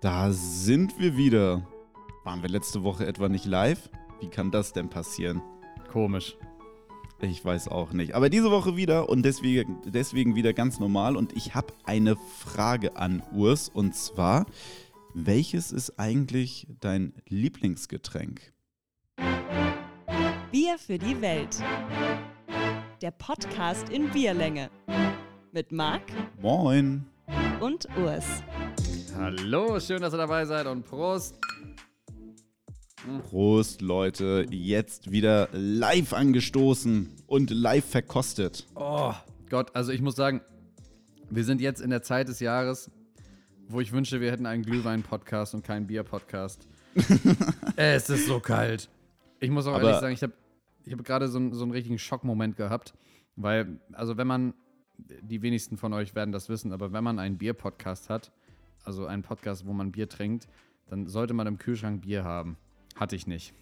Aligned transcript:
Da 0.00 0.32
sind 0.32 0.98
wir 0.98 1.18
wieder. 1.18 1.66
Waren 2.24 2.40
wir 2.40 2.48
letzte 2.48 2.82
Woche 2.82 3.06
etwa 3.06 3.28
nicht 3.28 3.44
live? 3.44 3.90
Wie 4.20 4.28
kann 4.28 4.50
das 4.50 4.72
denn 4.72 4.88
passieren? 4.88 5.42
Komisch. 5.92 6.38
Ich 7.20 7.44
weiß 7.44 7.68
auch 7.68 7.92
nicht. 7.92 8.14
Aber 8.14 8.30
diese 8.30 8.50
Woche 8.50 8.76
wieder 8.76 9.10
und 9.10 9.24
deswegen, 9.24 9.76
deswegen 9.84 10.34
wieder 10.34 10.54
ganz 10.54 10.80
normal. 10.80 11.16
Und 11.16 11.36
ich 11.36 11.54
habe 11.54 11.74
eine 11.84 12.16
Frage 12.16 12.96
an 12.96 13.22
Urs. 13.34 13.68
Und 13.68 13.94
zwar, 13.94 14.46
welches 15.12 15.70
ist 15.70 15.98
eigentlich 15.98 16.66
dein 16.80 17.12
Lieblingsgetränk? 17.28 18.54
Bier 20.50 20.78
für 20.78 20.96
die 20.96 21.20
Welt. 21.20 21.62
Der 23.02 23.10
Podcast 23.10 23.90
in 23.90 24.08
Bierlänge. 24.08 24.70
Mit 25.52 25.72
Marc 25.72 26.04
Moin. 26.40 27.04
und 27.60 27.86
Urs. 27.98 28.42
Hallo, 29.16 29.78
schön, 29.80 30.00
dass 30.00 30.14
ihr 30.14 30.18
dabei 30.18 30.44
seid 30.44 30.66
und 30.66 30.84
Prost. 30.84 31.38
Prost, 33.28 33.80
Leute. 33.80 34.46
Jetzt 34.50 35.10
wieder 35.10 35.48
live 35.52 36.12
angestoßen 36.12 37.08
und 37.26 37.50
live 37.50 37.84
verkostet. 37.84 38.66
Oh 38.74 39.14
Gott, 39.48 39.74
also 39.74 39.92
ich 39.92 40.00
muss 40.00 40.16
sagen, 40.16 40.40
wir 41.28 41.44
sind 41.44 41.60
jetzt 41.60 41.80
in 41.80 41.90
der 41.90 42.02
Zeit 42.02 42.28
des 42.28 42.40
Jahres, 42.40 42.90
wo 43.68 43.80
ich 43.80 43.92
wünsche, 43.92 44.20
wir 44.20 44.30
hätten 44.30 44.46
einen 44.46 44.62
Glühwein-Podcast 44.62 45.54
und 45.54 45.64
keinen 45.64 45.86
Bier-Podcast. 45.86 46.66
es 47.76 48.10
ist 48.10 48.26
so 48.26 48.40
kalt. 48.40 48.88
Ich 49.38 49.50
muss 49.50 49.66
auch 49.66 49.74
Aber- 49.74 49.84
ehrlich 49.84 50.00
sagen, 50.00 50.14
ich 50.14 50.22
habe 50.22 50.32
ich 50.84 50.92
hab 50.92 51.04
gerade 51.04 51.28
so, 51.28 51.52
so 51.52 51.62
einen 51.62 51.72
richtigen 51.72 51.98
Schockmoment 51.98 52.56
gehabt, 52.56 52.94
weil, 53.36 53.80
also 53.92 54.16
wenn 54.16 54.26
man, 54.26 54.54
die 54.98 55.42
wenigsten 55.42 55.76
von 55.76 55.92
euch 55.92 56.14
werden 56.14 56.32
das 56.32 56.48
wissen, 56.48 56.72
aber 56.72 56.92
wenn 56.92 57.04
man 57.04 57.18
einen 57.18 57.38
Bier-Podcast 57.38 58.08
hat, 58.10 58.32
also 58.84 59.06
einen 59.06 59.22
Podcast, 59.22 59.66
wo 59.66 59.72
man 59.72 59.92
Bier 59.92 60.08
trinkt, 60.08 60.48
dann 60.86 61.06
sollte 61.06 61.34
man 61.34 61.46
im 61.46 61.58
Kühlschrank 61.58 62.02
Bier 62.02 62.24
haben. 62.24 62.56
Hatte 62.96 63.16
ich 63.16 63.26
nicht. 63.26 63.52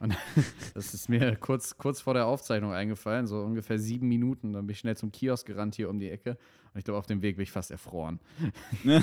Und 0.00 0.14
das 0.74 0.94
ist 0.94 1.08
mir 1.08 1.34
kurz, 1.36 1.76
kurz 1.76 2.00
vor 2.00 2.14
der 2.14 2.26
Aufzeichnung 2.26 2.72
eingefallen, 2.72 3.26
so 3.26 3.40
ungefähr 3.42 3.78
sieben 3.78 4.08
Minuten. 4.08 4.52
Dann 4.52 4.66
bin 4.66 4.72
ich 4.74 4.78
schnell 4.78 4.96
zum 4.96 5.10
Kiosk 5.12 5.46
gerannt 5.46 5.74
hier 5.74 5.90
um 5.90 5.98
die 5.98 6.08
Ecke. 6.10 6.38
Und 6.72 6.78
ich 6.78 6.84
glaube, 6.84 6.98
auf 6.98 7.06
dem 7.06 7.22
Weg 7.22 7.36
bin 7.36 7.42
ich 7.42 7.50
fast 7.50 7.70
erfroren. 7.70 8.20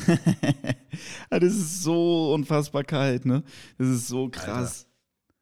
Das 1.30 1.44
ist 1.44 1.84
so 1.84 2.34
unfassbar 2.34 2.84
kalt, 2.84 3.26
ne? 3.26 3.44
Das 3.78 3.88
ist 3.90 4.08
so 4.08 4.30
krass. 4.30 4.88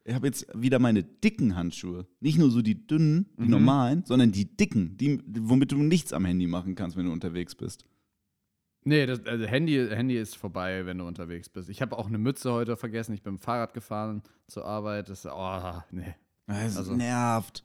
Ich 0.06 0.14
habe 0.14 0.28
jetzt 0.28 0.48
wieder 0.56 0.80
meine 0.80 1.04
dicken 1.04 1.56
Handschuhe. 1.56 2.08
Nicht 2.20 2.38
nur 2.38 2.50
so 2.50 2.62
die 2.62 2.88
dünnen, 2.88 3.28
die 3.38 3.44
Mhm. 3.44 3.50
normalen, 3.52 4.04
sondern 4.06 4.32
die 4.32 4.46
dicken, 4.46 4.98
die, 4.98 5.22
womit 5.28 5.72
du 5.72 5.78
nichts 5.78 6.12
am 6.12 6.26
Handy 6.26 6.48
machen 6.48 6.76
kannst, 6.76 6.98
wenn 6.98 7.06
du 7.06 7.12
unterwegs 7.12 7.56
bist. 7.56 7.86
Nee, 8.86 9.06
das, 9.06 9.26
also 9.26 9.46
Handy, 9.46 9.88
Handy 9.90 10.18
ist 10.18 10.36
vorbei, 10.36 10.86
wenn 10.86 10.98
du 10.98 11.06
unterwegs 11.08 11.50
bist. 11.50 11.70
Ich 11.70 11.82
habe 11.82 11.98
auch 11.98 12.08
eine 12.08 12.18
Mütze 12.18 12.52
heute 12.52 12.76
vergessen. 12.76 13.14
Ich 13.14 13.22
bin 13.24 13.34
mit 13.34 13.42
dem 13.42 13.44
Fahrrad 13.44 13.74
gefahren 13.74 14.24
zur 14.48 14.66
Arbeit. 14.66 15.10
Das, 15.10 15.26
oh, 15.26 15.82
nee. 15.92 16.16
Es 16.48 16.78
Also- 16.78 16.94
nervt. 16.96 17.64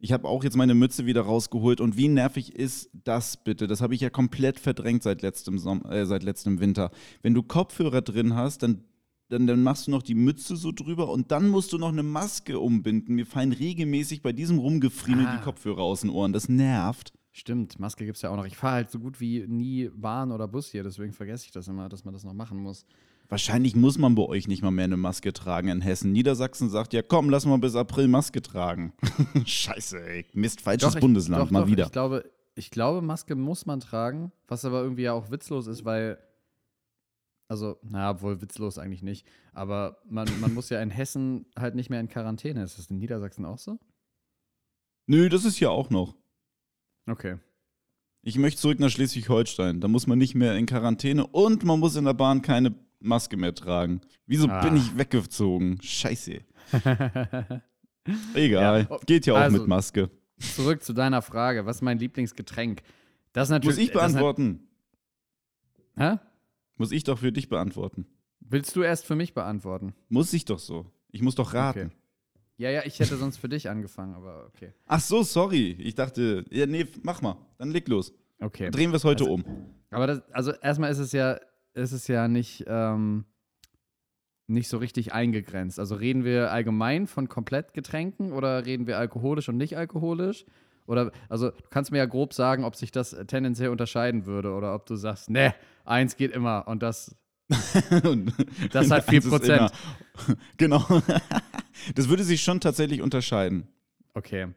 Ich 0.00 0.12
habe 0.12 0.28
auch 0.28 0.44
jetzt 0.44 0.56
meine 0.56 0.74
Mütze 0.76 1.06
wieder 1.06 1.22
rausgeholt 1.22 1.80
und 1.80 1.96
wie 1.96 2.06
nervig 2.06 2.54
ist 2.54 2.88
das 2.92 3.36
bitte? 3.42 3.66
Das 3.66 3.80
habe 3.82 3.96
ich 3.96 4.00
ja 4.00 4.10
komplett 4.10 4.60
verdrängt 4.60 5.02
seit 5.02 5.22
letztem, 5.22 5.58
Som 5.58 5.84
äh, 5.86 6.06
seit 6.06 6.22
letztem 6.22 6.60
Winter. 6.60 6.92
Wenn 7.22 7.34
du 7.34 7.42
Kopfhörer 7.42 8.00
drin 8.00 8.36
hast, 8.36 8.62
dann, 8.62 8.84
dann, 9.28 9.48
dann 9.48 9.60
machst 9.64 9.88
du 9.88 9.90
noch 9.90 10.04
die 10.04 10.14
Mütze 10.14 10.54
so 10.56 10.70
drüber 10.70 11.10
und 11.10 11.32
dann 11.32 11.48
musst 11.48 11.72
du 11.72 11.78
noch 11.78 11.88
eine 11.88 12.04
Maske 12.04 12.60
umbinden. 12.60 13.16
Mir 13.16 13.26
fallen 13.26 13.50
regelmäßig 13.50 14.22
bei 14.22 14.32
diesem 14.32 14.60
Rumgefriemel 14.60 15.26
Ah. 15.26 15.36
die 15.36 15.42
Kopfhörer 15.42 15.82
aus 15.82 16.02
den 16.02 16.10
Ohren. 16.10 16.32
Das 16.32 16.48
nervt. 16.48 17.12
Stimmt, 17.38 17.78
Maske 17.78 18.04
gibt 18.04 18.16
es 18.16 18.22
ja 18.22 18.30
auch 18.30 18.36
noch. 18.36 18.46
Ich 18.46 18.56
fahre 18.56 18.74
halt 18.74 18.90
so 18.90 18.98
gut 18.98 19.20
wie 19.20 19.46
nie 19.46 19.88
Bahn 19.94 20.32
oder 20.32 20.48
Bus 20.48 20.70
hier, 20.72 20.82
deswegen 20.82 21.12
vergesse 21.12 21.44
ich 21.44 21.52
das 21.52 21.68
immer, 21.68 21.88
dass 21.88 22.04
man 22.04 22.12
das 22.12 22.24
noch 22.24 22.32
machen 22.34 22.58
muss. 22.58 22.84
Wahrscheinlich 23.28 23.76
muss 23.76 23.96
man 23.96 24.16
bei 24.16 24.22
euch 24.24 24.48
nicht 24.48 24.62
mal 24.62 24.72
mehr 24.72 24.86
eine 24.86 24.96
Maske 24.96 25.32
tragen 25.32 25.68
in 25.68 25.80
Hessen. 25.80 26.10
Niedersachsen 26.10 26.68
sagt 26.68 26.94
ja, 26.94 27.02
komm, 27.02 27.30
lass 27.30 27.46
mal 27.46 27.58
bis 27.58 27.76
April 27.76 28.08
Maske 28.08 28.42
tragen. 28.42 28.92
Scheiße, 29.44 30.04
ey. 30.04 30.26
Mist, 30.32 30.62
falsches 30.62 30.88
Doch, 30.88 30.96
ich- 30.96 31.00
Bundesland, 31.00 31.44
doch, 31.44 31.50
mal 31.52 31.60
doch, 31.60 31.68
wieder. 31.68 31.84
Ich 31.84 31.92
glaube, 31.92 32.28
ich 32.56 32.70
glaube, 32.72 33.02
Maske 33.02 33.36
muss 33.36 33.66
man 33.66 33.78
tragen, 33.78 34.32
was 34.48 34.64
aber 34.64 34.82
irgendwie 34.82 35.02
ja 35.02 35.12
auch 35.12 35.30
witzlos 35.30 35.68
ist, 35.68 35.84
weil. 35.84 36.18
Also, 37.46 37.78
naja, 37.82 38.10
obwohl 38.10 38.42
witzlos 38.42 38.78
eigentlich 38.78 39.02
nicht. 39.02 39.24
Aber 39.52 39.98
man, 40.10 40.28
man 40.40 40.52
muss 40.52 40.70
ja 40.70 40.82
in 40.82 40.90
Hessen 40.90 41.46
halt 41.56 41.76
nicht 41.76 41.88
mehr 41.88 42.00
in 42.00 42.08
Quarantäne. 42.08 42.64
Ist 42.64 42.78
das 42.78 42.90
in 42.90 42.98
Niedersachsen 42.98 43.44
auch 43.44 43.58
so? 43.58 43.78
Nö, 45.06 45.28
das 45.28 45.44
ist 45.44 45.56
hier 45.56 45.70
auch 45.70 45.88
noch. 45.88 46.14
Okay. 47.08 47.38
Ich 48.22 48.36
möchte 48.36 48.60
zurück 48.60 48.80
nach 48.80 48.90
Schleswig-Holstein. 48.90 49.80
Da 49.80 49.88
muss 49.88 50.06
man 50.06 50.18
nicht 50.18 50.34
mehr 50.34 50.56
in 50.56 50.66
Quarantäne 50.66 51.26
und 51.26 51.64
man 51.64 51.80
muss 51.80 51.96
in 51.96 52.04
der 52.04 52.14
Bahn 52.14 52.42
keine 52.42 52.74
Maske 53.00 53.36
mehr 53.36 53.54
tragen. 53.54 54.00
Wieso 54.26 54.48
Ah. 54.48 54.60
bin 54.62 54.76
ich 54.76 54.96
weggezogen? 54.98 55.78
Scheiße. 55.80 56.40
Egal. 58.34 58.86
Ja, 58.90 58.98
Geht 59.06 59.26
ja 59.26 59.34
auch 59.34 59.38
also- 59.38 59.58
mit 59.58 59.68
Maske. 59.68 60.10
Zurück 60.38 60.82
zu 60.84 60.92
deiner 60.92 61.20
Frage. 61.22 61.66
Was 61.66 61.76
ist 61.76 61.82
mein 61.82 61.98
Lieblingsgetränk? 61.98 62.82
Das 63.32 63.48
natürlich. 63.48 63.76
Muss 63.76 63.84
ich 63.86 63.92
beantworten? 63.92 64.68
Hä? 65.96 66.18
Muss 66.76 66.92
ich 66.92 67.02
doch 67.04 67.18
für 67.18 67.32
dich 67.32 67.48
beantworten. 67.48 68.06
Willst 68.40 68.74
du 68.76 68.82
erst 68.82 69.04
für 69.04 69.16
mich 69.16 69.34
beantworten? 69.34 69.94
Muss 70.08 70.32
ich 70.32 70.44
doch 70.44 70.60
so. 70.60 70.86
Ich 71.10 71.22
muss 71.22 71.34
doch 71.34 71.54
raten. 71.54 71.86
Okay. 71.86 71.96
Ja, 72.58 72.70
ja, 72.70 72.82
ich 72.84 72.98
hätte 72.98 73.16
sonst 73.16 73.36
für 73.38 73.48
dich 73.48 73.70
angefangen, 73.70 74.14
aber 74.14 74.46
okay. 74.48 74.72
Ach 74.86 75.00
so, 75.00 75.22
sorry. 75.22 75.76
Ich 75.78 75.94
dachte, 75.94 76.44
ja, 76.50 76.66
nee, 76.66 76.86
mach 77.02 77.22
mal. 77.22 77.36
Dann 77.56 77.70
leg 77.70 77.86
los. 77.88 78.12
Okay. 78.40 78.70
Drehen 78.70 78.90
wir 78.90 78.96
es 78.96 79.04
heute 79.04 79.24
Also- 79.24 79.34
um. 79.34 79.44
Aber 79.90 80.06
das, 80.06 80.22
also 80.32 80.52
erstmal 80.52 80.90
ist 80.90 80.98
es 80.98 81.12
ja, 81.12 81.38
ist 81.74 81.92
es 81.92 82.08
ja 82.08 82.28
nicht, 82.28 82.64
ähm, 82.66 83.24
nicht 84.48 84.68
so 84.68 84.78
richtig 84.78 85.12
eingegrenzt. 85.12 85.78
Also 85.78 85.94
reden 85.94 86.24
wir 86.24 86.50
allgemein 86.50 87.06
von 87.06 87.28
komplett 87.28 87.74
Getränken 87.74 88.32
oder 88.32 88.66
reden 88.66 88.86
wir 88.86 88.98
alkoholisch 88.98 89.48
und 89.48 89.56
nicht 89.56 89.76
alkoholisch? 89.76 90.44
Oder, 90.86 91.12
also 91.28 91.50
du 91.50 91.56
kannst 91.70 91.92
mir 91.92 91.98
ja 91.98 92.06
grob 92.06 92.32
sagen, 92.32 92.64
ob 92.64 92.74
sich 92.74 92.90
das 92.90 93.10
tendenziell 93.26 93.68
unterscheiden 93.68 94.26
würde 94.26 94.52
oder 94.52 94.74
ob 94.74 94.86
du 94.86 94.96
sagst, 94.96 95.28
ne, 95.30 95.54
eins 95.84 96.16
geht 96.16 96.32
immer 96.32 96.66
und 96.66 96.82
das, 96.82 97.14
Das 97.48 98.90
hat 98.90 99.04
viel 99.08 99.16
Eins 99.16 99.24
ist 99.24 99.30
Prozent. 99.30 99.58
immer- 99.60 100.36
Genau. 100.56 100.84
Das 101.94 102.08
würde 102.08 102.24
sich 102.24 102.42
schon 102.42 102.60
tatsächlich 102.60 103.00
unterscheiden. 103.02 103.68
okay. 104.14 104.48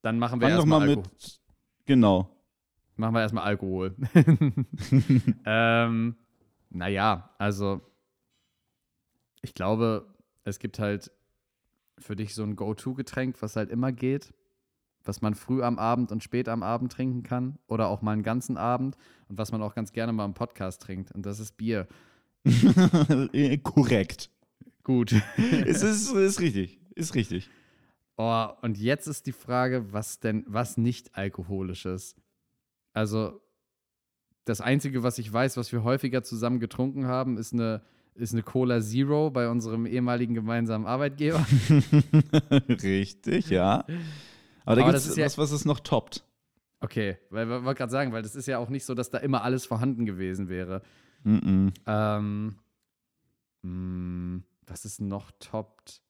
Dann 0.00 0.18
machen 0.20 0.40
wir 0.40 0.48
erstmal 0.48 0.78
mal 0.80 0.88
Alko 0.88 1.00
mit. 1.02 1.40
Genau. 1.86 2.30
machen 2.96 3.14
wir 3.14 3.20
erstmal 3.20 3.42
Alkohol. 3.44 3.96
ähm, 5.44 6.16
naja, 6.70 7.30
also 7.36 7.80
ich 9.42 9.54
glaube, 9.54 10.06
es 10.44 10.60
gibt 10.60 10.78
halt 10.78 11.10
für 11.98 12.14
dich 12.14 12.32
so 12.34 12.44
ein 12.44 12.54
Go-To-Getränk, 12.54 13.42
was 13.42 13.56
halt 13.56 13.70
immer 13.70 13.90
geht, 13.90 14.32
was 15.04 15.20
man 15.20 15.34
früh 15.34 15.62
am 15.64 15.78
Abend 15.80 16.12
und 16.12 16.22
spät 16.22 16.48
am 16.48 16.62
Abend 16.62 16.92
trinken 16.92 17.24
kann 17.24 17.58
oder 17.66 17.88
auch 17.88 18.02
mal 18.02 18.12
einen 18.12 18.22
ganzen 18.22 18.56
Abend 18.56 18.96
und 19.28 19.36
was 19.36 19.50
man 19.50 19.62
auch 19.62 19.74
ganz 19.74 19.92
gerne 19.92 20.12
mal 20.12 20.24
im 20.24 20.34
Podcast 20.34 20.80
trinkt. 20.82 21.10
Und 21.12 21.26
das 21.26 21.40
ist 21.40 21.56
Bier. 21.56 21.88
Äh, 23.32 23.58
Korrekt. 23.58 24.30
Gut. 24.84 25.12
es 25.36 25.82
ist, 25.82 26.12
ist 26.12 26.40
richtig. 26.40 26.80
Ist 26.94 27.14
richtig. 27.14 27.48
Oh, 28.16 28.48
und 28.62 28.78
jetzt 28.78 29.06
ist 29.06 29.26
die 29.26 29.32
Frage, 29.32 29.92
was 29.92 30.18
denn, 30.18 30.44
was 30.48 30.76
nicht 30.76 31.14
alkoholisches? 31.14 32.16
Also, 32.92 33.40
das 34.44 34.60
Einzige, 34.60 35.02
was 35.02 35.18
ich 35.18 35.32
weiß, 35.32 35.56
was 35.56 35.70
wir 35.72 35.84
häufiger 35.84 36.22
zusammen 36.24 36.58
getrunken 36.58 37.06
haben, 37.06 37.36
ist 37.36 37.52
eine, 37.52 37.82
ist 38.14 38.32
eine 38.32 38.42
Cola 38.42 38.80
Zero 38.80 39.30
bei 39.30 39.48
unserem 39.48 39.86
ehemaligen 39.86 40.34
gemeinsamen 40.34 40.86
Arbeitgeber. 40.86 41.46
richtig, 42.82 43.50
ja. 43.50 43.84
Aber 44.64 44.76
da 44.76 44.82
gibt 44.82 44.94
das 44.94 45.04
es 45.04 45.10
ist 45.10 45.16
ja- 45.18 45.26
was, 45.26 45.38
was 45.38 45.52
es 45.52 45.64
noch 45.64 45.80
toppt. 45.80 46.24
Okay, 46.80 47.18
weil 47.30 47.44
ich 47.50 47.64
wollte 47.64 47.78
gerade 47.78 47.90
sagen, 47.92 48.12
weil 48.12 48.22
das 48.22 48.36
ist 48.36 48.46
ja 48.46 48.58
auch 48.58 48.68
nicht 48.68 48.84
so, 48.84 48.94
dass 48.94 49.10
da 49.10 49.18
immer 49.18 49.42
alles 49.42 49.66
vorhanden 49.66 50.06
gewesen 50.06 50.48
wäre. 50.48 50.82
Mm 51.24 51.68
Ähm, 51.86 52.56
mh, 53.62 54.42
was 54.66 54.84
ist 54.84 55.00
noch 55.00 55.30
toppt? 55.38 56.00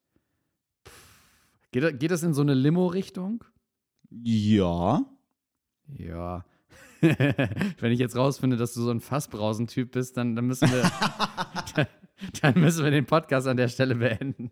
Geht, 1.71 2.01
geht 2.01 2.11
das 2.11 2.23
in 2.23 2.35
so 2.35 2.43
eine 2.43 2.55
Limo-Richtung? 2.55 3.45
Ja. 4.11 5.05
Ja. 5.97 6.45
Wenn 7.01 7.93
ich 7.93 8.01
jetzt 8.01 8.17
rausfinde, 8.17 8.57
dass 8.57 8.75
du 8.75 8.83
so 8.83 8.91
ein 8.91 9.01
Fassbrausen-Typ 9.01 9.93
bist, 9.93 10.17
dann, 10.17 10.35
dann 10.35 10.47
müssen 10.47 10.69
wir 10.71 10.91
dann, 11.75 11.87
dann 12.43 12.61
müssen 12.61 12.85
wir 12.85 12.91
den 12.91 13.07
Podcast 13.07 13.47
an 13.47 13.57
der 13.57 13.69
Stelle 13.69 13.95
beenden. 13.97 14.51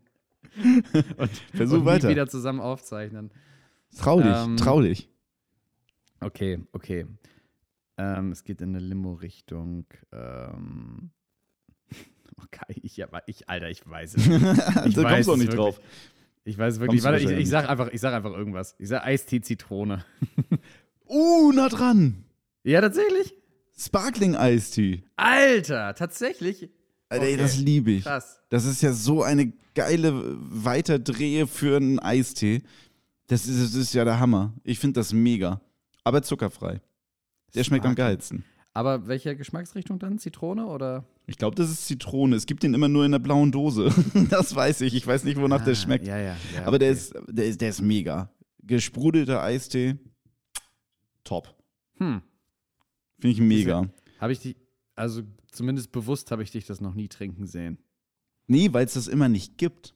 Und, 1.17 1.31
Versuch 1.53 1.79
und 1.81 1.85
weiter. 1.85 2.09
wieder 2.09 2.29
zusammen 2.29 2.61
aufzeichnen. 2.61 3.31
Trau 3.99 4.21
dich, 4.23 4.35
Ähm, 4.35 4.57
trau 4.57 4.81
dich. 4.81 5.11
Okay, 6.21 6.61
okay. 6.73 7.07
Ähm, 7.99 8.33
es 8.33 8.45
geht 8.45 8.61
in 8.61 8.71
eine 8.71 8.85
Limo-Richtung. 8.85 9.87
Ähm, 10.13 11.11
okay, 12.43 12.81
ich, 12.83 12.97
ja, 12.97 13.09
ich, 13.27 13.49
Alter, 13.49 13.71
ich 13.71 13.89
weiß 13.89 14.17
es 14.17 14.27
nicht. 14.27 14.43
da 14.45 14.57
weiß 14.57 14.95
kommst 14.95 14.97
du 14.97 15.03
auch 15.03 15.35
es 15.35 15.41
nicht 15.41 15.53
wirklich. 15.53 15.55
drauf. 15.55 15.81
Ich 16.45 16.59
weiß 16.59 16.81
wirklich. 16.81 17.03
Kommst 17.03 17.23
du 17.23 17.25
Warte, 17.25 17.35
ich, 17.35 17.41
ich, 17.41 17.49
sag 17.49 17.69
einfach, 17.69 17.89
ich 17.89 18.01
sag 18.01 18.15
einfach 18.15 18.33
irgendwas. 18.33 18.75
Ich 18.79 18.89
sag 18.89 19.05
Eistee 19.05 19.41
Zitrone. 19.41 20.05
Uh, 21.09 21.53
nah 21.53 21.69
dran. 21.69 22.25
Ja, 22.65 22.81
tatsächlich? 22.81 23.33
Sparkling 23.79 24.35
Eistee. 24.35 25.05
Alter, 25.15 25.95
tatsächlich? 25.95 26.69
Alter, 27.09 27.25
ey, 27.25 27.35
Okay. 27.35 27.43
das 27.43 27.59
liebe 27.59 27.93
ich. 27.93 28.03
Krass. 28.03 28.41
Das 28.49 28.65
ist 28.65 28.83
ja 28.83 28.93
so 28.93 29.23
eine 29.23 29.53
geile 29.77 30.13
Weiterdrehe 30.37 31.47
für 31.47 31.77
einen 31.77 32.01
Eistee. 32.01 32.63
Das 33.29 33.47
ist, 33.47 33.63
das 33.63 33.75
ist 33.75 33.95
ja 33.95 34.05
der 34.05 34.19
Hammer. 34.19 34.53
Ich 34.65 34.81
finde 34.81 34.99
das 34.99 35.13
mega. 35.13 35.61
Aber 36.03 36.23
zuckerfrei. 36.23 36.81
Der 37.57 37.65
schmeckt 37.65 37.85
am 37.87 37.95
geilsten. 37.95 38.45
Aber 38.75 39.07
welche 39.09 39.35
Geschmacksrichtung 39.37 39.99
dann? 39.99 40.19
Zitrone 40.19 40.67
oder? 40.67 41.05
Ich 41.27 41.39
glaube, 41.39 41.57
das 41.57 41.71
ist 41.71 41.87
Zitrone. 41.87 42.37
Es 42.37 42.45
gibt 42.45 42.63
den 42.63 42.75
immer 42.75 42.89
nur 42.89 43.07
in 43.07 43.13
der 43.13 43.19
blauen 43.19 43.51
Dose. 43.51 43.91
das 44.31 44.55
weiß 44.55 44.83
ich. 44.83 44.95
Ich 44.95 45.07
weiß 45.07 45.25
nicht, 45.25 45.41
wonach 45.41 45.65
der 45.65 45.73
Ah, 45.73 45.77
schmeckt. 45.77 46.07
Ja, 46.07 46.19
ja. 46.19 46.37
ja 46.55 46.67
Aber 46.67 46.79
der, 46.79 46.91
okay. 46.91 46.99
ist, 47.01 47.15
der, 47.29 47.47
ist, 47.47 47.61
der 47.63 47.71
ist 47.71 47.81
mega. 47.81 48.31
Gesprudelter 48.63 49.43
Eistee. 49.43 49.97
Top. 51.25 51.55
Hm. 51.97 52.21
Finde 53.19 53.33
ich 53.33 53.41
mega. 53.41 53.89
Habe 54.21 54.33
ich 54.33 54.41
dich, 54.41 54.57
also 54.95 55.23
zumindest 55.51 55.91
bewusst 55.93 56.31
habe 56.31 56.43
ich 56.43 56.51
dich 56.51 56.67
das 56.67 56.81
noch 56.83 56.95
nie 56.95 57.09
trinken 57.09 57.47
sehen. 57.47 57.79
Nee, 58.47 58.73
weil 58.73 58.85
es 58.85 58.95
das 58.95 59.09
immer 59.09 59.29
nicht 59.31 59.57
gibt. 59.57 59.95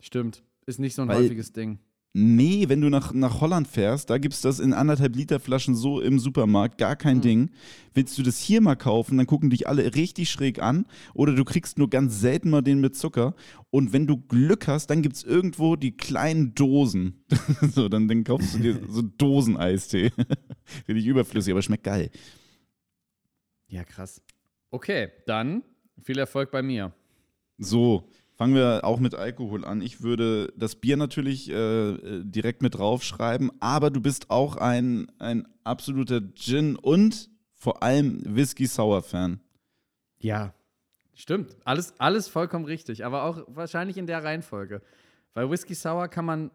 Stimmt. 0.00 0.44
Ist 0.64 0.78
nicht 0.78 0.94
so 0.94 1.02
ein 1.02 1.08
Weil- 1.08 1.24
häufiges 1.24 1.52
Ding. 1.52 1.80
Nee, 2.18 2.70
wenn 2.70 2.80
du 2.80 2.88
nach, 2.88 3.12
nach 3.12 3.42
Holland 3.42 3.68
fährst, 3.68 4.08
da 4.08 4.16
gibt 4.16 4.32
es 4.32 4.40
das 4.40 4.58
in 4.58 4.72
anderthalb 4.72 5.14
Liter 5.14 5.38
Flaschen 5.38 5.74
so 5.74 6.00
im 6.00 6.18
Supermarkt, 6.18 6.78
gar 6.78 6.96
kein 6.96 7.16
Hm. 7.16 7.20
Ding. 7.20 7.50
Willst 7.92 8.16
du 8.16 8.22
das 8.22 8.40
hier 8.40 8.62
mal 8.62 8.74
kaufen, 8.74 9.18
dann 9.18 9.26
gucken 9.26 9.50
dich 9.50 9.68
alle 9.68 9.94
richtig 9.94 10.30
schräg 10.30 10.62
an. 10.62 10.86
Oder 11.12 11.34
du 11.34 11.44
kriegst 11.44 11.76
nur 11.76 11.90
ganz 11.90 12.18
selten 12.18 12.48
mal 12.48 12.62
den 12.62 12.80
mit 12.80 12.96
Zucker. 12.96 13.34
Und 13.68 13.92
wenn 13.92 14.06
du 14.06 14.16
Glück 14.16 14.66
hast, 14.66 14.86
dann 14.86 15.02
gibt 15.02 15.16
es 15.16 15.24
irgendwo 15.24 15.76
die 15.76 15.94
kleinen 15.94 16.54
Dosen. 16.54 17.22
so, 17.74 17.90
dann, 17.90 18.08
dann 18.08 18.24
kaufst 18.24 18.54
du 18.54 18.60
dir 18.60 18.80
so 18.88 19.02
Dosen-Eistee. 19.02 20.10
Finde 20.86 21.00
ich 21.02 21.06
überflüssig, 21.06 21.52
aber 21.52 21.60
schmeckt 21.60 21.84
geil. 21.84 22.08
Ja, 23.68 23.84
krass. 23.84 24.22
Okay, 24.70 25.10
dann 25.26 25.62
viel 26.02 26.18
Erfolg 26.18 26.50
bei 26.50 26.62
mir. 26.62 26.94
So, 27.58 28.08
fangen 28.36 28.54
wir 28.54 28.84
auch 28.84 29.00
mit 29.00 29.14
Alkohol 29.14 29.64
an. 29.64 29.80
Ich 29.80 30.02
würde 30.02 30.52
das 30.56 30.76
Bier 30.76 30.96
natürlich 30.96 31.50
äh, 31.50 31.54
äh, 31.54 32.24
direkt 32.24 32.62
mit 32.62 32.76
draufschreiben, 32.76 33.50
aber 33.60 33.90
du 33.90 34.00
bist 34.00 34.30
auch 34.30 34.56
ein, 34.56 35.10
ein 35.18 35.48
absoluter 35.64 36.20
Gin 36.34 36.76
und 36.76 37.30
vor 37.54 37.82
allem 37.82 38.22
Whisky 38.24 38.66
Sour 38.66 39.02
Fan. 39.02 39.40
Ja, 40.18 40.54
stimmt. 41.14 41.56
Alles, 41.64 41.98
alles 41.98 42.28
vollkommen 42.28 42.66
richtig, 42.66 43.04
aber 43.04 43.24
auch 43.24 43.42
wahrscheinlich 43.48 43.96
in 43.96 44.06
der 44.06 44.22
Reihenfolge. 44.22 44.82
Weil 45.34 45.50
Whisky 45.50 45.74
Sour 45.74 46.08
kann 46.08 46.24
man, 46.24 46.50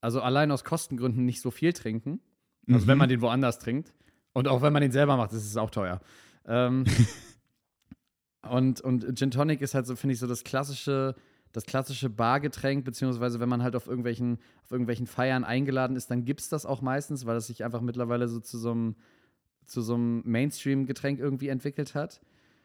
also 0.00 0.22
allein 0.22 0.50
aus 0.50 0.64
Kostengründen, 0.64 1.24
nicht 1.24 1.40
so 1.40 1.50
viel 1.50 1.72
trinken. 1.72 2.20
Also 2.68 2.86
wenn 2.86 2.98
man 2.98 3.08
den 3.08 3.20
woanders 3.20 3.58
trinkt. 3.58 3.92
Und 4.32 4.48
auch 4.48 4.62
wenn 4.62 4.72
man 4.72 4.82
den 4.82 4.92
selber 4.92 5.16
macht, 5.16 5.32
ist 5.32 5.44
es 5.44 5.56
auch 5.56 5.70
teuer. 5.70 6.00
Ähm, 6.46 6.84
und, 8.48 8.80
und 8.80 9.18
Gin 9.18 9.30
Tonic 9.30 9.60
ist 9.60 9.74
halt 9.74 9.86
so, 9.86 9.96
finde 9.96 10.14
ich, 10.14 10.20
so 10.20 10.26
das 10.26 10.44
klassische, 10.44 11.14
das 11.52 11.66
klassische 11.66 12.08
Bargetränk, 12.08 12.84
beziehungsweise 12.84 13.40
wenn 13.40 13.48
man 13.48 13.62
halt 13.62 13.76
auf 13.76 13.86
irgendwelchen, 13.86 14.38
auf 14.64 14.70
irgendwelchen 14.70 15.06
Feiern 15.06 15.44
eingeladen 15.44 15.96
ist, 15.96 16.10
dann 16.10 16.24
gibt 16.24 16.40
es 16.40 16.48
das 16.48 16.64
auch 16.64 16.80
meistens, 16.80 17.26
weil 17.26 17.36
es 17.36 17.48
sich 17.48 17.64
einfach 17.64 17.80
mittlerweile 17.80 18.28
so 18.28 18.40
zu 18.40 18.58
so 18.58 18.70
einem, 18.70 18.96
zu 19.66 19.82
so 19.82 19.94
einem 19.94 20.22
Mainstream-Getränk 20.24 21.18
irgendwie 21.18 21.48
entwickelt 21.48 21.94
hat. 21.94 22.20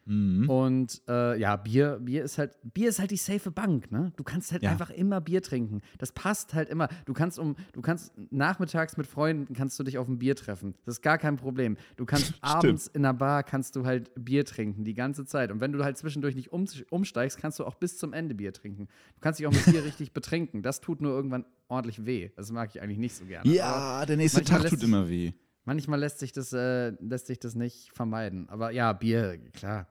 Mhm. 0.08 0.50
Und 0.50 1.02
äh, 1.08 1.40
ja, 1.40 1.56
Bier, 1.56 2.00
Bier 2.00 2.24
ist 2.24 2.38
halt, 2.38 2.58
Bier 2.64 2.90
ist 2.90 3.00
halt 3.00 3.10
die 3.12 3.18
safe 3.18 3.50
Bank, 3.50 3.92
ne? 3.92 4.12
Du 4.18 4.24
kannst 4.24 4.52
halt 4.52 4.62
Ja. 4.62 4.72
einfach 4.72 4.92
immer 4.92 5.20
Bier 5.20 5.42
trinken. 5.42 5.82
Das 5.98 6.12
passt 6.12 6.54
halt 6.54 6.70
immer. 6.70 6.88
Du 7.06 7.14
kannst 7.14 7.40
um, 7.40 7.56
du 7.74 7.82
kannst 7.82 8.14
nachmittags 8.32 8.98
mit 8.98 9.08
Freunden 9.08 9.54
kannst 9.56 9.80
du 9.80 9.84
dich 9.84 9.98
auf 9.98 10.08
ein 10.08 10.20
Bier 10.20 10.36
treffen. 10.36 10.76
Das 10.86 10.96
ist 10.96 11.02
gar 11.02 11.18
kein 11.18 11.38
Problem. 11.38 11.76
Du 11.98 12.06
kannst 12.06 12.34
abends 12.42 12.88
in 12.88 13.02
der 13.04 13.14
Bar 13.14 13.44
kannst 13.44 13.76
du 13.76 13.86
halt 13.86 14.12
Bier 14.16 14.46
trinken, 14.46 14.84
die 14.84 14.94
ganze 14.94 15.26
Zeit. 15.26 15.52
Und 15.52 15.60
wenn 15.60 15.72
du 15.72 15.84
halt 15.84 15.98
zwischendurch 15.98 16.36
nicht 16.36 16.52
um, 16.54 16.66
umsteigst, 16.92 17.40
kannst 17.40 17.58
du 17.60 17.66
auch 17.66 17.76
bis 17.76 17.98
zum 17.98 18.14
Ende 18.14 18.36
Bier 18.36 18.54
trinken. 18.54 18.88
Du 19.16 19.22
kannst 19.22 19.40
dich 19.40 19.48
auch 19.48 19.52
mit 19.54 19.66
Bier 19.66 19.84
richtig 19.86 20.14
betrinken. 20.14 20.62
Das 20.62 20.82
tut 20.82 21.02
nur 21.02 21.14
irgendwann 21.14 21.46
ordentlich 21.68 22.06
weh. 22.06 22.30
Das 22.36 22.52
mag 22.52 22.70
ich 22.76 22.82
eigentlich 22.82 23.00
nicht 23.00 23.16
so 23.16 23.26
gerne. 23.26 23.42
Aber 23.50 23.56
Ja, 23.56 24.06
der 24.06 24.18
nächste 24.18 24.44
Tag 24.44 24.68
tut 24.70 24.84
immer 24.84 25.10
weh. 25.10 25.34
Manchmal 25.68 26.00
lässt 26.00 26.20
sich 26.20 26.32
das, 26.32 26.54
äh, 26.54 26.90
lässt 27.02 27.26
sich 27.26 27.40
das 27.40 27.56
nicht 27.56 27.90
vermeiden. 27.92 28.48
Aber 28.50 28.70
ja, 28.70 28.94
Bier, 28.94 29.40
klar. 29.54 29.88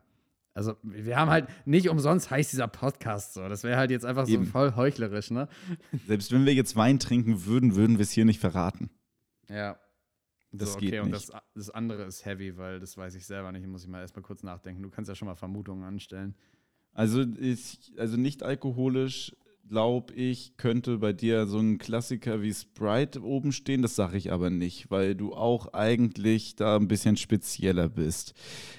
Also, 0.55 0.77
wir 0.85 1.17
haben 1.17 1.31
halt 1.31 1.49
nicht 1.67 1.89
umsonst 1.89 2.31
heißt 2.31 2.53
dieser 2.53 2.69
Podcast 2.69 3.35
so. 3.35 3.49
Das 3.49 3.65
wäre 3.65 3.77
halt 3.77 3.91
jetzt 3.91 4.07
einfach 4.07 4.27
so 4.27 4.35
Eben. 4.35 4.47
voll 4.47 4.77
heuchlerisch, 4.77 5.33
ne? 5.33 5.49
Selbst 6.07 6.31
wenn 6.31 6.47
wir 6.47 6.55
jetzt 6.55 6.77
Wein 6.77 7.01
trinken 7.01 7.45
würden, 7.45 7.75
würden 7.75 7.99
wir 7.99 8.05
es 8.05 8.13
hier 8.13 8.25
nicht 8.25 8.39
verraten. 8.39 8.91
Ja. 9.49 9.79
Das 10.53 10.75
so, 10.75 10.79
geht 10.79 10.91
okay, 10.91 11.01
und 11.01 11.11
nicht. 11.11 11.29
das, 11.29 11.43
das 11.57 11.71
andere 11.71 12.05
ist 12.05 12.25
heavy, 12.25 12.57
weil 12.57 12.79
das 12.79 12.97
weiß 12.97 13.17
ich 13.17 13.27
selber 13.27 13.51
nicht. 13.51 13.67
Muss 13.67 13.83
ich 13.83 13.89
mal 13.89 14.01
erstmal 14.01 14.23
kurz 14.23 14.45
nachdenken. 14.45 14.83
Du 14.85 14.91
kannst 14.91 15.09
ja 15.09 15.17
schon 15.17 15.27
mal 15.27 15.35
Vermutungen 15.35 15.83
anstellen. 15.83 16.37
Also, 16.93 17.25
ich, 17.41 17.93
also 17.99 18.17
nicht 18.17 18.45
alkoholisch, 18.45 19.35
glaube 19.69 20.13
ich, 20.15 20.57
könnte 20.57 20.99
bei 20.99 21.13
dir 21.13 21.47
so 21.47 21.59
ein 21.59 21.79
Klassiker 21.79 22.43
wie 22.43 22.53
Sprite 22.53 23.23
oben 23.23 23.53
stehen. 23.53 23.83
Das 23.83 23.97
sage 23.97 24.17
ich 24.17 24.33
aber 24.33 24.51
nicht, 24.51 24.91
weil 24.91 25.15
du 25.15 25.35
auch 25.35 25.73
eigentlich 25.73 26.55
da 26.57 26.77
ein 26.77 26.89
bisschen 26.89 27.17
spezieller 27.17 27.89
bist. 27.89 28.35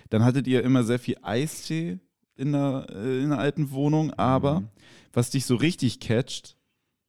Dann 0.10 0.24
hattet 0.24 0.48
ihr 0.48 0.64
immer 0.64 0.84
sehr 0.84 1.00
viel 1.00 1.18
Eistee 1.22 2.00
in 2.36 2.52
der, 2.52 2.88
äh, 2.92 3.24
in 3.24 3.30
der 3.30 3.40
alten 3.40 3.72
Wohnung, 3.72 4.12
aber 4.14 4.62
Mhm. 4.62 4.68
was 5.14 5.30
dich 5.32 5.46
so 5.46 5.56
richtig 5.56 6.00
catcht, 6.00 6.58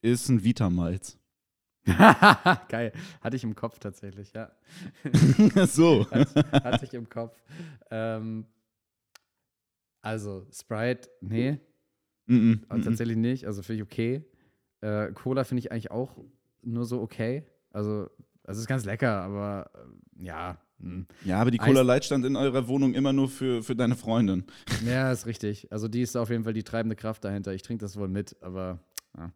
ist 0.01 0.29
ein 0.29 0.43
Vitamalz. 0.43 1.17
Geil. 2.69 2.91
Hatte 3.21 3.35
ich 3.37 3.43
im 3.43 3.55
Kopf 3.55 3.79
tatsächlich, 3.79 4.33
ja. 4.33 4.51
so. 5.67 6.05
Hatte 6.11 6.85
ich 6.85 6.93
im 6.93 7.07
Kopf. 7.09 7.35
Ähm, 7.91 8.45
also, 10.01 10.45
Sprite, 10.51 11.09
nee. 11.21 11.59
Aber 12.27 12.77
mhm. 12.77 12.83
tatsächlich 12.83 13.17
nicht, 13.17 13.45
also 13.45 13.61
finde 13.61 13.83
ich 13.83 13.83
okay. 13.83 14.23
Äh, 14.81 15.11
Cola 15.13 15.43
finde 15.43 15.59
ich 15.59 15.71
eigentlich 15.71 15.91
auch 15.91 16.17
nur 16.61 16.85
so 16.85 17.01
okay. 17.01 17.43
Also, 17.71 18.09
also 18.43 18.61
ist 18.61 18.67
ganz 18.67 18.85
lecker, 18.85 19.21
aber 19.21 19.71
äh, 19.73 20.25
ja. 20.25 20.57
hm. 20.79 21.07
Ja, 21.23 21.39
aber 21.39 21.51
die 21.51 21.57
Cola 21.57 21.81
Light 21.81 22.05
stand 22.05 22.25
in 22.25 22.35
eurer 22.35 22.67
Wohnung 22.67 22.93
immer 22.93 23.13
nur 23.13 23.29
für, 23.29 23.63
für 23.63 23.75
deine 23.75 23.95
Freundin. 23.95 24.45
Ja, 24.85 25.11
ist 25.11 25.25
richtig. 25.25 25.71
Also 25.71 25.87
die 25.87 26.01
ist 26.01 26.15
auf 26.15 26.29
jeden 26.29 26.43
Fall 26.43 26.53
die 26.53 26.63
treibende 26.63 26.95
Kraft 26.95 27.23
dahinter. 27.23 27.53
Ich 27.53 27.63
trinke 27.63 27.83
das 27.83 27.97
wohl 27.97 28.07
mit, 28.07 28.35
aber 28.41 28.79
ja. 29.17 29.31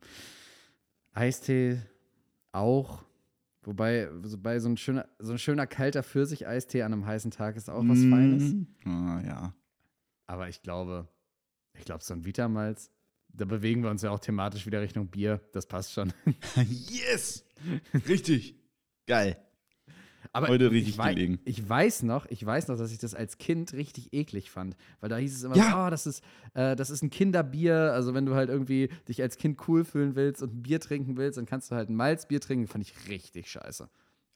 Eistee 1.13 1.81
auch. 2.51 3.03
Wobei, 3.63 4.09
so 4.23 4.37
bei 4.37 4.59
so 4.59 4.69
ein 4.69 4.77
schöner, 4.77 5.07
so 5.19 5.33
ein 5.33 5.37
schöner 5.37 5.67
kalter 5.67 6.03
Pfirsich-Eistee 6.03 6.81
an 6.81 6.93
einem 6.93 7.05
heißen 7.05 7.31
Tag 7.31 7.55
ist 7.55 7.69
auch 7.69 7.83
was 7.85 7.99
Feines. 7.99 8.53
Mhm. 8.53 8.67
Ah, 8.85 9.21
ja. 9.23 9.53
Aber 10.25 10.49
ich 10.49 10.63
glaube, 10.63 11.07
ich 11.77 11.85
glaube, 11.85 12.03
so 12.03 12.13
ein 12.13 12.25
Vitamalz, 12.25 12.91
da 13.33 13.45
bewegen 13.45 13.83
wir 13.83 13.89
uns 13.89 14.01
ja 14.01 14.11
auch 14.11 14.19
thematisch 14.19 14.65
wieder 14.65 14.81
Richtung 14.81 15.07
Bier. 15.07 15.41
Das 15.53 15.65
passt 15.65 15.93
schon. 15.93 16.13
Yes! 16.89 17.45
Richtig. 18.07 18.55
Geil. 19.07 19.37
Aber 20.33 20.47
Heute 20.47 20.71
richtig 20.71 20.97
ich 20.97 21.03
gelegen. 21.03 21.39
Ich 21.45 21.67
weiß 21.67 22.03
noch, 22.03 22.25
ich 22.27 22.45
weiß 22.45 22.67
noch, 22.69 22.77
dass 22.77 22.91
ich 22.91 22.99
das 22.99 23.15
als 23.15 23.37
Kind 23.37 23.73
richtig 23.73 24.13
eklig 24.13 24.49
fand, 24.51 24.77
weil 24.99 25.09
da 25.09 25.17
hieß 25.17 25.35
es 25.35 25.43
immer, 25.43 25.55
Ja. 25.57 25.71
so, 25.71 25.77
oh, 25.77 25.89
das 25.89 26.05
ist, 26.07 26.23
äh, 26.53 26.75
das 26.75 26.89
ist 26.89 27.01
ein 27.01 27.09
Kinderbier. 27.09 27.91
Also 27.93 28.13
wenn 28.13 28.25
du 28.25 28.35
halt 28.35 28.49
irgendwie 28.49 28.89
dich 29.09 29.21
als 29.21 29.37
Kind 29.37 29.59
cool 29.67 29.83
fühlen 29.83 30.15
willst 30.15 30.41
und 30.41 30.53
ein 30.53 30.61
Bier 30.63 30.79
trinken 30.79 31.17
willst, 31.17 31.37
dann 31.37 31.45
kannst 31.45 31.71
du 31.71 31.75
halt 31.75 31.89
ein 31.89 31.95
Malzbier 31.95 32.39
trinken. 32.39 32.67
Fand 32.67 32.83
ich 32.87 33.09
richtig 33.09 33.49
scheiße. 33.49 33.89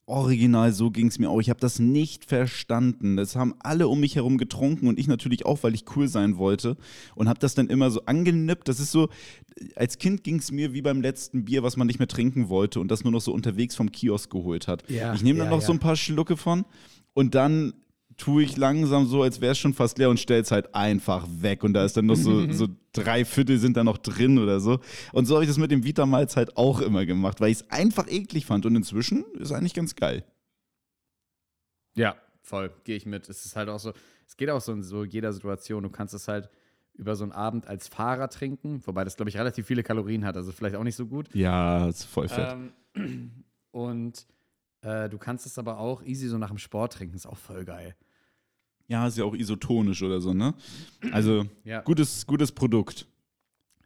Original, 0.08 0.72
so 0.72 0.92
ging 0.92 1.08
es 1.08 1.18
mir 1.18 1.30
auch. 1.30 1.40
Ich 1.40 1.50
habe 1.50 1.60
das 1.60 1.80
nicht 1.80 2.26
verstanden. 2.26 3.18
Das 3.18 3.36
haben 3.36 3.56
alle 3.60 3.88
um 3.88 4.00
mich 4.00 4.16
herum 4.16 4.38
getrunken 4.38 4.88
und 4.88 5.00
ich 5.00 5.08
natürlich 5.08 5.46
auch, 5.46 5.64
weil 5.64 5.74
ich 5.74 5.86
cool 5.96 6.08
sein 6.08 6.38
wollte. 6.38 6.78
Und 7.16 7.28
habe 7.28 7.40
das 7.40 7.56
dann 7.56 7.68
immer 7.68 7.90
so 7.90 8.02
angenippt. 8.06 8.68
Das 8.68 8.80
ist 8.80 8.92
so, 8.92 9.10
als 9.76 9.98
Kind 9.98 10.24
ging 10.24 10.38
es 10.38 10.52
mir 10.52 10.74
wie 10.74 10.84
beim 10.84 11.02
letzten 11.02 11.46
Bier, 11.46 11.64
was 11.64 11.76
man 11.76 11.88
nicht 11.88 11.98
mehr 11.98 12.08
trinken 12.08 12.50
wollte 12.50 12.80
und 12.80 12.90
das 12.90 13.04
nur 13.04 13.14
noch 13.14 13.22
so 13.22 13.34
unterwegs 13.34 13.76
vom 13.76 13.92
Kiosk 13.92 14.30
geholt 14.30 14.68
hat. 14.68 14.88
Ja, 14.90 15.14
ich 15.16 15.24
nehme 15.24 15.40
dann 15.40 15.48
ja, 15.48 15.56
noch 15.56 15.62
so 15.62 15.72
ja. 15.72 15.78
ein 15.78 15.80
paar 15.80 15.96
Schlucke 15.96 16.38
von 16.38 16.66
und 17.14 17.34
dann 17.34 17.74
tue 18.18 18.44
ich 18.44 18.58
langsam 18.58 19.06
so, 19.06 19.24
als 19.24 19.42
wäre 19.42 19.52
es 19.52 19.58
schon 19.58 19.74
fast 19.74 19.98
leer 19.98 20.10
und 20.10 20.20
stell's 20.20 20.52
halt 20.52 20.74
einfach 20.74 21.28
weg. 21.30 21.64
Und 21.64 21.74
da 21.74 21.84
ist 21.84 21.98
dann 21.98 22.06
noch 22.06 22.16
so, 22.16 22.52
so 22.52 22.68
drei 22.94 23.26
Viertel 23.26 23.58
sind 23.58 23.78
da 23.78 23.84
noch 23.84 23.98
drin 23.98 24.40
oder 24.40 24.60
so. 24.60 24.80
Und 25.12 25.26
so 25.26 25.36
habe 25.36 25.44
ich 25.44 25.50
das 25.50 25.58
mit 25.58 25.72
dem 25.72 25.84
Vitamalz 25.84 26.36
halt 26.36 26.56
auch 26.58 26.82
immer 26.82 27.06
gemacht, 27.06 27.42
weil 27.42 27.52
ich 27.52 27.58
es 27.62 27.72
einfach 27.72 28.08
eklig 28.08 28.46
fand. 28.46 28.66
Und 28.66 28.76
inzwischen 28.76 29.26
ist 29.40 29.52
eigentlich 29.52 29.74
ganz 29.74 29.96
geil. 29.96 30.24
Ja, 31.96 32.16
voll, 32.42 32.72
gehe 32.84 32.96
ich 32.96 33.06
mit. 33.06 33.28
Es 33.30 33.46
ist 33.46 33.56
halt 33.56 33.70
auch 33.70 33.80
so, 33.80 33.94
es 34.28 34.38
geht 34.38 34.50
auch 34.50 34.62
so 34.62 34.72
in 34.72 34.84
so 34.84 35.04
jeder 35.04 35.34
Situation. 35.34 35.84
Du 35.84 35.90
kannst 35.90 36.14
es 36.14 36.28
halt 36.28 36.50
über 36.94 37.16
so 37.16 37.24
einen 37.24 37.34
Abend 37.34 37.68
als 37.68 37.88
Fahrer 37.88 38.30
trinken, 38.30 38.82
wobei 38.86 39.04
das, 39.04 39.18
glaube 39.18 39.30
ich, 39.30 39.38
relativ 39.38 39.68
viele 39.68 39.84
Kalorien 39.84 40.26
hat, 40.26 40.38
also 40.38 40.52
vielleicht 40.52 40.76
auch 40.76 40.84
nicht 40.84 40.96
so 40.96 41.06
gut. 41.06 41.34
Ja, 41.34 41.88
ist 41.88 42.06
voll 42.06 42.30
fett. 42.30 42.56
Ähm, 42.96 43.32
und 43.72 44.26
äh, 44.86 45.10
du 45.10 45.18
kannst 45.18 45.46
es 45.46 45.58
aber 45.58 45.80
auch 45.80 46.04
easy 46.04 46.28
so 46.28 46.38
nach 46.38 46.50
dem 46.50 46.58
Sport 46.58 46.94
trinken, 46.94 47.16
ist 47.16 47.26
auch 47.26 47.38
voll 47.38 47.66
geil. 47.66 47.96
Ja, 48.88 49.08
ist 49.08 49.18
ja 49.18 49.24
auch 49.24 49.34
isotonisch 49.34 50.04
oder 50.04 50.22
so, 50.22 50.34
ne? 50.34 50.54
Also, 51.12 51.46
Ja, 51.64 51.82
gutes, 51.82 52.28
gutes 52.28 52.52
Produkt. 52.52 53.08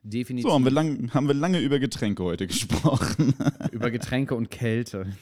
definitiv. 0.03 0.50
So, 0.50 0.53
haben 0.53 0.65
wir, 0.65 0.72
lang, 0.72 1.13
haben 1.13 1.27
wir 1.27 1.34
lange 1.34 1.60
über 1.60 1.79
Getränke 1.79 2.24
heute 2.24 2.48
gesprochen. 2.48 3.34
über 3.72 3.91
Getränke 3.91 4.36
und 4.36 4.51
Kälte. 4.51 5.13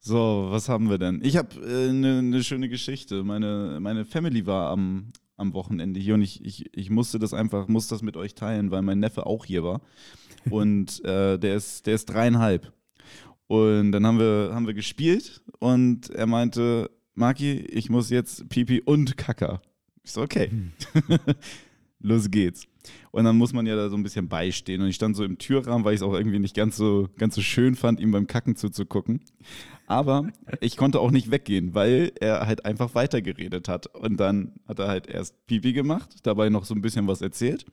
So, 0.00 0.48
was 0.50 0.68
haben 0.68 0.90
wir 0.90 0.98
denn? 0.98 1.20
Ich 1.22 1.36
habe 1.36 1.48
eine 1.62 1.88
äh, 1.88 1.92
ne, 1.92 2.22
ne 2.22 2.44
schöne 2.44 2.68
Geschichte. 2.68 3.24
Meine, 3.24 3.78
meine 3.80 4.04
Family 4.04 4.46
war 4.46 4.70
am, 4.70 5.12
am 5.36 5.52
Wochenende 5.54 6.00
hier 6.00 6.14
und 6.14 6.22
ich, 6.22 6.44
ich, 6.44 6.74
ich 6.74 6.90
musste 6.90 7.18
das 7.18 7.34
einfach, 7.34 7.68
muss 7.68 7.88
das 7.88 8.02
mit 8.02 8.16
euch 8.16 8.34
teilen, 8.34 8.70
weil 8.70 8.82
mein 8.82 9.00
Neffe 9.00 9.26
auch 9.26 9.44
hier 9.44 9.62
war. 9.64 9.80
Und 10.50 11.04
äh, 11.04 11.38
der, 11.38 11.56
ist, 11.56 11.86
der 11.86 11.94
ist 11.94 12.06
dreieinhalb. 12.06 12.72
Und 13.48 13.92
dann 13.92 14.06
haben 14.06 14.18
wir, 14.18 14.50
haben 14.52 14.66
wir 14.66 14.74
gespielt 14.74 15.42
und 15.58 16.10
er 16.10 16.26
meinte, 16.26 16.90
Maki, 17.14 17.52
ich 17.52 17.90
muss 17.90 18.10
jetzt 18.10 18.48
Pipi 18.48 18.80
und 18.80 19.16
Kaka. 19.16 19.60
Ich 20.04 20.12
so, 20.12 20.22
okay. 20.22 20.50
Hm. 20.50 20.72
Los 22.00 22.30
geht's. 22.30 22.68
Und 23.10 23.24
dann 23.24 23.36
muss 23.36 23.52
man 23.52 23.66
ja 23.66 23.74
da 23.74 23.88
so 23.88 23.96
ein 23.96 24.02
bisschen 24.02 24.28
beistehen. 24.28 24.82
Und 24.82 24.88
ich 24.88 24.94
stand 24.94 25.16
so 25.16 25.24
im 25.24 25.38
Türrahmen, 25.38 25.84
weil 25.84 25.94
ich 25.94 26.00
es 26.00 26.06
auch 26.06 26.14
irgendwie 26.14 26.38
nicht 26.38 26.54
ganz 26.54 26.76
so, 26.76 27.08
ganz 27.18 27.34
so 27.34 27.40
schön 27.40 27.74
fand, 27.74 27.98
ihm 28.00 28.12
beim 28.12 28.26
Kacken 28.26 28.54
zuzugucken. 28.54 29.20
Aber 29.86 30.28
ich 30.60 30.76
konnte 30.76 31.00
auch 31.00 31.10
nicht 31.10 31.30
weggehen, 31.30 31.74
weil 31.74 32.12
er 32.20 32.46
halt 32.46 32.64
einfach 32.64 32.94
weitergeredet 32.94 33.68
hat. 33.68 33.86
Und 33.88 34.18
dann 34.18 34.52
hat 34.68 34.78
er 34.78 34.88
halt 34.88 35.08
erst 35.08 35.46
Pipi 35.46 35.72
gemacht, 35.72 36.18
dabei 36.22 36.50
noch 36.50 36.64
so 36.64 36.74
ein 36.74 36.82
bisschen 36.82 37.08
was 37.08 37.20
erzählt. 37.20 37.64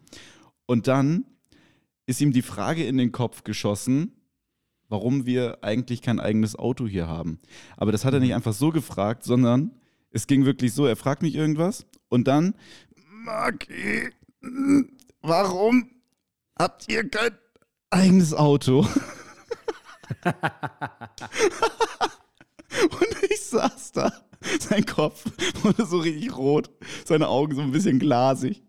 Und 0.65 0.87
dann 0.87 1.25
ist 2.07 2.21
ihm 2.21 2.31
die 2.31 2.41
Frage 2.41 2.85
in 2.85 2.97
den 2.97 3.11
Kopf 3.11 3.43
geschossen, 3.43 4.13
warum 4.89 5.25
wir 5.25 5.63
eigentlich 5.63 6.01
kein 6.01 6.19
eigenes 6.19 6.55
Auto 6.55 6.87
hier 6.87 7.07
haben. 7.07 7.39
Aber 7.77 7.91
das 7.91 8.05
hat 8.05 8.13
er 8.13 8.19
nicht 8.19 8.33
einfach 8.33 8.53
so 8.53 8.71
gefragt, 8.71 9.23
sondern 9.23 9.71
es 10.11 10.27
ging 10.27 10.45
wirklich 10.45 10.73
so, 10.73 10.85
er 10.85 10.95
fragt 10.95 11.21
mich 11.21 11.35
irgendwas 11.35 11.85
und 12.09 12.27
dann, 12.27 12.55
Maki, 13.07 14.09
warum 15.21 15.89
habt 16.57 16.91
ihr 16.91 17.09
kein 17.09 17.31
eigenes 17.89 18.33
Auto? 18.33 18.79
und 22.83 23.23
ich 23.29 23.41
saß 23.41 23.91
da, 23.93 24.11
sein 24.59 24.85
Kopf 24.85 25.25
wurde 25.63 25.85
so 25.85 25.97
richtig 25.99 26.37
rot, 26.37 26.69
seine 27.05 27.27
Augen 27.27 27.55
so 27.55 27.61
ein 27.61 27.71
bisschen 27.71 27.99
glasig. 27.99 28.63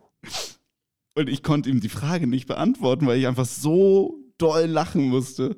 Und 1.14 1.28
ich 1.28 1.42
konnte 1.42 1.70
ihm 1.70 1.80
die 1.80 1.88
Frage 1.88 2.26
nicht 2.26 2.46
beantworten, 2.46 3.06
weil 3.06 3.18
ich 3.18 3.26
einfach 3.26 3.46
so 3.46 4.18
doll 4.38 4.66
lachen 4.66 5.08
musste. 5.08 5.56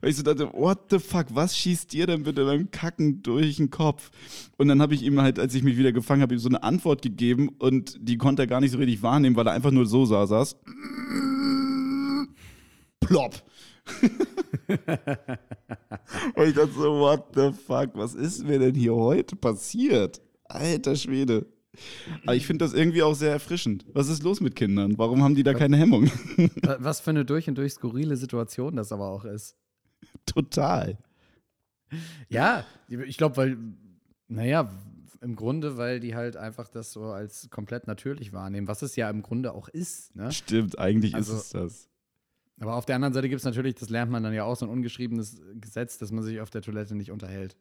Weil 0.00 0.10
ich 0.10 0.16
so 0.16 0.22
dachte, 0.22 0.52
what 0.52 0.90
the 0.90 0.98
fuck, 0.98 1.26
was 1.30 1.56
schießt 1.56 1.92
dir 1.92 2.06
denn 2.06 2.22
bitte 2.22 2.44
beim 2.44 2.70
Kacken 2.70 3.22
durch 3.22 3.56
den 3.56 3.70
Kopf? 3.70 4.10
Und 4.56 4.68
dann 4.68 4.80
habe 4.80 4.94
ich 4.94 5.02
ihm 5.02 5.20
halt, 5.20 5.38
als 5.38 5.54
ich 5.54 5.62
mich 5.62 5.76
wieder 5.76 5.92
gefangen 5.92 6.22
habe, 6.22 6.34
ihm 6.34 6.38
so 6.38 6.48
eine 6.48 6.62
Antwort 6.62 7.02
gegeben 7.02 7.50
und 7.58 7.96
die 8.00 8.18
konnte 8.18 8.42
er 8.42 8.46
gar 8.46 8.60
nicht 8.60 8.72
so 8.72 8.78
richtig 8.78 9.02
wahrnehmen, 9.02 9.36
weil 9.36 9.46
er 9.46 9.52
einfach 9.52 9.70
nur 9.70 9.86
so 9.86 10.04
sah, 10.04 10.26
saß. 10.26 10.56
Plopp. 13.00 13.42
und 16.34 16.46
ich 16.46 16.54
dachte 16.54 16.72
so, 16.72 17.00
what 17.00 17.24
the 17.34 17.50
fuck, 17.52 17.90
was 17.94 18.14
ist 18.14 18.44
mir 18.44 18.58
denn 18.58 18.74
hier 18.74 18.94
heute 18.94 19.36
passiert? 19.36 20.20
Alter 20.44 20.96
Schwede. 20.96 21.46
Aber 22.22 22.36
ich 22.36 22.46
finde 22.46 22.64
das 22.64 22.72
irgendwie 22.72 23.02
auch 23.02 23.14
sehr 23.14 23.32
erfrischend. 23.32 23.84
Was 23.92 24.08
ist 24.08 24.22
los 24.22 24.40
mit 24.40 24.56
Kindern? 24.56 24.98
Warum 24.98 25.22
haben 25.22 25.34
die 25.34 25.42
da 25.42 25.54
keine 25.54 25.76
Hemmung? 25.76 26.10
Was 26.78 27.00
für 27.00 27.10
eine 27.10 27.24
durch 27.24 27.48
und 27.48 27.56
durch 27.56 27.72
skurrile 27.72 28.16
Situation 28.16 28.76
das 28.76 28.92
aber 28.92 29.08
auch 29.08 29.24
ist. 29.24 29.56
Total. 30.26 30.98
Ja, 32.28 32.64
ich 32.88 33.16
glaube, 33.16 33.36
weil, 33.36 33.58
naja, 34.28 34.70
im 35.20 35.36
Grunde, 35.36 35.76
weil 35.76 36.00
die 36.00 36.14
halt 36.14 36.36
einfach 36.36 36.68
das 36.68 36.92
so 36.92 37.04
als 37.04 37.50
komplett 37.50 37.86
natürlich 37.86 38.32
wahrnehmen, 38.32 38.68
was 38.68 38.82
es 38.82 38.96
ja 38.96 39.10
im 39.10 39.22
Grunde 39.22 39.52
auch 39.52 39.68
ist. 39.68 40.14
Ne? 40.16 40.32
Stimmt, 40.32 40.78
eigentlich 40.78 41.14
also, 41.14 41.34
ist 41.34 41.42
es 41.42 41.50
das. 41.50 41.88
Aber 42.60 42.76
auf 42.76 42.86
der 42.86 42.96
anderen 42.96 43.14
Seite 43.14 43.28
gibt 43.28 43.40
es 43.40 43.44
natürlich, 43.44 43.74
das 43.74 43.88
lernt 43.88 44.10
man 44.10 44.22
dann 44.22 44.34
ja 44.34 44.44
auch, 44.44 44.56
so 44.56 44.66
ein 44.66 44.70
ungeschriebenes 44.70 45.40
Gesetz, 45.54 45.98
dass 45.98 46.12
man 46.12 46.22
sich 46.22 46.40
auf 46.40 46.50
der 46.50 46.62
Toilette 46.62 46.94
nicht 46.94 47.10
unterhält. 47.10 47.56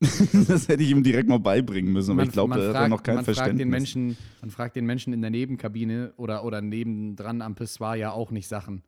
das 0.48 0.68
hätte 0.68 0.82
ich 0.82 0.90
ihm 0.90 1.02
direkt 1.02 1.28
mal 1.28 1.40
beibringen 1.40 1.92
müssen, 1.92 2.12
aber 2.12 2.18
man, 2.18 2.26
ich 2.28 2.32
glaube, 2.32 2.60
er 2.60 2.80
hat 2.80 2.88
noch 2.88 3.02
kein 3.02 3.16
man 3.16 3.24
Verständnis. 3.24 3.50
Fragt 3.50 3.60
den 3.60 3.68
Menschen, 3.68 4.16
man 4.40 4.50
fragt 4.50 4.76
den 4.76 4.86
Menschen 4.86 5.12
in 5.12 5.20
der 5.20 5.30
Nebenkabine 5.30 6.12
oder, 6.16 6.44
oder 6.44 6.60
nebendran 6.60 7.42
am 7.42 7.56
Pissoir 7.56 7.96
ja 7.96 8.12
auch 8.12 8.30
nicht 8.30 8.46
Sachen. 8.46 8.82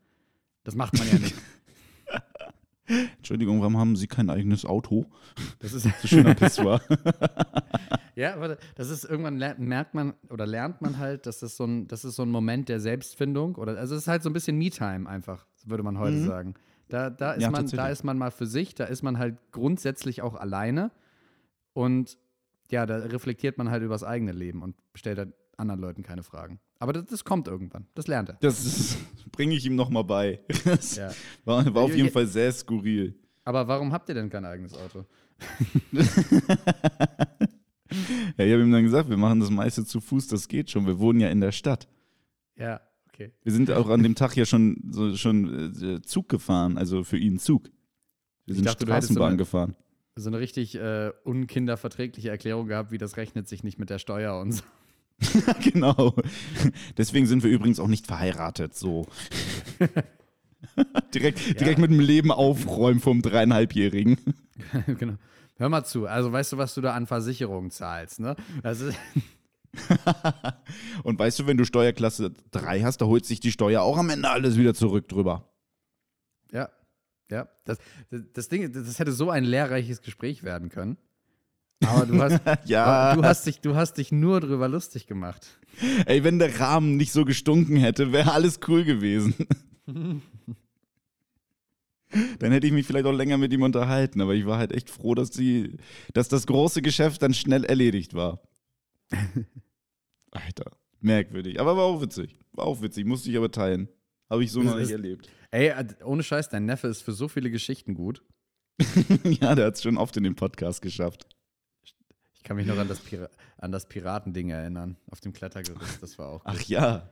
Das 0.62 0.76
macht 0.76 0.96
man 0.98 1.08
ja 1.08 1.18
nicht. 1.18 1.34
Entschuldigung, 3.18 3.60
warum 3.60 3.76
haben 3.76 3.96
Sie 3.96 4.06
kein 4.06 4.30
eigenes 4.30 4.64
Auto? 4.64 5.06
Das 5.60 5.72
ist 5.72 5.84
so 5.84 6.08
schön 6.08 6.26
am 6.26 6.36
Pissoir. 6.36 6.80
ja, 8.14 8.34
aber 8.34 8.58
das 8.74 8.90
ist 8.90 9.04
irgendwann 9.04 9.36
merkt 9.36 9.94
man 9.94 10.14
oder 10.28 10.46
lernt 10.46 10.80
man 10.80 10.98
halt, 10.98 11.26
dass 11.26 11.40
das 11.40 11.56
so 11.56 11.64
ein, 11.64 11.86
das 11.86 12.04
ist 12.04 12.16
so 12.16 12.22
ein 12.22 12.30
Moment 12.30 12.68
der 12.68 12.80
Selbstfindung 12.80 13.56
oder 13.56 13.76
also 13.78 13.94
es 13.94 14.02
ist 14.02 14.08
halt 14.08 14.22
so 14.22 14.30
ein 14.30 14.32
bisschen 14.32 14.58
Me-Time 14.58 15.08
einfach, 15.08 15.46
würde 15.64 15.82
man 15.82 15.98
heute 15.98 16.16
mhm. 16.16 16.26
sagen. 16.26 16.54
Da, 16.88 17.08
da, 17.08 17.32
ist 17.32 17.42
ja, 17.42 17.50
man, 17.50 17.66
da 17.66 17.88
ist 17.88 18.02
man 18.02 18.18
mal 18.18 18.32
für 18.32 18.46
sich, 18.46 18.74
da 18.74 18.84
ist 18.84 19.02
man 19.02 19.18
halt 19.18 19.36
grundsätzlich 19.52 20.22
auch 20.22 20.34
alleine. 20.34 20.90
Und 21.72 22.18
ja, 22.70 22.86
da 22.86 22.96
reflektiert 22.96 23.58
man 23.58 23.70
halt 23.70 23.82
über 23.82 23.94
das 23.94 24.04
eigene 24.04 24.32
Leben 24.32 24.62
und 24.62 24.76
stellt 24.94 25.18
halt 25.18 25.34
anderen 25.56 25.80
Leuten 25.80 26.02
keine 26.02 26.22
Fragen. 26.22 26.60
Aber 26.78 26.92
das, 26.92 27.04
das 27.06 27.24
kommt 27.24 27.46
irgendwann. 27.46 27.86
Das 27.94 28.06
lernt 28.06 28.30
er. 28.30 28.38
Das 28.40 28.96
bringe 29.32 29.54
ich 29.54 29.66
ihm 29.66 29.76
nochmal 29.76 30.04
bei. 30.04 30.40
Das 30.64 30.96
ja. 30.96 31.12
war, 31.44 31.74
war 31.74 31.82
auf 31.82 31.94
jeden 31.94 32.10
Fall 32.10 32.26
sehr 32.26 32.52
skurril. 32.52 33.14
Aber 33.44 33.68
warum 33.68 33.92
habt 33.92 34.08
ihr 34.08 34.14
denn 34.14 34.30
kein 34.30 34.44
eigenes 34.44 34.74
Auto? 34.74 35.04
ja, 35.92 36.04
ich 38.36 38.52
habe 38.52 38.62
ihm 38.62 38.70
dann 38.70 38.84
gesagt, 38.84 39.08
wir 39.08 39.16
machen 39.16 39.40
das 39.40 39.50
meiste 39.50 39.84
zu 39.84 40.00
Fuß, 40.00 40.28
das 40.28 40.48
geht 40.48 40.70
schon. 40.70 40.86
Wir 40.86 40.98
wohnen 40.98 41.20
ja 41.20 41.28
in 41.28 41.40
der 41.40 41.52
Stadt. 41.52 41.88
Ja, 42.56 42.80
okay. 43.08 43.32
Wir 43.42 43.52
sind 43.52 43.70
auch 43.70 43.88
an 43.88 44.02
dem 44.02 44.14
Tag 44.14 44.36
ja 44.36 44.44
schon, 44.44 44.82
so, 44.90 45.16
schon 45.16 45.74
äh, 45.82 46.02
Zug 46.02 46.28
gefahren, 46.28 46.76
also 46.76 47.04
für 47.04 47.16
ihn 47.16 47.38
Zug. 47.38 47.70
Wir 48.44 48.54
sind 48.54 48.66
dachte, 48.66 48.84
Straßenbahn 48.84 49.32
so 49.32 49.38
gefahren. 49.38 49.74
So 50.20 50.30
eine 50.30 50.38
richtig 50.38 50.74
äh, 50.76 51.10
unkinderverträgliche 51.24 52.30
Erklärung 52.30 52.66
gehabt, 52.66 52.92
wie 52.92 52.98
das 52.98 53.16
rechnet 53.16 53.48
sich 53.48 53.64
nicht 53.64 53.78
mit 53.78 53.90
der 53.90 53.98
Steuer 53.98 54.38
und 54.38 54.52
so. 54.52 54.62
genau. 55.72 56.14
Deswegen 56.96 57.26
sind 57.26 57.42
wir 57.42 57.50
übrigens 57.50 57.80
auch 57.80 57.88
nicht 57.88 58.06
verheiratet, 58.06 58.74
so. 58.74 59.06
direkt 61.14 61.46
ja. 61.46 61.54
direkt 61.54 61.78
mit 61.78 61.90
dem 61.90 62.00
Leben 62.00 62.30
aufräumen 62.32 63.00
vom 63.00 63.22
dreieinhalbjährigen. 63.22 64.18
genau. 64.98 65.14
Hör 65.56 65.68
mal 65.68 65.84
zu, 65.84 66.06
also 66.06 66.32
weißt 66.32 66.52
du, 66.52 66.58
was 66.58 66.74
du 66.74 66.80
da 66.80 66.94
an 66.94 67.06
Versicherungen 67.06 67.70
zahlst, 67.70 68.20
ne? 68.20 68.34
Also 68.62 68.90
Und 71.04 71.18
weißt 71.18 71.38
du, 71.38 71.46
wenn 71.46 71.56
du 71.56 71.64
Steuerklasse 71.64 72.32
3 72.50 72.82
hast, 72.82 72.98
da 72.98 73.06
holt 73.06 73.24
sich 73.24 73.40
die 73.40 73.52
Steuer 73.52 73.82
auch 73.82 73.98
am 73.98 74.10
Ende 74.10 74.28
alles 74.28 74.56
wieder 74.56 74.74
zurück 74.74 75.08
drüber. 75.08 75.48
Ja, 76.50 76.70
ja. 77.30 77.48
Das, 77.64 77.78
das, 78.34 78.48
Ding, 78.48 78.72
das 78.72 78.98
hätte 78.98 79.12
so 79.12 79.30
ein 79.30 79.44
lehrreiches 79.44 80.02
Gespräch 80.02 80.42
werden 80.42 80.68
können. 80.68 80.98
Aber 81.84 82.06
du 82.06 82.20
hast, 82.20 82.40
ja. 82.66 83.14
du 83.14 83.22
hast, 83.22 83.46
dich, 83.46 83.60
du 83.60 83.74
hast 83.74 83.94
dich 83.94 84.12
nur 84.12 84.40
drüber 84.40 84.68
lustig 84.68 85.06
gemacht. 85.06 85.58
Ey, 86.06 86.24
wenn 86.24 86.38
der 86.38 86.60
Rahmen 86.60 86.96
nicht 86.96 87.12
so 87.12 87.24
gestunken 87.24 87.76
hätte, 87.76 88.12
wäre 88.12 88.32
alles 88.32 88.60
cool 88.68 88.84
gewesen. 88.84 89.34
dann 89.86 90.22
hätte 92.52 92.66
ich 92.66 92.72
mich 92.72 92.86
vielleicht 92.86 93.06
auch 93.06 93.12
länger 93.12 93.38
mit 93.38 93.52
ihm 93.52 93.62
unterhalten, 93.62 94.20
aber 94.20 94.34
ich 94.34 94.46
war 94.46 94.58
halt 94.58 94.72
echt 94.72 94.90
froh, 94.90 95.14
dass, 95.14 95.30
die, 95.30 95.76
dass 96.12 96.28
das 96.28 96.46
große 96.46 96.82
Geschäft 96.82 97.22
dann 97.22 97.34
schnell 97.34 97.64
erledigt 97.64 98.14
war. 98.14 98.42
Alter, 100.30 100.70
merkwürdig. 101.00 101.60
Aber 101.60 101.76
war 101.76 101.84
auch 101.84 102.02
witzig. 102.02 102.36
War 102.52 102.66
auch 102.66 102.82
witzig, 102.82 103.06
musste 103.06 103.30
ich 103.30 103.36
aber 103.36 103.50
teilen. 103.50 103.88
Habe 104.28 104.44
ich 104.44 104.52
so 104.52 104.62
noch 104.62 104.76
nicht 104.76 104.90
erlebt. 104.90 105.28
Ey, 105.50 105.68
äh, 105.68 105.86
ohne 106.04 106.22
Scheiß, 106.22 106.48
dein 106.48 106.66
Neffe 106.66 106.88
ist 106.88 107.02
für 107.02 107.12
so 107.12 107.28
viele 107.28 107.50
Geschichten 107.50 107.94
gut. 107.94 108.22
ja, 109.24 109.54
der 109.54 109.66
hat 109.66 109.74
es 109.74 109.82
schon 109.82 109.98
oft 109.98 110.16
in 110.16 110.22
dem 110.22 110.36
Podcast 110.36 110.80
geschafft. 110.80 111.26
Ich 112.34 112.42
kann 112.42 112.56
mich 112.56 112.66
noch 112.66 112.78
an 112.78 112.88
das, 112.88 113.00
Pira 113.00 113.28
an 113.58 113.72
das 113.72 113.86
Piratending 113.86 114.48
erinnern, 114.48 114.96
auf 115.10 115.20
dem 115.20 115.32
Klettergerüst. 115.32 116.02
Das 116.02 116.18
war 116.18 116.28
auch. 116.28 116.44
Gut. 116.44 116.54
Ach 116.56 116.62
ja. 116.62 117.10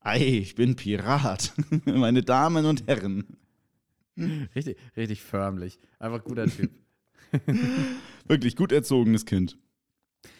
Ei, 0.00 0.24
ich 0.24 0.54
bin 0.54 0.76
Pirat. 0.76 1.52
Meine 1.84 2.22
Damen 2.22 2.64
und 2.66 2.86
Herren. 2.86 3.36
Richtig, 4.54 4.78
richtig 4.96 5.22
förmlich. 5.22 5.80
Einfach 5.98 6.22
guter 6.22 6.46
Typ. 6.46 6.70
Wirklich 8.28 8.54
gut 8.54 8.72
erzogenes 8.72 9.26
Kind. 9.26 9.58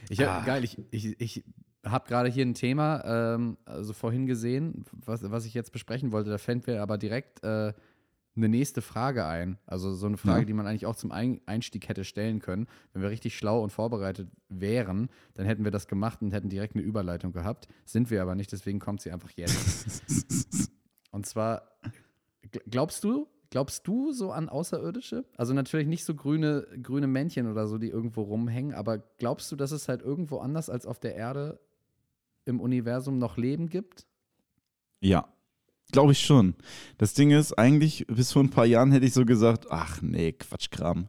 Ich 0.08 0.20
hab, 0.20 0.42
ah. 0.42 0.44
Geil, 0.44 0.64
ich, 0.64 0.78
ich, 0.90 1.20
ich 1.20 1.44
habe 1.84 2.08
gerade 2.08 2.28
hier 2.28 2.44
ein 2.44 2.54
Thema, 2.54 3.02
ähm, 3.04 3.56
also 3.64 3.92
vorhin 3.92 4.26
gesehen, 4.26 4.84
was, 5.04 5.28
was 5.30 5.44
ich 5.44 5.54
jetzt 5.54 5.72
besprechen 5.72 6.12
wollte. 6.12 6.30
Da 6.30 6.38
fällt 6.38 6.66
mir 6.66 6.82
aber 6.82 6.98
direkt 6.98 7.42
äh, 7.44 7.72
eine 8.36 8.48
nächste 8.48 8.82
Frage 8.82 9.26
ein. 9.26 9.58
Also 9.66 9.92
so 9.94 10.06
eine 10.06 10.16
Frage, 10.16 10.40
ja. 10.40 10.44
die 10.46 10.52
man 10.52 10.66
eigentlich 10.66 10.86
auch 10.86 10.96
zum 10.96 11.12
Einstieg 11.12 11.88
hätte 11.88 12.04
stellen 12.04 12.40
können. 12.40 12.66
Wenn 12.92 13.02
wir 13.02 13.10
richtig 13.10 13.36
schlau 13.36 13.62
und 13.62 13.70
vorbereitet 13.70 14.28
wären, 14.48 15.08
dann 15.34 15.46
hätten 15.46 15.64
wir 15.64 15.70
das 15.70 15.88
gemacht 15.88 16.22
und 16.22 16.32
hätten 16.32 16.48
direkt 16.48 16.74
eine 16.74 16.84
Überleitung 16.84 17.32
gehabt. 17.32 17.68
Sind 17.84 18.10
wir 18.10 18.22
aber 18.22 18.34
nicht, 18.34 18.52
deswegen 18.52 18.78
kommt 18.78 19.00
sie 19.00 19.10
einfach 19.10 19.30
jetzt. 19.30 20.02
und 21.10 21.26
zwar, 21.26 21.62
glaubst 22.70 23.04
du, 23.04 23.28
Glaubst 23.50 23.86
du 23.86 24.12
so 24.12 24.30
an 24.30 24.50
Außerirdische? 24.50 25.24
Also 25.38 25.54
natürlich 25.54 25.86
nicht 25.86 26.04
so 26.04 26.14
grüne, 26.14 26.66
grüne 26.82 27.06
Männchen 27.06 27.50
oder 27.50 27.66
so, 27.66 27.78
die 27.78 27.88
irgendwo 27.88 28.22
rumhängen, 28.22 28.74
aber 28.74 28.98
glaubst 28.98 29.50
du, 29.50 29.56
dass 29.56 29.72
es 29.72 29.88
halt 29.88 30.02
irgendwo 30.02 30.38
anders 30.38 30.68
als 30.68 30.84
auf 30.84 30.98
der 30.98 31.14
Erde 31.14 31.58
im 32.48 32.60
Universum 32.60 33.18
noch 33.18 33.36
Leben 33.36 33.68
gibt? 33.68 34.06
Ja, 35.00 35.28
glaube 35.92 36.12
ich 36.12 36.20
schon. 36.20 36.54
Das 36.98 37.14
Ding 37.14 37.30
ist, 37.30 37.52
eigentlich 37.58 38.06
bis 38.08 38.32
vor 38.32 38.42
ein 38.42 38.50
paar 38.50 38.66
Jahren 38.66 38.90
hätte 38.92 39.06
ich 39.06 39.12
so 39.12 39.24
gesagt, 39.24 39.66
ach 39.70 40.02
nee, 40.02 40.32
Quatschkram. 40.32 41.08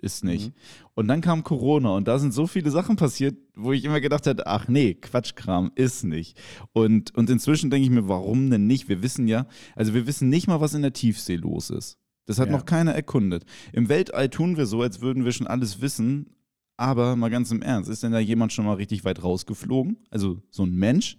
ist 0.00 0.24
nicht. 0.24 0.52
Und 0.94 1.06
dann 1.08 1.20
kam 1.20 1.44
Corona 1.44 1.90
und 1.90 2.08
da 2.08 2.18
sind 2.18 2.32
so 2.32 2.46
viele 2.48 2.70
Sachen 2.72 2.96
passiert, 2.96 3.36
wo 3.54 3.70
ich 3.72 3.84
immer 3.84 4.00
gedacht 4.00 4.26
hätte, 4.26 4.46
ach 4.48 4.66
nee, 4.66 4.94
Quatschkram, 4.94 5.70
ist 5.76 6.02
nicht. 6.04 6.40
Und, 6.72 7.14
und 7.14 7.30
inzwischen 7.30 7.70
denke 7.70 7.84
ich 7.84 7.90
mir, 7.90 8.08
warum 8.08 8.50
denn 8.50 8.66
nicht? 8.66 8.88
Wir 8.88 9.02
wissen 9.02 9.28
ja, 9.28 9.46
also 9.76 9.94
wir 9.94 10.06
wissen 10.08 10.28
nicht 10.28 10.48
mal, 10.48 10.60
was 10.60 10.74
in 10.74 10.82
der 10.82 10.92
Tiefsee 10.92 11.36
los 11.36 11.70
ist. 11.70 11.98
Das 12.24 12.38
hat 12.40 12.48
Ja. 12.48 12.52
noch 12.56 12.64
keiner 12.66 12.92
erkundet. 12.94 13.44
Im 13.72 13.88
Weltall 13.88 14.28
tun 14.28 14.56
wir 14.56 14.66
so, 14.66 14.82
als 14.82 15.00
würden 15.00 15.24
wir 15.24 15.32
schon 15.32 15.46
alles 15.46 15.80
wissen, 15.80 16.34
aber 16.76 17.16
mal 17.16 17.30
ganz 17.30 17.50
im 17.50 17.62
Ernst, 17.62 17.90
ist 17.90 18.02
denn 18.02 18.12
da 18.12 18.18
jemand 18.18 18.52
schon 18.52 18.64
mal 18.64 18.74
richtig 18.74 19.04
weit 19.04 19.22
rausgeflogen? 19.22 19.98
Also 20.10 20.42
so 20.50 20.64
ein 20.64 20.74
Mensch? 20.74 21.18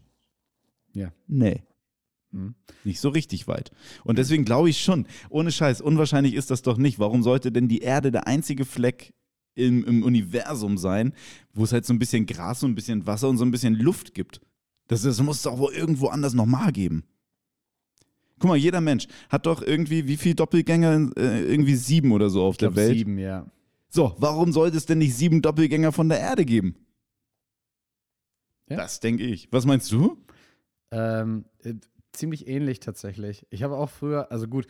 Ja. 0.93 1.11
Nee. 1.27 1.63
Mhm. 2.31 2.55
Nicht 2.83 2.99
so 2.99 3.09
richtig 3.09 3.47
weit. 3.47 3.71
Und 4.03 4.17
deswegen 4.17 4.45
glaube 4.45 4.69
ich 4.69 4.81
schon, 4.81 5.07
ohne 5.29 5.51
Scheiß, 5.51 5.81
unwahrscheinlich 5.81 6.33
ist 6.33 6.51
das 6.51 6.61
doch 6.61 6.77
nicht. 6.77 6.99
Warum 6.99 7.23
sollte 7.23 7.51
denn 7.51 7.67
die 7.67 7.79
Erde 7.79 8.11
der 8.11 8.27
einzige 8.27 8.65
Fleck 8.65 9.13
im, 9.55 9.83
im 9.85 10.03
Universum 10.03 10.77
sein, 10.77 11.13
wo 11.53 11.63
es 11.63 11.71
halt 11.73 11.85
so 11.85 11.93
ein 11.93 11.99
bisschen 11.99 12.25
Gras 12.25 12.63
und 12.63 12.71
ein 12.71 12.75
bisschen 12.75 13.05
Wasser 13.05 13.29
und 13.29 13.37
so 13.37 13.45
ein 13.45 13.51
bisschen 13.51 13.75
Luft 13.75 14.13
gibt? 14.13 14.41
Das, 14.87 15.03
das 15.03 15.21
muss 15.21 15.37
es 15.37 15.43
doch 15.43 15.57
wohl 15.59 15.73
irgendwo 15.73 16.07
anders 16.07 16.33
nochmal 16.33 16.71
geben. 16.71 17.03
Guck 18.39 18.49
mal, 18.49 18.57
jeder 18.57 18.81
Mensch 18.81 19.07
hat 19.29 19.45
doch 19.45 19.61
irgendwie, 19.61 20.07
wie 20.07 20.17
viele 20.17 20.35
Doppelgänger? 20.35 21.11
Äh, 21.15 21.43
irgendwie 21.43 21.75
sieben 21.75 22.11
oder 22.11 22.29
so 22.29 22.43
auf 22.43 22.55
Ich 22.55 22.59
der 22.59 22.75
Welt. 22.75 22.97
sieben, 22.97 23.17
ja. 23.17 23.45
So, 23.95 24.15
warum 24.17 24.51
sollte 24.51 24.75
es 24.75 24.87
denn 24.87 24.97
nicht 24.97 25.15
sieben 25.15 25.43
Doppelgänger 25.43 25.91
von 25.91 26.09
der 26.09 26.19
Erde 26.19 26.45
geben? 26.45 26.75
Ja. 28.67 28.77
Das 28.77 28.99
denke 28.99 29.23
ich. 29.23 29.49
Was 29.51 29.67
meinst 29.67 29.91
du? 29.91 30.17
Ähm, 30.89 31.45
äh, 31.59 31.75
ziemlich 32.11 32.47
ähnlich 32.47 32.79
tatsächlich. 32.79 33.45
Ich 33.51 33.61
habe 33.61 33.77
auch 33.77 33.91
früher, 33.91 34.31
also 34.31 34.47
gut, 34.47 34.65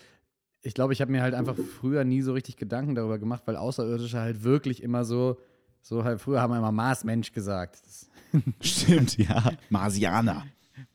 ich 0.61 0.73
glaube, 0.73 0.91
ich 0.91 0.99
habe 0.99 1.09
mir 1.09 1.21
halt 1.21 1.35
einfach 1.35 1.55
früher 1.55 2.03
nie 2.03 2.21
so 2.21 2.33
richtig 2.33 2.57
Gedanken 2.57 2.95
darüber 2.95 3.17
gemacht, 3.17 3.43
weil 3.45 3.55
Außerirdische 3.55 4.19
halt 4.19 4.43
wirklich 4.43 4.83
immer 4.83 5.05
so, 5.05 5.39
so 5.81 6.03
halt, 6.03 6.19
früher 6.19 6.41
haben 6.41 6.51
wir 6.51 6.57
immer 6.57 6.73
Marsmensch 6.73 7.31
gesagt. 7.31 7.79
Stimmt, 8.59 9.17
ja. 9.17 9.53
Marsianer. 9.69 10.45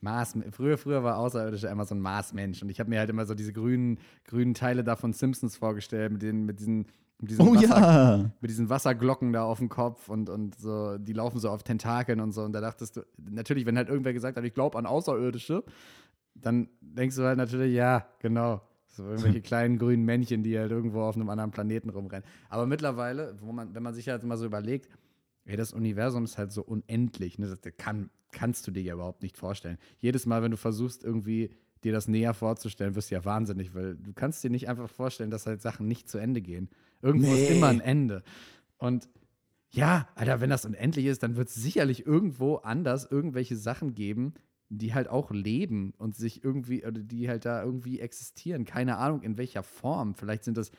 Mars, 0.03 0.37
früher, 0.51 0.77
früher 0.77 1.03
war 1.03 1.17
Außerirdische 1.17 1.69
immer 1.69 1.87
so 1.87 1.95
ein 1.95 2.01
Marsmensch 2.01 2.61
und 2.61 2.69
ich 2.69 2.79
habe 2.79 2.91
mir 2.91 2.99
halt 2.99 3.09
immer 3.09 3.25
so 3.25 3.33
diese 3.33 3.55
grünen, 3.55 3.99
grünen 4.25 4.53
Teile 4.53 4.85
da 4.85 4.97
von 4.97 5.15
Simpsons 5.15 5.57
vorgestellt, 5.57 6.13
mit, 6.13 6.21
den, 6.21 6.45
mit 6.45 6.61
diesen, 6.61 6.89
mit 7.21 7.31
diesen 7.31 7.49
Oh 7.49 7.55
Wasser, 7.55 7.69
ja. 7.69 8.31
mit 8.41 8.51
diesen 8.51 8.69
Wasserglocken 8.69 9.33
da 9.33 9.45
auf 9.45 9.59
dem 9.59 9.69
Kopf 9.69 10.09
und, 10.09 10.31
und 10.31 10.59
so, 10.59 10.99
die 10.99 11.13
laufen 11.13 11.41
so 11.41 11.51
auf 11.51 11.63
Tentakeln 11.63 12.21
und 12.21 12.33
so. 12.33 12.43
Und 12.43 12.53
da 12.53 12.61
dachtest 12.61 12.97
du, 12.97 13.03
natürlich, 13.19 13.67
wenn 13.67 13.77
halt 13.77 13.89
irgendwer 13.89 14.13
gesagt 14.13 14.37
hat, 14.37 14.45
ich 14.45 14.55
glaube 14.55 14.79
an 14.79 14.87
Außerirdische, 14.87 15.65
dann 16.35 16.69
denkst 16.81 17.17
du 17.17 17.25
halt 17.25 17.39
natürlich, 17.39 17.75
ja, 17.75 18.07
genau. 18.21 18.61
So 18.87 19.05
irgendwelche 19.05 19.41
kleinen 19.43 19.79
grünen 19.79 20.05
Männchen, 20.05 20.43
die 20.43 20.57
halt 20.59 20.71
irgendwo 20.71 21.03
auf 21.03 21.17
einem 21.17 21.29
anderen 21.29 21.51
Planeten 21.51 21.91
rumrennen. 21.91 22.29
Aber 22.49 22.67
mittlerweile, 22.67 23.35
wo 23.41 23.53
man, 23.53 23.75
wenn 23.75 23.83
man 23.83 23.95
sich 23.95 24.09
halt 24.09 24.23
mal 24.23 24.37
so 24.37 24.47
überlegt, 24.47 24.89
ey, 25.45 25.57
das 25.57 25.73
Universum 25.73 26.25
ist 26.25 26.39
halt 26.39 26.53
so 26.53 26.63
unendlich, 26.63 27.39
ne? 27.39 27.49
Das 27.49 27.61
kann, 27.77 28.11
kannst 28.33 28.67
du 28.67 28.71
dir 28.71 28.83
ja 28.83 28.95
überhaupt 28.95 29.23
nicht 29.23 29.37
vorstellen. 29.37 29.79
Jedes 29.99 30.27
Mal, 30.27 30.43
wenn 30.43 30.51
du 30.51 30.57
versuchst, 30.57 31.03
irgendwie 31.03 31.51
dir 31.85 31.93
das 31.93 32.09
näher 32.09 32.35
vorzustellen, 32.35 32.95
wirst 32.95 33.11
du 33.11 33.15
ja 33.15 33.25
wahnsinnig, 33.25 33.75
weil 33.75 33.97
du 33.97 34.13
kannst 34.13 34.43
dir 34.45 34.51
nicht 34.51 34.69
einfach 34.69 34.89
vorstellen, 34.89 35.31
dass 35.31 35.47
halt 35.47 35.63
Sachen 35.63 35.87
nicht 35.89 36.09
zu 36.09 36.19
Ende 36.19 36.41
gehen. 36.41 36.69
Irgendwo 37.03 37.33
ist 37.33 37.49
Nee. 37.49 37.57
immer 37.57 37.69
ein 37.69 37.81
Ende. 37.81 38.23
Und 38.79 39.09
ja, 39.71 40.09
Alter, 40.15 40.41
wenn 40.41 40.51
das 40.51 40.65
unendlich 40.65 41.07
ist, 41.07 41.23
dann 41.23 41.37
wird 41.37 41.49
es 41.49 41.55
sicherlich 41.55 42.07
irgendwo 42.07 42.57
anders 42.57 43.07
irgendwelche 43.11 43.57
Sachen 43.57 43.95
geben, 43.95 44.35
die 44.71 44.95
halt 44.95 45.09
auch 45.09 45.31
leben 45.31 45.93
und 45.99 46.17
sich 46.17 46.43
irgendwie, 46.45 46.85
oder 46.85 47.01
die 47.01 47.29
halt 47.29 47.45
da 47.45 47.63
irgendwie 47.63 48.01
existieren. 48.01 48.65
Keine 48.65 48.97
Ahnung, 48.99 49.23
in 49.23 49.37
welcher 49.39 49.63
Form. 49.63 50.15
Vielleicht 50.15 50.45
sind 50.45 50.57
das, 50.57 50.71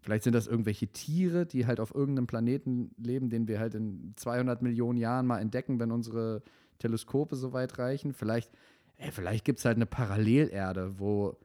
vielleicht 0.00 0.24
sind 0.24 0.34
das 0.34 0.46
irgendwelche 0.46 0.88
Tiere, 0.88 1.46
die 1.46 1.66
halt 1.66 1.80
auf 1.80 1.94
irgendeinem 1.94 2.26
Planeten 2.26 2.90
leben, 2.96 3.30
den 3.30 3.46
wir 3.48 3.58
halt 3.60 3.74
in 3.74 4.14
200 4.16 4.62
Millionen 4.62 4.98
Jahren 4.98 5.26
mal 5.26 5.38
entdecken, 5.40 5.78
wenn 5.80 5.92
unsere 5.92 6.42
Teleskope 6.78 7.36
so 7.36 7.52
weit 7.52 7.78
reichen. 7.78 8.12
Vielleicht, 8.12 8.50
ey, 9.02 9.10
vielleicht 9.12 9.44
gibt 9.44 9.58
es 9.58 9.64
halt 9.64 9.76
eine 9.76 9.86
Parallelerde, 9.86 10.98
wo, 10.98 11.36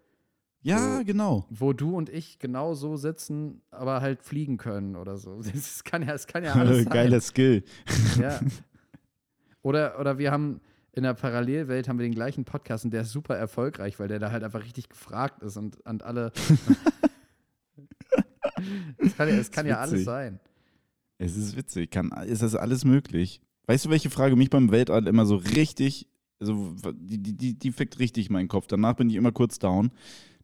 Ja, 0.62 0.98
So. 0.98 1.04
genau. 1.06 1.46
wo 1.50 1.74
du 1.74 1.96
und 1.96 2.10
ich 2.10 2.40
genau 2.40 2.74
so 2.74 2.96
sitzen, 2.98 3.62
aber 3.72 4.02
halt 4.02 4.22
fliegen 4.24 4.58
können 4.58 4.96
oder 4.96 5.18
so. 5.18 5.42
Das 5.54 5.84
kann 5.84 6.02
ja, 6.04 6.10
das 6.14 6.28
kann 6.28 6.44
ja 6.44 6.54
alles 6.56 6.84
sein. 6.84 6.94
Geiler 6.94 7.22
Skill. 7.22 7.64
Ja. 8.20 8.40
Oder, 9.64 10.00
oder 10.00 10.18
wir 10.18 10.32
haben 10.32 10.62
in 10.94 11.04
der 11.04 11.14
Parallelwelt 11.14 11.90
haben 11.90 12.00
wir 12.00 12.06
den 12.06 12.14
gleichen 12.16 12.46
Podcast 12.46 12.86
und 12.86 12.92
der 12.92 13.02
ist 13.02 13.12
super 13.12 13.36
erfolgreich, 13.36 14.00
weil 14.00 14.08
der 14.08 14.18
da 14.20 14.32
halt 14.32 14.44
einfach 14.46 14.64
richtig 14.64 14.88
gefragt 14.88 15.44
ist 15.44 15.58
und, 15.58 15.78
und 15.86 16.04
alle. 16.04 16.32
Es 18.98 19.16
kann, 19.18 19.28
ja, 19.30 19.44
kann 19.52 19.66
ja 19.66 19.80
alles 19.80 20.06
sein. 20.06 20.40
Es 21.18 21.36
ist 21.36 21.58
witzig. 21.58 21.92
Kann, 21.92 22.12
ist 22.28 22.42
das 22.42 22.56
alles 22.56 22.86
möglich? 22.86 23.42
Weißt 23.66 23.86
du, 23.86 23.90
welche 23.90 24.10
Frage 24.10 24.36
mich 24.38 24.50
beim 24.50 24.72
Weltall 24.72 25.06
immer 25.08 25.26
so 25.26 25.36
richtig, 25.36 26.08
also 26.40 26.76
die, 26.94 27.18
die, 27.18 27.58
die, 27.58 27.72
fickt 27.72 28.00
richtig 28.00 28.30
meinen 28.30 28.48
Kopf. 28.48 28.68
Danach 28.68 28.96
bin 28.96 29.10
ich 29.10 29.16
immer 29.16 29.32
kurz 29.32 29.60
down. 29.60 29.92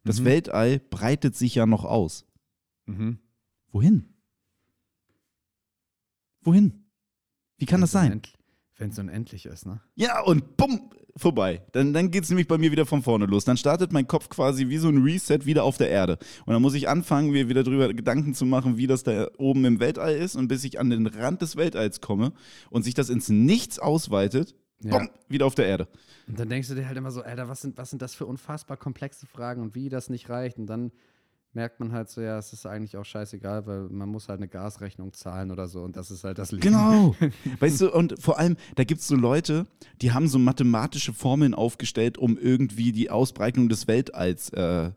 Das 0.04 0.20
Mhm. 0.20 0.24
Weltall 0.24 0.78
breitet 0.90 1.36
sich 1.36 1.54
ja 1.54 1.66
noch 1.66 1.84
aus. 1.84 2.26
Mhm. 2.86 3.18
Wohin? 3.72 4.04
Wohin? 6.42 6.84
Wie 7.56 7.66
kann 7.66 7.80
das 7.80 7.92
sein? 7.92 8.20
Wenn 8.76 8.90
es 8.90 8.98
unendlich 8.98 9.46
ist, 9.46 9.66
ne? 9.66 9.80
Ja, 9.94 10.20
und 10.22 10.56
bumm, 10.56 10.90
vorbei. 11.16 11.62
Dann, 11.72 11.92
dann 11.92 12.10
geht 12.10 12.24
es 12.24 12.30
nämlich 12.30 12.48
bei 12.48 12.58
mir 12.58 12.72
wieder 12.72 12.86
von 12.86 13.02
vorne 13.02 13.26
los. 13.26 13.44
Dann 13.44 13.56
startet 13.56 13.92
mein 13.92 14.06
Kopf 14.08 14.28
quasi 14.28 14.68
wie 14.68 14.78
so 14.78 14.88
ein 14.88 15.02
Reset 15.02 15.40
wieder 15.44 15.64
auf 15.64 15.76
der 15.76 15.88
Erde. 15.90 16.18
Und 16.44 16.52
dann 16.52 16.62
muss 16.62 16.74
ich 16.74 16.88
anfangen, 16.88 17.30
mir 17.30 17.48
wieder 17.48 17.62
drüber 17.62 17.94
Gedanken 17.94 18.34
zu 18.34 18.44
machen, 18.44 18.76
wie 18.76 18.86
das 18.86 19.04
da 19.04 19.28
oben 19.38 19.64
im 19.64 19.80
Weltall 19.80 20.16
ist. 20.16 20.34
Und 20.34 20.48
bis 20.48 20.64
ich 20.64 20.80
an 20.80 20.90
den 20.90 21.06
Rand 21.06 21.40
des 21.40 21.56
Weltalls 21.56 22.00
komme 22.00 22.32
und 22.70 22.82
sich 22.82 22.94
das 22.94 23.10
ins 23.10 23.28
Nichts 23.28 23.78
ausweitet, 23.78 24.56
Ja. 24.84 24.98
bumm, 24.98 25.10
wieder 25.28 25.46
auf 25.46 25.54
der 25.54 25.66
Erde. 25.66 25.88
Und 26.26 26.38
dann 26.38 26.48
denkst 26.48 26.68
du 26.68 26.74
dir 26.74 26.86
halt 26.86 26.96
immer 26.96 27.10
so, 27.10 27.22
Alter, 27.22 27.48
was 27.48 27.60
sind, 27.60 27.76
was 27.76 27.90
sind 27.90 28.02
das 28.02 28.14
für 28.14 28.26
unfassbar 28.26 28.76
komplexe 28.76 29.26
Fragen 29.26 29.62
und 29.62 29.74
wie 29.74 29.88
das 29.88 30.08
nicht 30.08 30.28
reicht. 30.28 30.58
Und 30.58 30.66
dann 30.66 30.92
merkt 31.54 31.80
man 31.80 31.92
halt 31.92 32.10
so, 32.10 32.20
ja, 32.20 32.38
es 32.38 32.52
ist 32.52 32.66
eigentlich 32.66 32.96
auch 32.96 33.04
scheißegal, 33.04 33.66
weil 33.66 33.82
man 33.88 34.08
muss 34.08 34.28
halt 34.28 34.38
eine 34.38 34.48
Gasrechnung 34.48 35.12
zahlen 35.12 35.50
oder 35.50 35.68
so. 35.68 35.82
Und 35.82 35.96
das 35.96 36.10
ist 36.10 36.24
halt 36.24 36.38
das 36.38 36.52
Leben. 36.52 36.62
Genau. 36.62 37.14
weißt 37.60 37.80
du, 37.80 37.92
und 37.92 38.20
vor 38.20 38.38
allem, 38.38 38.56
da 38.74 38.84
gibt 38.84 39.00
es 39.00 39.08
so 39.08 39.16
Leute, 39.16 39.66
die 40.02 40.12
haben 40.12 40.28
so 40.28 40.38
mathematische 40.38 41.12
Formeln 41.12 41.54
aufgestellt, 41.54 42.18
um 42.18 42.36
irgendwie 42.36 42.92
die 42.92 43.10
Ausbreitung 43.10 43.68
des 43.68 43.86
Weltalls 43.86 44.50
äh, 44.50 44.90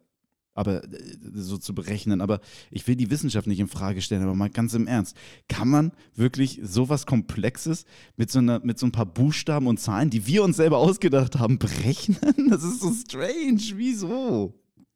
aber 0.58 0.84
äh, 0.84 0.90
so 1.34 1.58
zu 1.58 1.74
berechnen. 1.74 2.22
Aber 2.22 2.42
ich 2.72 2.88
will 2.88 2.96
die 2.96 3.12
Wissenschaft 3.12 3.48
nicht 3.48 3.60
in 3.60 3.68
Frage 3.68 4.02
stellen, 4.02 4.24
aber 4.24 4.36
mal 4.36 4.50
ganz 4.50 4.74
im 4.74 4.88
Ernst. 4.88 5.16
Kann 5.48 5.70
man 5.70 5.92
wirklich 6.16 6.60
sowas 6.64 7.06
Komplexes 7.06 7.86
mit 8.16 8.32
so, 8.32 8.40
einer, 8.40 8.60
mit 8.60 8.80
so 8.80 8.88
ein 8.88 8.92
paar 8.92 9.06
Buchstaben 9.06 9.68
und 9.68 9.80
Zahlen, 9.80 10.10
die 10.10 10.26
wir 10.26 10.44
uns 10.44 10.58
selber 10.58 10.78
ausgedacht 10.80 11.38
haben, 11.38 11.60
berechnen? 11.60 12.50
Das 12.50 12.64
ist 12.64 12.82
so 12.82 12.92
strange. 12.92 13.62
Wieso? 13.76 14.54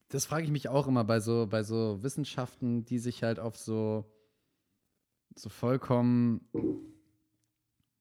Das 0.10 0.26
frage 0.26 0.44
ich 0.44 0.52
mich 0.52 0.68
auch 0.68 0.88
immer 0.88 1.04
bei 1.04 1.20
so, 1.20 1.48
bei 1.50 1.64
so 1.64 2.02
Wissenschaften, 2.02 2.84
die 2.84 3.00
sich 3.00 3.24
halt 3.24 3.40
auf 3.40 3.56
so, 3.56 4.06
so 5.36 5.50
vollkommen, 5.50 6.42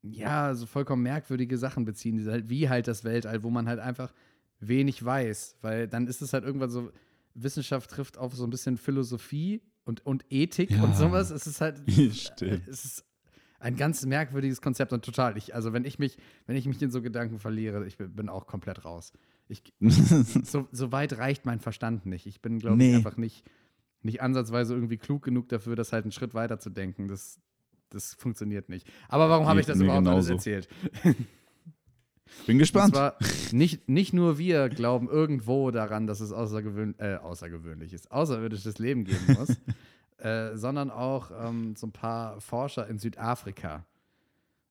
ja, 0.03 0.55
so 0.55 0.67
vollkommen 0.67 1.03
merkwürdige 1.03 1.59
Sachen 1.59 1.85
beziehen, 1.85 2.27
halt, 2.27 2.49
wie 2.49 2.69
halt 2.69 2.89
das 2.89 3.05
Weltall, 3.05 3.43
wo 3.43 3.51
man 3.51 3.69
halt 3.69 3.79
einfach 3.79 4.13
wenig 4.61 5.05
weiß. 5.05 5.57
Weil 5.61 5.89
dann 5.89 6.07
ist 6.07 6.23
es 6.23 6.33
halt 6.33 6.45
irgendwann 6.45 6.71
so, 6.71 6.91
Wissenschaft 7.43 7.91
trifft 7.91 8.19
auf 8.19 8.35
so 8.35 8.45
ein 8.45 8.51
bisschen 8.51 8.77
Philosophie 8.77 9.63
und, 9.85 10.05
und 10.07 10.25
Ethik 10.31 10.71
Ja. 10.71 10.83
und 10.83 10.97
sowas. 10.97 11.31
Es 11.31 11.47
ist 11.47 11.61
halt, 11.61 11.83
Stimmt. 12.13 12.69
es 12.69 12.85
ist 12.85 13.05
ein 13.59 13.77
ganz 13.77 14.05
merkwürdiges 14.07 14.63
Konzept 14.63 14.93
und 14.93 15.05
total. 15.05 15.37
Ich, 15.37 15.55
also 15.55 15.73
wenn 15.73 15.85
ich 15.85 15.99
mich, 15.99 16.17
wenn 16.47 16.57
ich 16.57 16.67
mich 16.67 16.81
in 16.81 16.91
so 16.91 17.03
Gedanken 17.03 17.39
verliere, 17.39 17.87
ich 17.87 17.99
bin, 17.99 18.29
auch 18.29 18.47
komplett 18.47 18.85
raus. 18.85 19.13
Ich, 19.49 19.63
so, 19.81 20.69
so 20.73 20.93
weit 20.93 21.19
reicht 21.19 21.45
mein 21.45 21.61
Verstand 21.61 22.07
nicht. 22.07 22.27
Ich 22.27 22.41
bin, 22.41 22.59
glaube 22.59 22.77
Nee. 22.79 22.91
ich, 22.91 22.97
einfach 22.97 23.17
nicht, 23.17 23.45
nicht 24.03 24.23
ansatzweise 24.23 24.75
irgendwie 24.75 24.97
klug 24.97 25.23
genug 25.23 25.49
dafür, 25.49 25.77
das 25.77 25.93
halt 25.93 26.05
einen 26.05 26.13
Schritt 26.13 26.33
weiter 26.35 26.59
zu 26.59 26.71
denken. 26.71 27.09
Das, 27.09 27.39
das 27.91 28.15
funktioniert 28.15 28.69
nicht. 28.69 28.87
Aber 29.09 29.29
warum 29.29 29.47
habe 29.47 29.61
ich 29.61 29.67
das 29.67 29.79
überhaupt 29.81 30.07
alles 30.07 30.27
genauso. 30.29 30.33
erzählt? 30.35 30.69
Bin 32.47 32.57
Und 32.57 32.61
gespannt. 32.61 32.95
zwar, 32.95 33.17
nicht, 33.53 33.89
nicht 33.89 34.13
nur 34.13 34.39
wir 34.39 34.69
glauben 34.69 35.09
irgendwo 35.09 35.71
daran, 35.71 36.07
dass 36.07 36.21
es 36.21 36.33
außergewöhn 36.33 36.95
äh, 36.99 37.17
außergewöhnliches, 37.17 38.11
außerirdisches 38.11 38.79
Leben 38.79 39.05
geben 39.05 39.37
muss, 39.39 39.57
äh, 40.19 40.57
sondern 40.57 40.91
auch 40.91 41.31
ähm, 41.39 41.75
so 41.77 41.87
ein 41.87 41.93
paar 41.93 42.41
Forscher 42.41 42.89
in 42.89 42.99
Südafrika. 42.99 43.85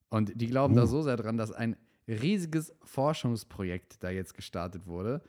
Und 0.08 0.40
die 0.40 0.46
glauben 0.48 0.74
da 0.74 0.82
Uh. 0.82 0.86
so 0.86 1.02
sehr 1.02 1.16
dran, 1.16 1.36
dass 1.36 1.52
ein 1.52 1.76
riesiges 2.08 2.74
Forschungsprojekt 2.82 4.02
da 4.02 4.10
jetzt 4.10 4.34
gestartet 4.34 4.86
wurde. 4.86 5.22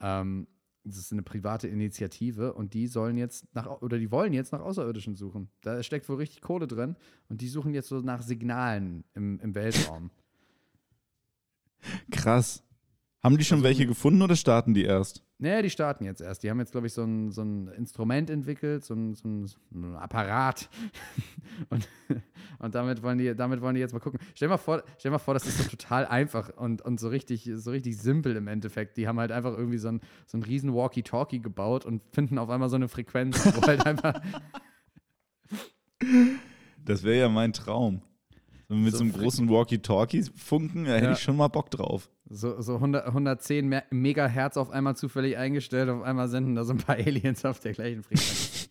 Ähm, 0.00 0.46
das 0.84 0.96
ist 0.96 1.12
eine 1.12 1.22
private 1.22 1.68
Initiative 1.68 2.54
und 2.54 2.72
die 2.72 2.86
sollen 2.86 3.18
jetzt 3.18 3.52
nach, 3.54 3.66
oder 3.82 3.98
die 3.98 4.10
wollen 4.10 4.32
jetzt 4.32 4.52
nach 4.52 4.60
Außerirdischen 4.60 5.16
suchen. 5.16 5.50
Da 5.60 5.82
steckt 5.82 6.08
wohl 6.08 6.16
richtig 6.16 6.40
Kohle 6.40 6.66
drin 6.66 6.96
und 7.28 7.40
die 7.40 7.48
suchen 7.48 7.74
jetzt 7.74 7.88
so 7.88 8.00
nach 8.00 8.22
Signalen 8.22 9.04
im, 9.14 9.38
im 9.40 9.54
Weltraum. 9.54 10.10
Krass. 12.10 12.62
Haben 13.22 13.36
die 13.36 13.44
schon 13.44 13.64
welche 13.64 13.86
gefunden 13.86 14.22
oder 14.22 14.36
starten 14.36 14.74
die 14.74 14.84
erst? 14.84 15.24
Nee, 15.40 15.62
die 15.62 15.70
starten 15.70 16.04
jetzt 16.04 16.20
erst. 16.20 16.42
Die 16.42 16.50
haben 16.50 16.58
jetzt, 16.60 16.70
glaube 16.70 16.86
ich, 16.86 16.92
so 16.92 17.02
ein, 17.02 17.30
so 17.32 17.42
ein 17.42 17.68
Instrument 17.68 18.30
entwickelt, 18.30 18.84
so 18.84 18.94
ein, 18.94 19.14
so 19.14 19.28
ein, 19.28 19.46
so 19.46 19.56
ein 19.72 19.96
Apparat. 19.96 20.68
und, 21.68 21.88
und 22.60 22.74
damit, 22.74 23.02
wollen 23.02 23.18
die, 23.18 23.34
damit 23.34 23.60
wollen 23.60 23.74
die 23.74 23.80
jetzt 23.80 23.92
mal 23.92 23.98
gucken. 23.98 24.20
Stell 24.34 24.46
dir 24.46 24.54
mal 24.54 24.58
vor, 24.58 24.82
stell 24.98 25.10
dir 25.10 25.14
mal 25.14 25.18
vor 25.18 25.34
das 25.34 25.46
ist 25.46 25.58
so 25.58 25.64
total 25.64 26.06
einfach 26.06 26.50
und, 26.56 26.82
und 26.82 26.98
so, 27.00 27.08
richtig, 27.08 27.50
so 27.54 27.70
richtig 27.70 27.98
simpel 27.98 28.36
im 28.36 28.46
Endeffekt. 28.46 28.96
Die 28.96 29.08
haben 29.08 29.18
halt 29.18 29.32
einfach 29.32 29.56
irgendwie 29.56 29.78
so 29.78 29.88
ein, 29.88 30.00
so 30.26 30.38
ein 30.38 30.42
riesen 30.44 30.72
Walkie-Talkie 30.72 31.40
gebaut 31.40 31.86
und 31.86 32.02
finden 32.12 32.38
auf 32.38 32.50
einmal 32.50 32.68
so 32.68 32.76
eine 32.76 32.88
Frequenz, 32.88 33.44
wo 33.54 33.62
halt 33.62 33.84
einfach. 33.84 34.20
Das 36.84 37.02
wäre 37.02 37.18
ja 37.18 37.28
mein 37.28 37.52
Traum. 37.52 38.02
So 38.68 38.74
mit 38.76 38.92
so, 38.92 38.98
So 38.98 39.04
einem 39.04 39.12
großen 39.14 39.48
Walkie-Talkie-Funken, 39.48 40.84
da 40.84 40.92
hätte 40.92 41.06
Ja. 41.06 41.12
ich 41.12 41.20
schon 41.20 41.36
mal 41.36 41.48
Bock 41.48 41.70
drauf. 41.70 42.10
So, 42.28 42.60
so 42.60 42.74
100, 42.74 43.06
110 43.06 43.66
Me- 43.66 43.84
Megahertz 43.90 44.58
auf 44.58 44.70
einmal 44.70 44.94
zufällig 44.94 45.38
eingestellt, 45.38 45.88
auf 45.88 46.02
einmal 46.02 46.28
senden 46.28 46.54
da 46.54 46.64
so 46.64 46.72
ein 46.74 46.78
paar 46.78 46.96
Aliens 46.96 47.44
auf 47.46 47.60
der 47.60 47.72
gleichen 47.72 48.02
Frequenz. 48.02 48.68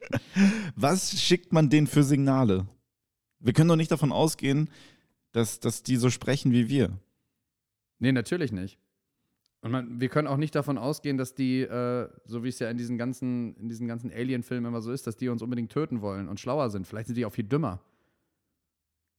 Was 0.76 1.20
schickt 1.20 1.52
man 1.52 1.70
denen 1.70 1.86
für 1.86 2.02
Signale? 2.02 2.66
Wir 3.38 3.52
können 3.52 3.68
doch 3.68 3.76
nicht 3.76 3.90
davon 3.92 4.10
ausgehen, 4.10 4.68
dass, 5.32 5.60
dass 5.60 5.82
die 5.84 5.96
so 5.96 6.10
sprechen 6.10 6.50
wie 6.52 6.68
wir. 6.68 6.98
Nee, 8.00 8.12
natürlich 8.12 8.50
nicht. 8.52 8.78
Und 9.60 9.70
man, 9.70 10.00
wir 10.00 10.08
können 10.08 10.26
auch 10.28 10.36
nicht 10.36 10.54
davon 10.54 10.76
ausgehen, 10.76 11.16
dass 11.16 11.34
die, 11.34 11.60
äh, 11.62 12.08
so 12.26 12.42
wie 12.44 12.48
es 12.48 12.58
ja 12.58 12.68
in 12.68 12.76
diesen 12.76 12.98
ganzen, 12.98 13.54
in 13.56 13.68
diesen 13.68 13.86
ganzen 13.86 14.10
Alien-Filmen 14.12 14.66
immer 14.66 14.82
so 14.82 14.90
ist, 14.92 15.06
dass 15.06 15.16
die 15.16 15.28
uns 15.28 15.40
unbedingt 15.40 15.70
töten 15.72 16.00
wollen 16.02 16.28
und 16.28 16.38
schlauer 16.40 16.68
sind. 16.70 16.86
Vielleicht 16.86 17.06
sind 17.06 17.16
die 17.16 17.24
auch 17.24 17.32
viel 17.32 17.44
dümmer. 17.44 17.80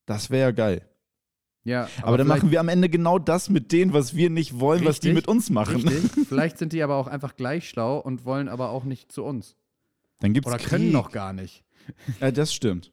Das 0.06 0.30
wäre 0.30 0.42
ja 0.50 0.52
geil. 0.52 0.88
Ja, 1.64 1.90
Aber, 2.04 2.18
dann 2.18 2.28
vielleicht- 2.28 2.44
machen 2.44 2.52
wir 2.52 2.60
am 2.60 2.68
Ende 2.70 2.90
genau 2.90 3.18
das 3.18 3.50
mit 3.50 3.72
denen, 3.72 3.92
was 3.92 4.16
wir 4.16 4.30
nicht 4.30 4.60
wollen, 4.60 4.86
was 4.86 5.00
die 5.00 5.08
Richtig, 5.10 5.16
mit 5.16 5.28
uns 5.28 5.50
machen. 5.50 5.88
Richtig. 5.88 6.28
Vielleicht 6.28 6.60
sind 6.60 6.74
die 6.74 6.84
aber 6.84 6.96
auch 6.96 7.08
einfach 7.08 7.36
gleich 7.36 7.68
schlau 7.70 7.98
und 7.98 8.24
wollen 8.24 8.48
aber 8.50 8.70
auch 8.70 8.84
nicht 8.84 9.12
zu 9.12 9.24
uns. 9.24 9.56
Dann 10.20 10.34
gibt's 10.34 10.48
Oder 10.48 10.58
Krieg. 10.60 10.70
können 10.70 10.92
noch 10.92 11.12
gar 11.12 11.34
nicht. 11.34 11.64
Ja, 12.22 12.30
das 12.32 12.54
stimmt. 12.54 12.92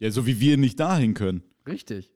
Ja, 0.00 0.10
so 0.10 0.26
wie 0.26 0.40
wir 0.40 0.56
nicht 0.56 0.80
dahin 0.80 1.14
können. 1.14 1.44
Richtig. 1.68 2.12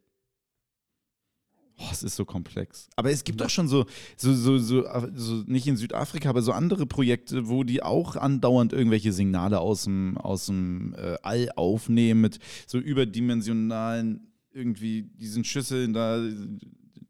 Oh, 1.80 1.88
es 1.92 2.02
ist 2.02 2.16
so 2.16 2.24
komplex. 2.24 2.88
Aber 2.96 3.10
es 3.10 3.22
gibt 3.22 3.40
doch 3.40 3.50
schon 3.50 3.68
so, 3.68 3.86
so, 4.16 4.34
so, 4.34 4.58
so, 4.58 4.84
so, 5.14 5.34
nicht 5.46 5.66
in 5.68 5.76
Südafrika, 5.76 6.28
aber 6.28 6.42
so 6.42 6.50
andere 6.50 6.86
Projekte, 6.86 7.48
wo 7.48 7.62
die 7.62 7.82
auch 7.84 8.16
andauernd 8.16 8.72
irgendwelche 8.72 9.12
Signale 9.12 9.60
aus 9.60 9.84
dem, 9.84 10.18
aus 10.18 10.46
dem 10.46 10.94
äh, 10.94 11.16
All 11.22 11.50
aufnehmen 11.54 12.20
mit 12.20 12.40
so 12.66 12.78
überdimensionalen, 12.78 14.32
irgendwie 14.50 15.02
diesen 15.02 15.44
Schüsseln 15.44 15.92
da, 15.92 16.20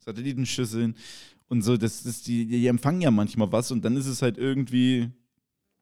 Satellitenschüsseln 0.00 0.96
und 1.48 1.62
so. 1.62 1.78
Das 1.78 2.04
ist 2.04 2.26
die, 2.26 2.46
die 2.46 2.66
empfangen 2.66 3.00
ja 3.00 3.10
manchmal 3.10 3.50
was 3.50 3.70
und 3.70 3.82
dann 3.84 3.96
ist 3.96 4.06
es 4.06 4.20
halt 4.20 4.36
irgendwie 4.36 5.10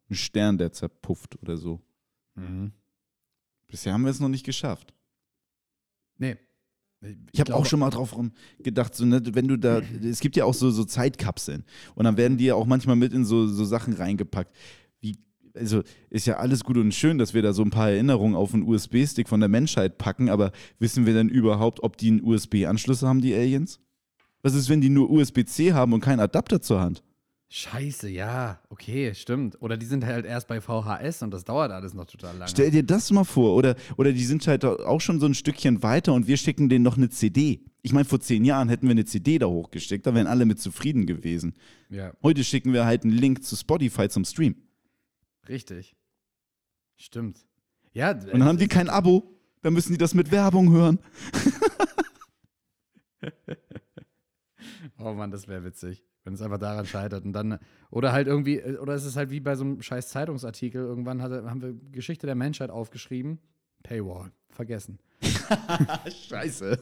ein 0.09 0.15
Stern, 0.15 0.59
der 0.59 0.73
zerpufft 0.73 1.43
oder 1.43 1.57
so. 1.57 1.83
Mhm. 2.37 2.73
Bisher 3.67 3.93
haben 3.93 4.05
wir 4.05 4.11
es 4.11 4.21
noch 4.21 4.29
nicht 4.29 4.47
geschafft. 4.47 4.95
Nee. 6.19 6.37
Ich 7.33 7.41
habe 7.41 7.55
auch 7.55 7.67
schon 7.67 7.81
mal 7.81 7.91
drauf 7.91 8.17
rum 8.17 8.33
gedacht, 8.59 8.95
so, 8.95 9.05
ne, 9.05 9.23
wenn 9.33 9.49
du 9.49 9.57
da, 9.57 9.81
es 10.03 10.21
gibt 10.21 10.37
ja 10.37 10.45
auch 10.45 10.55
so, 10.55 10.71
so 10.71 10.85
Zeitkapseln 10.85 11.65
und 11.95 12.05
dann 12.05 12.17
werden 12.17 12.39
die 12.39 12.47
ja 12.47 12.55
auch 12.55 12.67
manchmal 12.67 12.97
mit 12.97 13.13
in 13.13 13.25
so, 13.25 13.47
so 13.47 13.65
Sachen 13.65 13.93
reingepackt. 13.93 14.55
Wie, 15.01 15.19
also 15.55 15.83
ist 16.11 16.27
ja 16.27 16.39
alles 16.39 16.65
gut 16.65 16.79
und 16.79 16.95
schön, 16.95 17.19
dass 17.19 17.35
wir 17.35 17.43
da 17.43 17.53
so 17.53 17.63
ein 17.63 17.71
paar 17.71 17.91
Erinnerungen 17.91 18.35
auf 18.35 18.55
einen 18.55 18.63
USB-Stick 18.63 19.29
von 19.29 19.41
der 19.41 19.49
Menschheit 19.49 19.99
packen, 19.99 20.31
aber 20.31 20.53
wissen 20.79 21.07
wir 21.07 21.13
denn 21.13 21.29
überhaupt, 21.29 21.83
ob 21.83 21.97
die 21.99 22.09
einen 22.09 22.25
USB-Anschluss 22.25 23.03
haben, 23.03 23.21
die 23.21 23.35
Aliens? 23.35 23.79
Was 24.43 24.55
ist, 24.55 24.69
wenn 24.69 24.81
die 24.81 24.91
nur 24.91 25.11
USB-C 25.11 25.73
haben 25.73 25.93
und 25.93 26.01
keinen 26.01 26.21
Adapter 26.21 26.63
zur 26.63 26.81
Hand? 26.81 27.03
Scheiße, 27.49 28.09
ja, 28.09 28.61
okay, 28.71 29.15
stimmt. 29.15 29.63
Oder 29.63 29.77
die 29.77 29.87
sind 29.87 30.05
halt 30.05 30.27
erst 30.27 30.49
bei 30.49 30.61
VHS 30.61 31.23
und 31.23 31.31
das 31.31 31.45
dauert 31.45 31.71
alles 31.71 31.95
noch 31.95 32.07
total 32.07 32.37
lange. 32.37 32.51
Stell 32.51 32.73
dir 32.73 32.83
das 32.83 33.13
mal 33.13 33.23
vor. 33.25 33.55
Oder, 33.55 33.77
oder 33.97 34.13
die 34.13 34.25
sind 34.25 34.45
halt 34.49 34.65
auch 34.65 35.01
schon 35.01 35.21
so 35.21 35.27
ein 35.27 35.35
Stückchen 35.35 35.83
weiter 35.85 36.13
und 36.13 36.27
wir 36.27 36.37
schicken 36.37 36.69
denen 36.69 36.83
noch 36.83 36.97
eine 36.97 37.09
CD. 37.09 37.65
Ich 37.83 37.93
meine, 37.93 38.05
vor 38.05 38.19
zehn 38.19 38.45
Jahren 38.45 38.69
hätten 38.69 38.87
wir 38.87 38.91
eine 38.91 39.05
CD 39.05 39.39
da 39.39 39.47
hochgeschickt, 39.47 40.05
da 40.07 40.13
wären 40.15 40.27
alle 40.27 40.45
mit 40.45 40.61
zufrieden 40.61 41.07
gewesen. 41.07 41.55
ja, 41.89 42.13
Heute 42.21 42.43
schicken 42.43 42.73
wir 42.73 42.85
halt 42.85 43.05
einen 43.05 43.13
Link 43.13 43.45
zu 43.45 43.55
Spotify 43.55 44.09
zum 44.09 44.25
Stream. 44.25 44.57
richtig. 45.49 45.95
Stimmt. 46.97 47.47
Ja, 47.93 48.11
Und 48.13 48.27
dann 48.33 48.45
haben 48.45 48.59
die 48.59 48.69
kein 48.69 48.89
Abo. 48.89 49.39
Dann 49.63 49.73
müssen 49.75 49.93
die 49.93 49.99
das 49.99 50.15
mit 50.15 50.31
Werbung 50.33 50.71
hören. 50.73 50.99
Oh 54.99 55.13
Mann, 55.13 55.31
das 55.31 55.47
wäre 55.49 55.65
witzig, 55.65 56.03
wenn 56.27 56.35
es 56.35 56.43
einfach 56.43 56.59
daran 56.59 56.85
scheitert. 56.85 57.25
Und 57.25 57.33
dann, 57.33 57.59
oder 57.91 58.13
halt 58.13 58.27
irgendwie, 58.27 58.61
oder 58.63 58.95
es 58.95 59.05
ist 59.05 59.17
halt 59.17 59.31
wie 59.31 59.39
bei 59.39 59.55
so 59.55 59.65
einem 59.65 59.81
scheiß 59.81 60.09
Zeitungsartikel, 60.09 60.83
irgendwann 60.83 61.23
hatte, 61.23 61.49
haben 61.49 61.63
wir 61.63 61.75
Geschichte 61.93 62.27
der 62.27 62.35
Menschheit 62.35 62.69
aufgeschrieben. 62.69 63.39
Paywall, 63.85 64.33
vergessen. 64.51 64.99
Scheiße. 66.29 66.79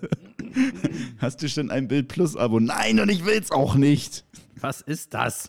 Hast 1.19 1.43
du 1.43 1.49
schon 1.49 1.71
ein 1.71 1.89
Bild 1.89 2.09
Plus 2.09 2.37
Abo? 2.37 2.59
Nein, 2.59 2.99
und 2.99 3.11
ich 3.11 3.27
will's 3.27 3.51
auch 3.51 3.75
nicht. 3.75 4.25
Was 4.61 4.81
ist 4.81 5.13
das? 5.13 5.49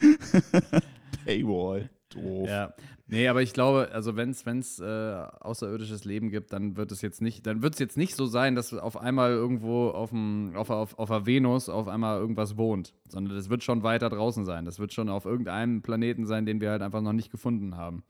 Paywall. 1.24 1.88
Doof. 2.10 2.48
Ja. 2.48 2.74
Nee, 3.06 3.26
aber 3.28 3.42
ich 3.42 3.52
glaube, 3.52 3.90
also 3.92 4.14
wenn 4.14 4.30
es 4.30 4.78
äh, 4.78 5.24
außerirdisches 5.40 6.04
Leben 6.04 6.30
gibt, 6.30 6.52
dann 6.52 6.76
wird 6.76 6.92
es 6.92 7.02
jetzt 7.02 7.20
nicht, 7.20 7.46
dann 7.46 7.62
wird 7.62 7.74
es 7.74 7.80
jetzt 7.80 7.96
nicht 7.96 8.14
so 8.14 8.26
sein, 8.26 8.54
dass 8.54 8.72
auf 8.72 8.96
einmal 8.96 9.30
irgendwo 9.30 9.88
auf, 9.88 10.10
dem, 10.10 10.52
auf, 10.54 10.70
auf, 10.70 10.98
auf 10.98 11.08
der 11.08 11.26
Venus 11.26 11.68
auf 11.68 11.88
einmal 11.88 12.20
irgendwas 12.20 12.56
wohnt, 12.56 12.94
sondern 13.08 13.34
das 13.34 13.50
wird 13.50 13.64
schon 13.64 13.82
weiter 13.82 14.10
draußen 14.10 14.44
sein. 14.44 14.64
Das 14.64 14.78
wird 14.78 14.92
schon 14.92 15.08
auf 15.08 15.24
irgendeinem 15.24 15.82
Planeten 15.82 16.26
sein, 16.26 16.46
den 16.46 16.60
wir 16.60 16.70
halt 16.70 16.82
einfach 16.82 17.00
noch 17.00 17.12
nicht 17.12 17.30
gefunden 17.30 17.76
haben. 17.76 18.04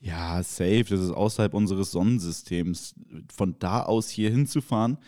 Ja, 0.00 0.42
safe. 0.42 0.84
Das 0.88 1.00
ist 1.00 1.10
außerhalb 1.10 1.54
unseres 1.54 1.90
Sonnensystems. 1.90 2.94
Von 3.34 3.56
da 3.58 3.82
aus 3.82 4.08
hier 4.08 4.30
hinzufahren, 4.30 4.98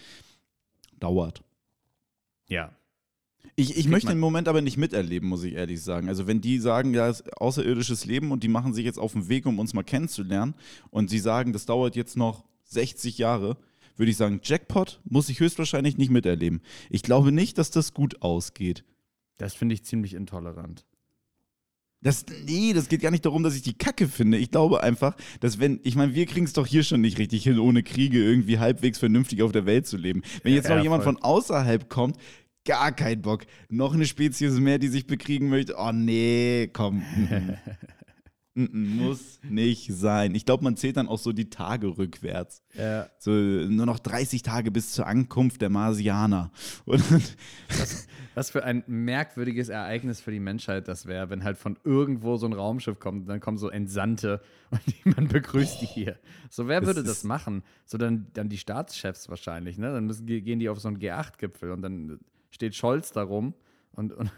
dauert. 0.99 1.45
Ja. 2.49 2.73
Ich, 3.57 3.77
ich 3.77 3.89
möchte 3.89 4.09
den 4.09 4.19
Moment 4.21 4.49
aber 4.49 4.63
nicht 4.63 4.77
miterleben, 4.77 5.29
muss 5.29 5.43
ich 5.45 5.55
ehrlich 5.55 5.83
sagen. 5.83 6.09
Also 6.09 6.27
wenn 6.27 6.41
die 6.41 6.59
sagen, 6.59 6.95
ja, 6.95 7.09
es 7.09 7.21
ist 7.21 7.37
außerirdisches 7.37 8.05
Leben 8.07 8.33
und 8.33 8.43
die 8.43 8.49
machen 8.49 8.73
sich 8.73 8.85
jetzt 8.85 8.99
auf 8.99 9.13
den 9.13 9.29
Weg, 9.29 9.45
um 9.47 9.59
uns 9.59 9.75
mal 9.75 9.83
kennenzulernen 9.83 10.55
und 10.91 11.11
sie 11.11 11.19
sagen, 11.19 11.53
das 11.53 11.67
dauert 11.67 11.97
jetzt 11.97 12.17
noch 12.17 12.45
60 12.65 13.19
Jahre, 13.19 13.57
würde 13.97 14.11
ich 14.11 14.17
sagen, 14.17 14.41
Jackpot 14.43 15.01
muss 15.05 15.29
ich 15.29 15.41
höchstwahrscheinlich 15.41 15.99
nicht 15.99 16.11
miterleben. 16.11 16.61
Ich 16.89 17.03
glaube 17.03 17.33
nicht, 17.33 17.59
dass 17.59 17.71
das 17.71 17.93
gut 17.93 18.23
ausgeht. 18.23 18.85
Das 19.37 19.55
finde 19.55 19.75
ich 19.75 19.85
ziemlich 19.85 20.15
intolerant. 20.15 20.87
Das, 22.03 22.25
nee, 22.47 22.73
das 22.73 22.89
geht 22.89 23.03
gar 23.03 23.11
nicht 23.11 23.27
darum, 23.27 23.43
dass 23.43 23.55
ich 23.55 23.61
die 23.61 23.75
Kacke 23.75 24.09
finde. 24.09 24.39
Ich 24.39 24.51
glaube 24.51 24.83
einfach, 24.83 25.15
dass 25.41 25.59
wenn, 25.61 25.81
ich 25.83 25.97
meine, 25.97 26.15
wir 26.15 26.25
kriegen 26.25 26.47
es 26.47 26.55
doch 26.55 26.67
hier 26.67 26.83
schon 26.83 27.03
nicht 27.03 27.19
richtig 27.19 27.43
hin, 27.43 27.59
ohne 27.59 27.83
Kriege 27.83 28.23
irgendwie 28.25 28.59
halbwegs 28.59 28.99
vernünftig 28.99 29.43
auf 29.43 29.53
der 29.53 29.67
Welt 29.67 29.87
zu 29.87 29.99
leben. 29.99 30.23
Wenn 30.43 30.55
jetzt 30.55 30.71
Ja, 30.71 30.77
noch 30.77 30.83
jemand 30.83 31.05
voll. 31.05 31.13
von 31.13 31.23
außerhalb 31.23 31.91
kommt, 31.91 32.17
gar 32.65 32.93
kein 32.93 33.23
Bock. 33.23 33.43
Noch 33.69 33.95
eine 33.95 34.07
Spezies 34.07 34.53
mehr, 34.61 34.79
die 34.79 34.89
sich 34.89 35.07
bekriegen 35.07 35.49
möchte. 35.49 35.75
Oh 35.79 35.93
nee, 35.93 36.69
komm. 36.73 37.03
Muss 38.55 39.39
nicht 39.49 39.93
sein. 39.95 40.35
Ich 40.35 40.45
glaube, 40.45 40.65
man 40.65 40.77
zählt 40.77 40.97
dann 40.97 41.07
auch 41.09 41.21
so 41.21 41.33
die 41.33 41.49
Tage 41.51 41.97
rückwärts. 41.97 42.63
Ja. 42.77 43.09
So 43.19 43.31
nur 43.31 43.87
noch 43.87 44.01
30 44.01 44.43
Tage 44.43 44.73
bis 44.73 44.91
zur 44.93 45.07
Ankunft 45.07 45.63
der 45.63 45.71
Marsianer. 45.71 46.51
Dann, 46.87 47.23
Was 48.35 48.51
für 48.51 48.65
ein 48.65 48.83
merkwürdiges 48.89 49.69
Ereignis 49.69 50.21
für 50.21 50.33
die 50.33 50.41
Menschheit 50.41 50.89
das 50.89 51.07
wäre, 51.07 51.31
wenn 51.31 51.45
halt 51.45 51.59
von 51.59 51.79
irgendwo 51.85 52.37
so 52.39 52.47
ein 52.47 52.53
Raumschiff 52.53 52.99
kommt 52.99 53.23
und 53.23 53.27
dann 53.29 53.41
kommen 53.41 53.57
so 53.57 53.69
Entsandte 53.71 54.43
und 54.71 55.17
man 55.17 55.29
begrüßt 55.29 55.81
die 55.81 55.87
hier. 55.87 56.19
So, 56.51 56.67
wer 56.67 56.81
Das 56.81 56.89
würde 56.89 57.03
das 57.05 57.19
ist- 57.19 57.25
machen? 57.25 57.63
So, 57.87 57.99
dann, 57.99 58.27
dann 58.35 58.49
die 58.49 58.59
Staatschefs 58.59 59.29
wahrscheinlich, 59.29 59.79
ne? 59.79 59.93
Dann 59.93 60.07
müssen, 60.07 60.27
gehen 60.27 60.59
die 60.59 60.69
auf 60.69 60.81
so 60.81 60.89
einen 60.89 60.99
G8-Gipfel 60.99 61.71
und 61.71 61.83
dann 61.83 62.19
steht 62.61 62.75
Scholz 62.75 63.11
da 63.11 63.23
rum 63.23 63.55
und, 63.93 64.13
und, 64.13 64.31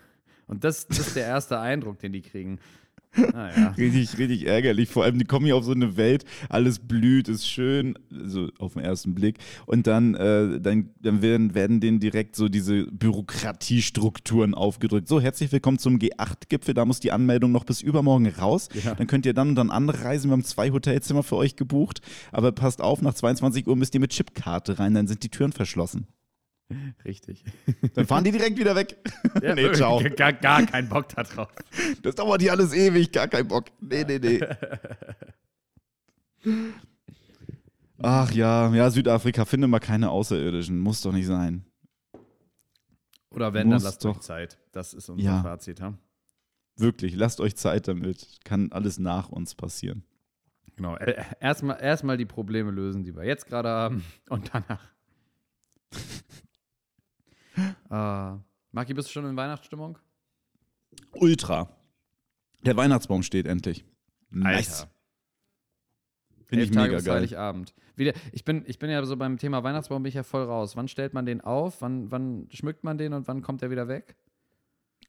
und 0.46 0.62
das, 0.62 0.86
das 0.86 1.00
ist 1.00 1.16
der 1.16 1.26
erste 1.26 1.58
Eindruck, 1.58 1.98
den 1.98 2.12
die 2.12 2.22
kriegen. 2.22 2.60
Naja. 3.16 3.70
Richtig, 3.76 4.16
richtig 4.16 4.46
ärgerlich. 4.46 4.88
Vor 4.88 5.02
allem, 5.02 5.18
die 5.18 5.24
kommen 5.24 5.44
hier 5.44 5.56
auf 5.56 5.64
so 5.64 5.72
eine 5.72 5.96
Welt, 5.96 6.24
alles 6.48 6.78
blüht, 6.78 7.28
ist 7.28 7.46
schön, 7.46 7.98
so 8.10 8.48
auf 8.58 8.74
den 8.74 8.84
ersten 8.84 9.14
Blick. 9.14 9.38
Und 9.66 9.88
dann, 9.88 10.14
äh, 10.14 10.60
dann, 10.60 10.90
dann 11.00 11.20
werden, 11.20 11.54
werden 11.54 11.80
denen 11.80 11.98
direkt 11.98 12.36
so 12.36 12.48
diese 12.48 12.86
Bürokratiestrukturen 12.86 14.54
aufgedrückt. 14.54 15.08
So, 15.08 15.20
herzlich 15.20 15.50
willkommen 15.50 15.78
zum 15.78 15.98
G8-Gipfel. 15.98 16.74
Da 16.74 16.84
muss 16.84 17.00
die 17.00 17.12
Anmeldung 17.12 17.50
noch 17.50 17.64
bis 17.64 17.82
übermorgen 17.82 18.28
raus. 18.28 18.68
Ja. 18.84 18.94
Dann 18.94 19.08
könnt 19.08 19.26
ihr 19.26 19.34
dann 19.34 19.48
und 19.50 19.56
dann 19.56 19.70
anreisen. 19.70 20.30
Wir 20.30 20.32
haben 20.32 20.44
zwei 20.44 20.70
Hotelzimmer 20.70 21.24
für 21.24 21.36
euch 21.36 21.56
gebucht. 21.56 22.00
Aber 22.30 22.52
passt 22.52 22.80
auf, 22.80 23.02
nach 23.02 23.14
22 23.14 23.66
Uhr 23.66 23.76
müsst 23.76 23.94
ihr 23.94 24.00
mit 24.00 24.12
Chipkarte 24.12 24.78
rein, 24.78 24.94
dann 24.94 25.08
sind 25.08 25.24
die 25.24 25.28
Türen 25.28 25.52
verschlossen. 25.52 26.06
Richtig. 27.04 27.44
Dann 27.94 28.06
fahren 28.06 28.24
die 28.24 28.32
direkt 28.32 28.58
wieder 28.58 28.74
weg. 28.74 28.96
Ja, 29.42 29.54
nee, 29.54 29.72
ciao. 29.72 30.00
Gar, 30.16 30.34
gar 30.34 30.64
keinen 30.66 30.88
Bock 30.88 31.08
da 31.08 31.22
drauf. 31.22 31.48
Das 32.02 32.14
dauert 32.14 32.42
hier 32.42 32.52
alles 32.52 32.72
ewig, 32.74 33.10
gar 33.12 33.28
kein 33.28 33.48
Bock. 33.48 33.66
Nee, 33.80 34.04
nee, 34.04 34.18
nee. 34.18 34.40
Ach 37.98 38.30
ja, 38.32 38.72
ja, 38.74 38.90
Südafrika, 38.90 39.44
finde 39.44 39.68
mal 39.68 39.78
keine 39.78 40.10
Außerirdischen. 40.10 40.78
Muss 40.78 41.00
doch 41.02 41.12
nicht 41.12 41.26
sein. 41.26 41.64
Oder 43.30 43.54
wenn, 43.54 43.68
dann 43.70 43.76
Muss 43.76 43.84
lasst 43.84 44.04
doch. 44.04 44.16
euch 44.16 44.22
Zeit. 44.22 44.58
Das 44.72 44.92
ist 44.92 45.08
unser 45.08 45.24
Ja. 45.24 45.42
Fazit, 45.42 45.80
ha? 45.80 45.94
Wirklich, 46.76 47.14
lasst 47.14 47.40
euch 47.40 47.54
Zeit 47.56 47.86
damit. 47.88 48.40
Kann 48.44 48.72
alles 48.72 48.98
nach 48.98 49.28
uns 49.28 49.54
passieren. 49.54 50.04
Genau. 50.76 50.96
Äh, 50.96 51.22
Erstmal 51.40 51.78
erst 51.80 52.02
mal 52.04 52.16
die 52.16 52.24
Probleme 52.26 52.70
lösen, 52.70 53.04
die 53.04 53.14
wir 53.14 53.24
jetzt 53.24 53.46
gerade 53.46 53.68
haben. 53.68 54.04
Und 54.28 54.50
danach. 54.52 54.82
Äh, 57.56 58.32
Maki, 58.72 58.94
bist 58.94 59.08
du 59.08 59.12
schon 59.12 59.26
in 59.26 59.36
Weihnachtsstimmung? 59.36 59.98
Ultra. 61.12 61.68
Der 62.64 62.76
Weihnachtsbaum 62.76 63.22
steht 63.22 63.46
endlich. 63.46 63.84
Nice. 64.30 64.86
Finde 66.46 66.64
ich 66.64 66.70
Tage 66.70 66.90
mega 66.90 67.02
geil. 67.02 67.14
Heiligabend. 67.16 67.74
Wieder, 67.96 68.12
ich, 68.32 68.44
bin, 68.44 68.64
ich 68.66 68.78
bin 68.78 68.90
ja 68.90 69.04
so 69.04 69.16
beim 69.16 69.38
Thema 69.38 69.62
Weihnachtsbaum 69.62 70.02
bin 70.02 70.08
ich 70.08 70.14
ja 70.14 70.22
voll 70.22 70.44
raus. 70.44 70.76
Wann 70.76 70.88
stellt 70.88 71.14
man 71.14 71.26
den 71.26 71.40
auf? 71.40 71.80
Wann, 71.80 72.10
wann 72.10 72.48
schmückt 72.50 72.84
man 72.84 72.98
den 72.98 73.12
und 73.14 73.28
wann 73.28 73.42
kommt 73.42 73.62
er 73.62 73.70
wieder 73.70 73.88
weg? 73.88 74.16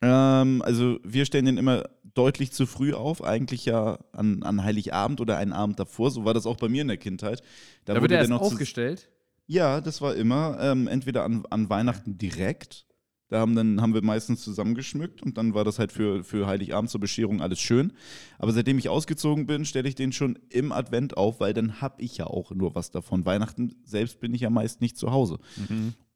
Ähm, 0.02 0.62
also 0.62 1.00
wir 1.04 1.26
stellen 1.26 1.46
den 1.46 1.58
immer 1.58 1.84
deutlich 2.14 2.52
zu 2.52 2.66
früh 2.66 2.94
auf, 2.94 3.24
eigentlich 3.24 3.66
ja 3.66 4.00
an, 4.12 4.44
an 4.44 4.64
Heiligabend 4.64 5.22
oder 5.22 5.38
einen 5.38 5.54
Abend 5.54 5.80
davor. 5.80 6.12
So 6.12 6.26
war 6.26 6.34
das 6.34 6.46
auch 6.46 6.58
bei 6.58 6.68
mir 6.70 6.82
in 6.82 6.90
der 6.90 6.98
Kindheit. 6.98 7.42
Da, 7.86 7.94
wird 7.94 8.04
wurde 8.04 8.16
er 8.16 8.24
der 8.24 8.30
erst 8.30 8.42
aufgestellt. 8.42 9.10
Ja, 9.46 9.82
das 9.82 10.02
war 10.02 10.16
immer 10.16 10.58
ähm, 10.62 10.88
entweder 10.88 11.24
an, 11.24 11.46
an 11.50 11.70
Weihnachten 11.70 12.18
direkt. 12.18 12.86
Da 13.30 13.40
haben, 13.40 13.56
dann, 13.56 13.82
haben 13.82 13.96
wir 13.96 14.04
meistens 14.04 14.44
zusammengeschmückt 14.44 15.24
und 15.24 15.38
dann 15.40 15.56
war 15.56 15.64
das 15.64 15.80
halt 15.80 15.92
für, 15.92 16.24
für 16.24 16.46
Heiligabend 16.46 16.92
zur 16.92 17.02
Bescherung 17.02 17.42
alles 17.42 17.60
schön. 17.60 17.94
Aber 18.38 18.52
seitdem 18.52 18.78
ich 18.78 18.90
ausgezogen 18.90 19.48
bin, 19.48 19.66
stelle 19.66 19.90
ich 19.90 19.96
den 19.96 20.12
schon 20.12 20.38
im 20.50 20.72
Advent 20.72 21.18
auf, 21.18 21.40
weil 21.40 21.54
dann 21.54 21.82
habe 21.82 22.02
ich 22.02 22.18
ja 22.18 22.28
auch 22.28 22.52
nur 22.52 22.76
was 22.76 22.92
davon. 22.92 23.26
Weihnachten 23.26 23.76
selbst 23.86 24.20
bin 24.20 24.36
ich 24.36 24.42
ja 24.42 24.52
meist 24.52 24.82
nicht 24.82 24.98
zu 24.98 25.12
Hause. 25.12 25.40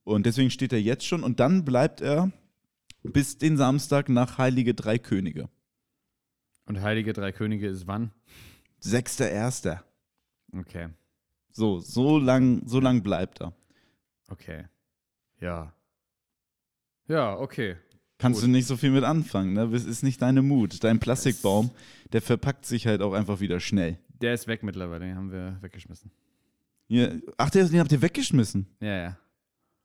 Und 0.04 0.26
deswegen 0.28 0.52
steht 0.52 0.72
er 0.74 0.82
jetzt 0.82 1.08
schon 1.08 1.24
und 1.24 1.40
dann 1.40 1.66
bleibt 1.66 2.02
er 2.02 2.32
bis 3.02 3.38
den 3.40 3.58
Samstag 3.58 4.10
nach 4.10 4.38
Heilige 4.38 4.76
Drei 4.76 5.00
Könige. 5.00 5.50
Und 6.66 6.82
Heilige 6.82 7.13
Drei 7.13 7.32
Könige 7.32 7.68
ist 7.68 7.88
wann? 7.88 8.12
Sechster 8.80 9.30
Erster. 9.30 9.84
Okay. 10.54 10.90
So, 11.58 11.80
so 11.80 12.20
lang, 12.20 12.62
so 12.67 12.80
lang 12.80 13.02
bleibt 13.02 13.41
er. 13.41 13.52
Okay. 14.28 14.65
Ja. 15.41 15.74
Ja, 17.08 17.36
okay. 17.36 17.78
Kannst 18.20 18.41
Gut. 18.41 18.48
du 18.48 18.52
nicht 18.52 18.67
so 18.67 18.78
viel 18.78 18.91
mit 18.91 19.04
anfangen, 19.04 19.54
ne? 19.54 19.67
Das 19.67 19.84
ist 19.84 20.04
nicht 20.04 20.22
deine 20.22 20.43
Mut. 20.43 20.84
Dein 20.84 21.00
Plastikbaum, 21.00 21.72
der 22.13 22.22
verpackt 22.22 22.67
sich 22.67 22.86
halt 22.86 23.02
auch 23.02 23.13
einfach 23.13 23.39
wieder 23.39 23.60
schnell. 23.60 23.98
Der 24.22 24.36
ist 24.36 24.46
weg 24.46 24.62
mittlerweile, 24.62 25.06
den 25.06 25.15
haben 25.15 25.32
wir 25.32 25.58
weggeschmissen. 25.62 26.12
Hier, 26.89 27.24
ach, 27.38 27.50
den 27.50 27.80
habt 27.80 27.91
ihr 27.91 28.04
weggeschmissen. 28.04 28.67
Ja, 28.80 28.96
ja. 28.96 29.17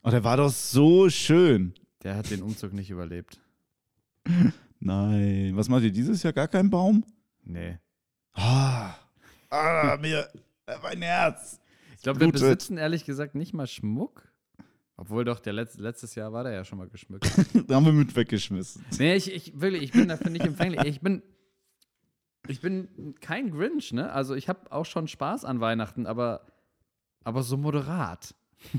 Oh, 0.02 0.10
der 0.10 0.24
war 0.24 0.36
doch 0.36 0.50
so 0.50 1.08
schön. 1.08 1.72
Der 2.02 2.16
hat 2.16 2.30
den 2.30 2.42
Umzug 2.42 2.74
nicht 2.74 2.90
überlebt. 2.90 3.40
Nein. 4.78 5.52
Was 5.56 5.70
macht 5.70 5.84
ihr 5.84 5.92
dieses 5.92 6.22
Jahr? 6.22 6.34
Gar 6.34 6.48
keinen 6.48 6.68
Baum? 6.68 7.02
Nee. 7.44 7.78
Ah, 8.34 8.94
ah 9.48 9.96
mir, 9.98 10.28
mein 10.82 11.00
Herz. 11.00 11.61
Ich 12.02 12.04
glaube, 12.04 12.18
wir 12.18 12.26
Blutet. 12.32 12.40
besitzen 12.42 12.78
ehrlich 12.78 13.04
gesagt 13.04 13.36
nicht 13.36 13.54
mal 13.54 13.68
Schmuck. 13.68 14.28
Obwohl 14.96 15.24
doch, 15.24 15.38
der 15.38 15.52
Letz 15.52 15.76
letztes 15.76 16.16
Jahr 16.16 16.32
war 16.32 16.42
der 16.42 16.52
ja 16.52 16.64
schon 16.64 16.78
mal 16.78 16.88
geschmückt. 16.88 17.30
Da 17.68 17.76
haben 17.76 17.86
wir 17.86 17.92
mit 17.92 18.16
weggeschmissen. 18.16 18.84
nee, 18.98 19.14
ich, 19.14 19.32
ich, 19.32 19.60
wirklich, 19.60 19.84
ich 19.84 19.92
bin 19.92 20.08
dafür 20.08 20.32
nicht 20.32 20.44
empfänglich. 20.44 20.82
Ich 20.84 21.00
bin, 21.00 21.22
ich 22.48 22.60
bin 22.60 23.14
kein 23.20 23.52
Grinch, 23.52 23.92
ne? 23.92 24.10
Also 24.12 24.34
ich 24.34 24.48
habe 24.48 24.72
auch 24.72 24.84
schon 24.84 25.06
Spaß 25.06 25.44
an 25.44 25.60
Weihnachten, 25.60 26.06
aber, 26.08 26.44
aber 27.22 27.44
so 27.44 27.56
moderat. 27.56 28.34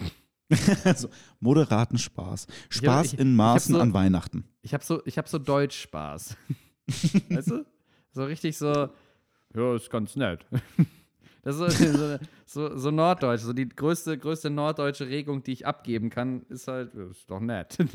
also, 0.83 1.07
moderaten 1.39 1.97
Spaß. 1.97 2.47
Spaß 2.67 3.13
ich- 3.13 3.19
in 3.19 3.27
ich 3.35 3.39
hab 3.39 3.53
Maßen 3.53 3.75
so- 3.75 3.79
an 3.81 3.93
Weihnachten. 3.93 4.43
Ich 4.63 4.73
habe 4.73 4.83
so, 4.83 5.01
ich 5.05 5.17
hab 5.17 5.29
so 5.29 5.39
Deutsch-Spaß. 5.39 6.35
weißt 7.29 7.51
du? 7.51 7.65
So 8.11 8.25
richtig 8.25 8.57
so, 8.57 8.89
ja, 9.55 9.75
ist 9.77 9.89
ganz 9.89 10.17
nett. 10.17 10.45
Das 11.43 11.59
ist 11.59 11.77
so, 11.77 12.17
so, 12.45 12.77
so, 12.77 12.91
norddeutsch. 12.91 13.41
So 13.41 13.53
die 13.53 13.67
größte, 13.67 14.17
größte 14.17 14.49
norddeutsche 14.49 15.09
Regung, 15.09 15.43
die 15.43 15.51
ich 15.51 15.67
abgeben 15.67 16.09
kann, 16.09 16.43
ist 16.49 16.67
halt, 16.67 16.95
ist 16.95 17.29
doch 17.29 17.39
nett. 17.39 17.77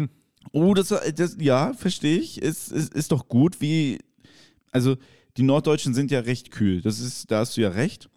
Oh, 0.52 0.72
das, 0.72 0.94
das 1.16 1.37
ja, 1.40 1.74
verstehe 1.74 2.16
ich. 2.16 2.40
Ist, 2.40 2.70
ist, 2.70 2.94
ist 2.94 3.11
doch 3.12 3.28
gut, 3.28 3.61
wie. 3.61 3.98
Also, 4.70 4.96
die 5.37 5.42
Norddeutschen 5.42 5.94
sind 5.94 6.12
ja 6.12 6.20
recht 6.20 6.52
kühl. 6.52 6.80
Das 6.80 7.00
ist, 7.00 7.30
da 7.30 7.40
hast 7.40 7.56
du 7.56 7.61
ja 7.61 7.70
recht. 7.70 8.08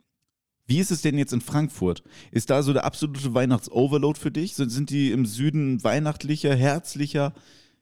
Wie 0.68 0.80
ist 0.80 0.92
es 0.92 1.02
denn 1.02 1.18
jetzt 1.18 1.34
in 1.34 1.42
Frankfurt? 1.42 2.04
Ist 2.30 2.52
da 2.52 2.62
so 2.64 2.74
der 2.74 2.86
absolute 2.86 3.34
Weihnachts-Overload 3.34 4.20
für 4.20 4.32
dich? 4.32 4.54
Sind, 4.54 4.70
sind 4.70 4.92
die 4.92 5.12
im 5.12 5.26
Süden 5.26 5.84
weihnachtlicher, 5.84 6.56
herzlicher? 6.56 7.34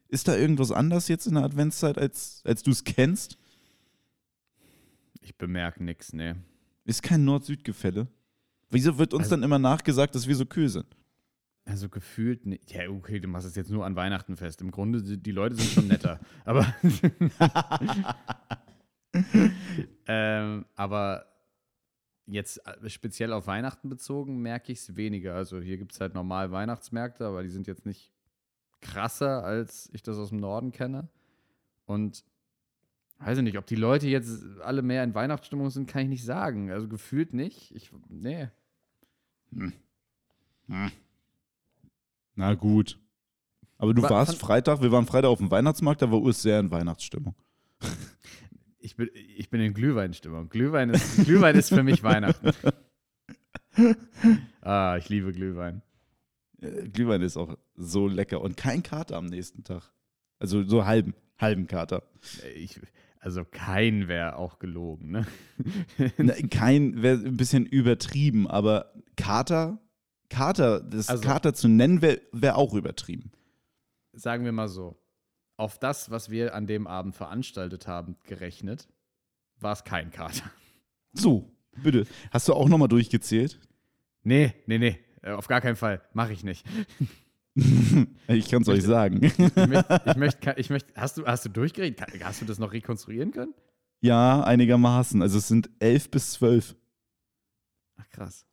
Ist 0.08 0.26
da 0.26 0.36
irgendwas 0.36 0.72
anders 0.72 1.06
jetzt 1.06 1.26
in 1.26 1.34
der 1.34 1.44
Adventszeit, 1.44 1.98
als, 1.98 2.40
als 2.44 2.62
du 2.62 2.70
es 2.70 2.82
kennst? 2.82 3.38
Ich 5.20 5.36
bemerke 5.36 5.84
nichts, 5.84 6.12
ne. 6.12 6.36
Ist 6.90 7.04
kein 7.04 7.24
Nord-Süd-Gefälle? 7.24 8.08
Wieso 8.68 8.98
wird 8.98 9.14
uns 9.14 9.26
Also- 9.26 9.36
dann 9.36 9.44
immer 9.44 9.60
nachgesagt, 9.60 10.12
dass 10.16 10.26
wir 10.26 10.34
so 10.34 10.44
kühl 10.44 10.68
sind? 10.68 10.96
Also 11.64 11.88
gefühlt, 11.88 12.46
ne, 12.46 12.58
ja, 12.66 12.88
okay, 12.88 13.20
du 13.20 13.28
machst 13.28 13.46
es 13.46 13.54
jetzt 13.54 13.70
nur 13.70 13.86
an 13.86 13.94
Weihnachten 13.94 14.36
fest. 14.36 14.60
Im 14.60 14.72
Grunde, 14.72 15.00
die 15.00 15.16
die 15.16 15.30
Leute 15.30 15.54
sind 15.54 15.70
schon 15.70 15.86
netter. 15.86 16.18
aber, 16.44 16.66
ähm, 20.08 20.64
aber 20.74 21.26
jetzt 22.26 22.60
äh, 22.66 22.90
speziell 22.90 23.32
auf 23.32 23.46
Weihnachten 23.46 23.88
bezogen, 23.88 24.38
merke 24.38 24.72
ich 24.72 24.80
es 24.80 24.96
weniger. 24.96 25.36
Also 25.36 25.60
hier 25.60 25.76
gibt 25.76 25.92
es 25.92 26.00
halt 26.00 26.14
normal 26.14 26.50
Weihnachtsmärkte, 26.50 27.24
aber 27.24 27.44
die 27.44 27.50
sind 27.50 27.68
jetzt 27.68 27.86
nicht 27.86 28.10
krasser, 28.80 29.44
als 29.44 29.88
ich 29.92 30.02
das 30.02 30.18
aus 30.18 30.30
dem 30.30 30.38
Norden 30.38 30.72
kenne. 30.72 31.08
Und 31.86 32.24
weiß 33.20 33.38
ich 33.38 33.44
nicht, 33.44 33.58
ob 33.58 33.66
die 33.66 33.76
Leute 33.76 34.08
jetzt 34.08 34.42
alle 34.60 34.82
mehr 34.82 35.04
in 35.04 35.14
Weihnachtsstimmung 35.14 35.70
sind, 35.70 35.86
kann 35.88 36.02
ich 36.02 36.08
nicht 36.08 36.24
sagen. 36.24 36.70
Also 36.70 36.88
gefühlt 36.88 37.32
nicht. 37.34 37.74
Ich, 37.74 37.90
nee. 38.08 38.48
Na 42.34 42.54
gut. 42.54 42.98
Aber 43.78 43.94
du 43.94 44.02
Wa- 44.02 44.10
warst 44.10 44.36
Freitag, 44.36 44.82
wir 44.82 44.92
waren 44.92 45.06
Freitag 45.06 45.28
auf 45.28 45.38
dem 45.38 45.50
Weihnachtsmarkt, 45.50 46.02
da 46.02 46.10
war 46.10 46.20
Urs 46.20 46.42
sehr 46.42 46.60
in 46.60 46.70
Weihnachtsstimmung. 46.70 47.34
Ich 48.82 48.96
bin, 48.96 49.10
ich 49.12 49.50
bin 49.50 49.60
in 49.60 49.74
Glühweinstimmung. 49.74 50.48
Glühwein 50.48 50.88
ist, 50.88 51.22
Glühwein 51.26 51.54
ist 51.54 51.68
für 51.68 51.82
mich 51.82 52.02
Weihnachten. 52.02 52.50
Ah, 54.62 54.96
ich 54.98 55.10
liebe 55.10 55.32
Glühwein. 55.32 55.82
Äh, 56.62 56.88
Glühwein 56.88 57.20
ist 57.20 57.36
auch 57.36 57.58
so 57.76 58.08
lecker 58.08 58.40
und 58.40 58.56
kein 58.56 58.82
Kater 58.82 59.16
am 59.18 59.26
nächsten 59.26 59.64
Tag. 59.64 59.92
Also 60.38 60.62
so 60.64 60.86
halben, 60.86 61.14
halben 61.38 61.66
Kater. 61.66 62.02
Ich, 62.56 62.80
also 63.20 63.44
kein 63.44 64.08
wäre 64.08 64.36
auch 64.36 64.58
gelogen, 64.58 65.10
ne? 65.10 65.26
Na, 66.18 66.32
kein, 66.50 67.02
wäre 67.02 67.18
ein 67.18 67.36
bisschen 67.36 67.66
übertrieben, 67.66 68.48
aber 68.48 68.92
Kater, 69.16 69.78
Kater, 70.28 70.80
das 70.80 71.08
Also- 71.08 71.22
Kater 71.22 71.54
zu 71.54 71.68
nennen, 71.68 72.02
wäre 72.02 72.20
wär 72.32 72.56
auch 72.56 72.74
übertrieben. 72.74 73.30
Sagen 74.12 74.44
wir 74.44 74.52
mal 74.52 74.68
so. 74.68 74.96
Auf 75.56 75.78
das, 75.78 76.10
was 76.10 76.30
wir 76.30 76.54
an 76.54 76.66
dem 76.66 76.86
Abend 76.86 77.14
veranstaltet 77.14 77.86
haben, 77.86 78.16
gerechnet, 78.24 78.88
war 79.58 79.72
es 79.74 79.84
kein 79.84 80.10
Kater. 80.10 80.50
So, 81.12 81.52
bitte. 81.82 82.06
Hast 82.30 82.48
du 82.48 82.54
auch 82.54 82.68
nochmal 82.68 82.88
durchgezählt? 82.88 83.60
Nee, 84.22 84.54
nee, 84.66 84.78
nee. 84.78 84.98
äh, 85.22 85.32
Auf 85.32 85.48
gar 85.48 85.60
keinen 85.60 85.76
Fall. 85.76 86.00
Mache 86.14 86.32
ich 86.32 86.42
nicht. 86.44 86.66
Ich 88.28 88.48
kann 88.50 88.62
es 88.62 88.68
euch 88.68 88.82
sagen. 88.84 89.22
Ich 89.24 89.36
möchte, 89.38 90.02
ich 90.06 90.16
möchte, 90.16 90.54
ich 90.56 90.70
möchte, 90.70 90.92
hast 90.94 91.18
du, 91.18 91.26
hast 91.26 91.44
du 91.44 91.48
durchgeredet? 91.48 91.98
Kann- 91.98 92.20
Hast 92.24 92.40
du 92.40 92.44
das 92.46 92.58
noch 92.58 92.72
rekonstruieren 92.72 93.32
können? 93.32 93.54
Ja, 94.00 94.42
einigermaßen. 94.44 95.20
Also 95.22 95.38
es 95.38 95.48
sind 95.48 95.68
elf 95.80 96.10
bis 96.10 96.32
zwölf. 96.32 96.76
Ach, 97.96 98.08
krass. 98.10 98.46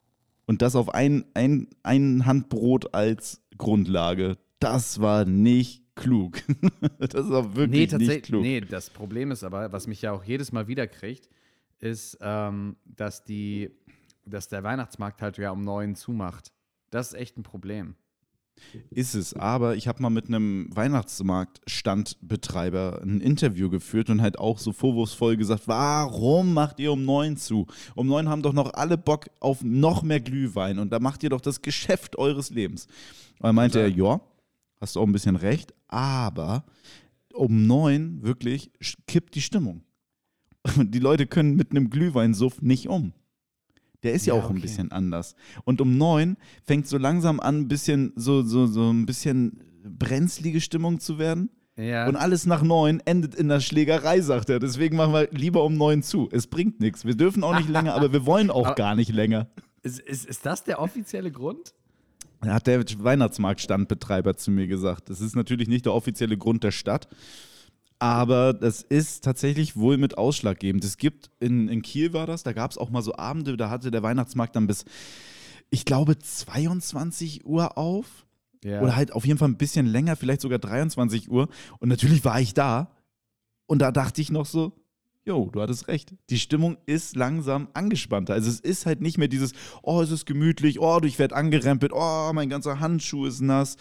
Und 0.46 0.62
das 0.62 0.76
auf 0.76 0.94
ein, 0.94 1.26
ein, 1.34 1.68
ein 1.84 2.26
Handbrot 2.26 2.94
als 2.94 3.42
Grundlage. 3.58 4.38
Das 4.60 5.00
war 5.00 5.26
nicht 5.26 5.84
klug. 5.96 6.42
das 7.00 7.30
war 7.30 7.44
Nee, 7.44 7.56
wirklich 7.56 7.72
nicht 7.80 7.92
tatsächlich. 7.92 8.24
klug. 8.24 8.42
Nee, 8.42 8.62
das 8.62 8.90
Problem 8.90 9.32
ist 9.32 9.44
aber, 9.44 9.72
was 9.72 9.88
mich 9.88 10.02
ja 10.02 10.12
auch 10.12 10.24
jedes 10.24 10.52
Mal 10.52 10.68
wieder 10.68 10.88
kriegt, 10.88 11.30
ist, 11.80 12.18
ähm, 12.22 12.78
dass 12.86 13.24
die, 13.24 13.70
dass 14.26 14.48
der 14.48 14.64
Weihnachtsmarkt 14.64 15.22
halt 15.22 15.38
ja 15.38 15.52
um 15.52 15.62
neun 15.64 15.96
zumacht. 15.96 16.52
Das 16.90 17.10
ist 17.10 17.14
echt 17.14 17.38
ein 17.38 17.44
Problem. 17.44 17.96
Ist 18.90 19.16
es, 19.16 19.34
aber 19.34 19.76
ich 19.76 19.88
habe 19.88 20.02
mal 20.02 20.10
mit 20.10 20.28
einem 20.28 20.70
Weihnachtsmarktstandbetreiber 20.76 23.02
ein 23.02 23.22
Interview 23.22 23.70
geführt 23.70 24.10
und 24.10 24.22
halt 24.22 24.40
auch 24.40 24.60
so 24.60 24.72
vorwurfsvoll 24.72 25.38
gesagt, 25.38 25.68
warum 25.68 26.54
macht 26.54 26.80
ihr 26.80 26.92
um 26.92 27.06
neun 27.06 27.38
zu? 27.38 27.68
Um 27.96 28.08
neun 28.08 28.30
haben 28.30 28.42
doch 28.42 28.54
noch 28.54 28.74
alle 28.74 28.98
Bock 28.98 29.28
auf 29.40 29.64
noch 29.64 30.04
mehr 30.04 30.20
Glühwein 30.20 30.80
und 30.80 30.92
da 30.92 31.00
macht 31.00 31.24
ihr 31.24 31.30
doch 31.30 31.42
das 31.42 31.62
Geschäft 31.62 32.18
eures 32.18 32.50
Lebens. 32.50 32.88
Und 33.40 33.46
dann 33.46 33.56
meinte 33.56 33.80
er, 33.80 33.90
ja, 33.90 34.20
hast 34.80 34.96
du 34.96 35.02
auch 35.02 35.06
ein 35.06 35.12
bisschen 35.12 35.36
recht, 35.36 35.74
aber 35.88 36.66
um 37.34 37.68
neun 37.68 38.24
wirklich 38.24 38.72
kippt 39.06 39.36
die 39.36 39.42
Stimmung. 39.42 39.84
Die 40.78 41.00
Leute 41.00 41.28
können 41.28 41.56
mit 41.56 41.72
einem 41.72 41.90
Glühweinsuff 41.90 42.62
nicht 42.62 42.90
um. 42.90 43.14
Der 44.04 44.14
ist 44.14 44.26
ja, 44.26 44.36
Ja, 44.36 44.40
auch 44.42 44.46
ein 44.50 44.58
okay. 44.58 44.62
bisschen 44.62 44.92
anders. 44.92 45.36
Und 45.66 45.82
um 45.82 45.98
neun 45.98 46.38
fängt 46.64 46.88
so 46.88 46.98
langsam 46.98 47.40
an, 47.40 47.62
ein 47.62 47.68
bisschen 47.68 48.14
so, 48.16 48.44
so, 48.44 48.68
so 48.68 48.92
ein 48.92 49.06
bisschen 49.06 49.60
brenzlige 49.84 50.62
Stimmung 50.62 51.00
zu 51.00 51.18
werden. 51.18 51.50
Ja. 51.78 52.08
Und 52.08 52.16
alles 52.16 52.46
nach 52.46 52.64
neun 52.64 53.02
endet 53.06 53.36
in 53.36 53.48
der 53.50 53.60
Schlägerei, 53.60 54.22
sagt 54.22 54.50
er. 54.50 54.60
Deswegen 54.60 54.98
machen 54.98 55.14
wir 55.14 55.30
lieber 55.32 55.64
um 55.64 55.78
neun 55.78 56.02
zu. 56.04 56.28
Es 56.32 56.48
bringt 56.48 56.80
nichts. 56.80 57.06
Wir 57.06 57.16
dürfen 57.16 57.44
auch 57.44 57.56
nicht 57.58 57.70
länger, 57.70 57.94
aber 57.96 58.12
wir 58.12 58.26
wollen 58.26 58.50
auch 58.50 58.66
Aber- 58.68 58.76
gar 58.76 58.96
nicht 58.96 59.12
länger. 59.12 59.48
Ist, 59.84 60.00
ist, 60.00 60.26
ist 60.26 60.46
das 60.46 60.64
der 60.64 60.80
offizielle 60.82 61.32
Grund? 61.32 61.74
Hat 62.42 62.68
der 62.68 62.84
Weihnachtsmarktstandbetreiber 63.00 64.36
zu 64.36 64.52
mir 64.52 64.68
gesagt. 64.68 65.10
Das 65.10 65.22
ist 65.22 65.36
natürlich 65.36 65.68
nicht 65.68 65.86
der 65.86 65.94
offizielle 65.94 66.38
Grund 66.38 66.64
der 66.64 66.72
Stadt, 66.72 67.08
aber 68.00 68.54
das 68.54 68.84
ist 68.84 69.24
tatsächlich 69.24 69.76
wohl 69.76 69.98
mit 69.98 70.18
ausschlaggebend. 70.18 70.84
Es 70.84 70.98
gibt, 70.98 71.32
in, 71.40 71.68
in 71.68 71.82
Kiel 71.82 72.14
war 72.14 72.28
das, 72.28 72.44
da 72.44 72.54
gab 72.54 72.72
es 72.72 72.78
auch 72.78 72.90
mal 72.90 73.02
so 73.02 73.16
Abende, 73.16 73.58
da 73.58 73.70
hatte 73.70 73.92
der 73.92 74.04
Weihnachtsmarkt 74.04 74.56
dann 74.56 74.68
bis, 74.68 74.86
ich 75.70 75.86
glaube, 75.86 76.18
22 76.18 77.46
Uhr 77.46 77.78
auf. 77.78 78.26
Ja. 78.64 78.82
Oder 78.82 78.96
halt 78.96 79.14
auf 79.14 79.26
jeden 79.26 79.38
Fall 79.38 79.50
ein 79.50 79.58
bisschen 79.58 79.86
länger, 79.86 80.16
vielleicht 80.16 80.42
sogar 80.42 80.60
23 80.60 81.30
Uhr. 81.30 81.48
Und 81.80 81.90
natürlich 81.90 82.26
war 82.26 82.40
ich 82.40 82.54
da. 82.54 82.92
Und 83.66 83.80
da 83.80 83.92
dachte 83.92 84.22
ich 84.22 84.32
noch 84.32 84.46
so, 84.46 84.74
jo, 85.26 85.50
du 85.52 85.62
hattest 85.62 85.88
recht. 85.88 86.16
Die 86.30 86.40
Stimmung 86.40 86.78
ist 86.86 87.16
langsam 87.16 87.68
angespannter. 87.74 88.34
Also 88.34 88.50
es 88.50 88.60
ist 88.60 88.86
halt 88.86 89.02
nicht 89.02 89.18
mehr 89.18 89.28
dieses, 89.28 89.52
oh, 89.84 90.02
es 90.02 90.10
ist 90.10 90.26
gemütlich, 90.26 90.80
oh, 90.80 91.00
ich 91.04 91.20
werde 91.20 91.36
angerempelt, 91.36 91.92
oh, 91.94 92.32
mein 92.34 92.50
ganzer 92.50 92.80
Handschuh 92.80 93.26
ist 93.26 93.42
nass. 93.42 93.78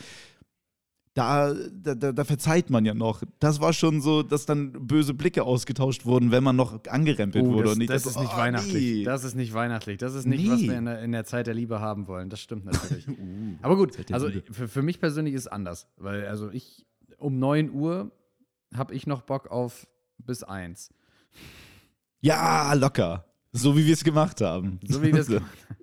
Da, 1.17 1.55
da, 1.73 1.95
da, 2.13 2.25
verzeiht 2.25 2.69
man 2.69 2.85
ja 2.85 2.93
noch. 2.93 3.23
Das 3.39 3.59
war 3.59 3.73
schon 3.73 4.03
so, 4.03 4.23
dass 4.23 4.45
dann 4.45 4.73
böse 4.87 5.15
Blicke 5.15 5.45
ausgetauscht 5.45 6.05
wurden, 6.05 6.31
wenn 6.31 6.45
man 6.45 6.57
noch 6.57 6.85
angerempelt 6.89 7.43
Oh, 7.43 7.55
wurde. 7.55 7.71
das, 7.71 7.79
nicht 7.79 7.89
das 7.89 8.03
so, 8.03 8.11
ist 8.11 8.21
nicht 8.21 8.35
oh, 8.35 8.37
weihnachtlich. 8.37 8.75
nee. 8.99 9.03
Das 9.05 9.25
ist 9.25 9.35
nicht 9.35 9.55
weihnachtlich. 9.55 9.97
Das 9.97 10.15
ist 10.15 10.27
nicht, 10.27 10.47
was 10.51 10.61
Nee. 10.61 10.69
wir 10.69 10.77
in 10.77 10.85
der, 10.85 11.01
in 11.01 11.13
der 11.13 11.25
Zeit 11.25 11.47
der 11.47 11.55
Liebe 11.55 11.81
haben 11.81 12.07
wollen. 12.07 12.29
Das 12.29 12.41
stimmt 12.41 12.65
natürlich. 12.71 13.09
Uh, 13.09 13.15
Aber 13.63 13.77
gut, 13.77 13.97
also 14.13 14.29
für, 14.51 14.69
für 14.69 14.83
mich 14.83 15.01
persönlich 15.01 15.33
ist 15.33 15.41
es 15.43 15.49
anders. 15.49 15.89
Weil, 15.97 16.27
also 16.27 16.51
ich, 16.51 16.85
um 17.17 17.39
9 17.39 17.71
Uhr 17.71 18.11
habe 18.75 18.93
ich 18.93 19.07
noch 19.07 19.23
Bock 19.23 19.51
auf 19.51 19.89
bis 20.19 20.43
1. 20.43 20.91
Ja, 22.21 22.75
locker. 22.75 23.25
So 23.53 23.75
wie 23.75 23.87
wir 23.87 23.95
es 23.95 24.05
gemacht 24.05 24.43
haben. 24.43 24.81
So 24.87 25.03
wie 25.03 25.15
wir 25.15 25.21
es 25.21 25.27
gemacht 25.29 25.49
haben. 25.71 25.77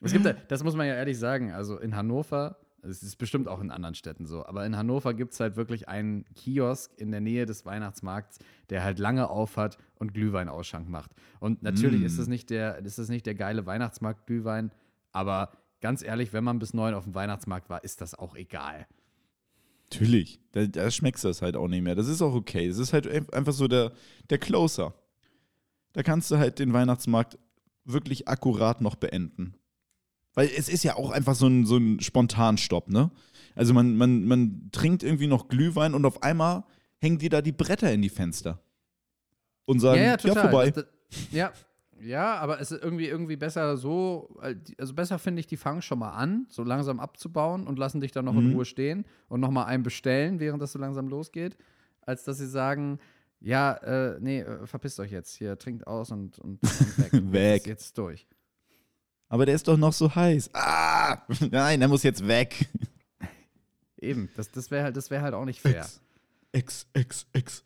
Es 0.00 0.12
gibt, 0.12 0.26
das 0.48 0.64
muss 0.64 0.74
man 0.74 0.88
ja 0.88 0.94
ehrlich 0.94 1.16
sagen, 1.16 1.52
also 1.52 1.78
in 1.78 1.94
Hannover, 1.94 2.56
es 2.82 3.02
ist 3.02 3.16
bestimmt 3.16 3.48
auch 3.48 3.60
in 3.60 3.70
anderen 3.70 3.94
Städten 3.94 4.26
so, 4.26 4.46
aber 4.46 4.64
in 4.64 4.76
Hannover 4.76 5.12
gibt 5.14 5.32
es 5.32 5.40
halt 5.40 5.56
wirklich 5.56 5.88
einen 5.88 6.24
Kiosk 6.34 6.92
in 6.96 7.10
der 7.10 7.20
Nähe 7.20 7.44
des 7.46 7.66
Weihnachtsmarkts, 7.66 8.38
der 8.70 8.84
halt 8.84 8.98
lange 8.98 9.28
aufhat 9.30 9.78
und 9.96 10.14
Glühweinausschank 10.14 10.88
macht. 10.88 11.10
Und 11.40 11.62
natürlich 11.62 12.02
Mm. 12.02 12.06
ist 12.06 12.18
es 12.18 12.28
nicht 12.28 12.50
der, 12.50 12.78
ist 12.78 12.98
es 12.98 13.08
nicht 13.08 13.26
der 13.26 13.34
geile 13.34 13.66
Weihnachtsmarkt-Glühwein, 13.66 14.70
aber 15.12 15.50
ganz 15.80 16.02
ehrlich, 16.02 16.32
wenn 16.32 16.44
man 16.44 16.58
bis 16.58 16.74
neun 16.74 16.94
auf 16.94 17.04
dem 17.04 17.14
Weihnachtsmarkt 17.14 17.68
war, 17.68 17.82
ist 17.84 18.00
das 18.00 18.14
auch 18.14 18.34
egal. 18.36 18.86
Natürlich. 19.90 20.40
Da, 20.52 20.66
da 20.66 20.90
schmeckst 20.90 21.24
du 21.24 21.28
das 21.28 21.40
halt 21.42 21.56
auch 21.56 21.68
nicht 21.68 21.82
mehr. 21.82 21.94
Das 21.94 22.08
ist 22.08 22.20
auch 22.20 22.34
okay. 22.34 22.68
Das 22.68 22.78
ist 22.78 22.92
halt 22.92 23.06
ein- 23.06 23.28
einfach 23.30 23.52
so 23.54 23.68
der, 23.68 23.92
der 24.28 24.38
Closer. 24.38 24.94
Da 25.94 26.02
kannst 26.02 26.30
du 26.30 26.36
halt 26.36 26.58
den 26.58 26.72
Weihnachtsmarkt 26.74 27.38
wirklich 27.84 28.28
akkurat 28.28 28.82
noch 28.82 28.96
beenden. 28.96 29.54
Weil 30.38 30.50
es 30.56 30.68
ist 30.68 30.84
ja 30.84 30.94
auch 30.94 31.10
einfach 31.10 31.34
so 31.34 31.48
ein, 31.48 31.66
so 31.66 31.78
ein 31.78 31.98
Spontanstopp, 31.98 32.90
ne? 32.90 33.10
Also 33.56 33.74
man, 33.74 33.96
man, 33.96 34.24
man 34.24 34.68
trinkt 34.70 35.02
irgendwie 35.02 35.26
noch 35.26 35.48
Glühwein 35.48 35.94
und 35.94 36.04
auf 36.04 36.22
einmal 36.22 36.62
hängen 37.00 37.18
die 37.18 37.28
da 37.28 37.42
die 37.42 37.50
Bretter 37.50 37.92
in 37.92 38.02
die 38.02 38.08
Fenster. 38.08 38.60
Und 39.64 39.80
sagen, 39.80 40.00
ja, 40.00 40.16
vorbei. 40.16 40.70
Das, 40.70 40.84
das, 40.84 41.32
ja, 41.32 41.52
ja, 42.00 42.36
aber 42.36 42.60
es 42.60 42.70
ist 42.70 42.84
irgendwie, 42.84 43.08
irgendwie 43.08 43.34
besser 43.34 43.76
so, 43.78 44.38
also 44.78 44.94
besser 44.94 45.18
finde 45.18 45.40
ich, 45.40 45.48
die 45.48 45.56
fangen 45.56 45.82
schon 45.82 45.98
mal 45.98 46.12
an, 46.12 46.46
so 46.50 46.62
langsam 46.62 47.00
abzubauen 47.00 47.66
und 47.66 47.76
lassen 47.76 48.00
dich 48.00 48.12
dann 48.12 48.26
noch 48.26 48.36
in 48.36 48.50
Mhm. 48.50 48.54
Ruhe 48.54 48.64
stehen 48.64 49.06
und 49.26 49.40
nochmal 49.40 49.66
einen 49.66 49.82
bestellen, 49.82 50.38
während 50.38 50.62
das 50.62 50.70
so 50.70 50.78
langsam 50.78 51.08
losgeht, 51.08 51.56
als 52.02 52.22
dass 52.22 52.38
sie 52.38 52.46
sagen, 52.46 53.00
ja, 53.40 53.72
äh, 53.72 54.18
nee, 54.20 54.42
äh, 54.42 54.68
verpisst 54.68 55.00
euch 55.00 55.10
jetzt, 55.10 55.34
hier, 55.34 55.58
trinkt 55.58 55.88
aus 55.88 56.12
und, 56.12 56.38
und, 56.38 56.62
und 56.62 56.62
weg. 57.12 57.32
Weg. 57.32 57.66
Jetzt, 57.66 57.66
jetzt 57.66 57.98
durch. 57.98 58.28
Aber 59.28 59.44
der 59.46 59.54
ist 59.54 59.68
doch 59.68 59.76
noch 59.76 59.92
so 59.92 60.14
heiß. 60.14 60.50
Ah! 60.54 61.18
Nein, 61.50 61.80
der 61.80 61.88
muss 61.88 62.02
jetzt 62.02 62.26
weg. 62.26 62.68
Eben, 64.00 64.28
das, 64.36 64.50
das 64.50 64.70
wäre 64.70 64.84
halt, 64.84 64.96
das 64.96 65.10
wär 65.10 65.22
halt 65.22 65.34
auch 65.34 65.44
nicht 65.44 65.60
fair. 65.60 65.86
X, 66.52 66.86
X, 66.94 67.26
X. 67.34 67.64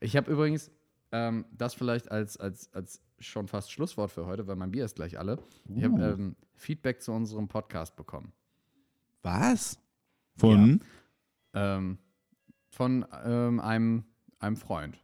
Ich 0.00 0.16
habe 0.16 0.30
übrigens 0.30 0.70
ähm, 1.12 1.46
das 1.52 1.74
vielleicht 1.74 2.10
als, 2.10 2.36
als, 2.36 2.72
als 2.72 3.00
schon 3.18 3.48
fast 3.48 3.72
Schlusswort 3.72 4.10
für 4.10 4.26
heute, 4.26 4.46
weil 4.46 4.56
mein 4.56 4.70
Bier 4.70 4.84
ist 4.84 4.96
gleich 4.96 5.18
alle. 5.18 5.38
Ich 5.74 5.82
habe 5.82 5.94
Uh. 5.94 6.12
ähm, 6.12 6.36
Feedback 6.54 7.02
zu 7.02 7.12
unserem 7.12 7.48
Podcast 7.48 7.96
bekommen. 7.96 8.32
Was? 9.22 9.78
Von? 10.36 10.82
ähm, 11.54 11.98
von 12.68 13.06
ähm, 13.24 13.58
einem, 13.60 14.04
einem 14.38 14.56
Freund. 14.56 14.98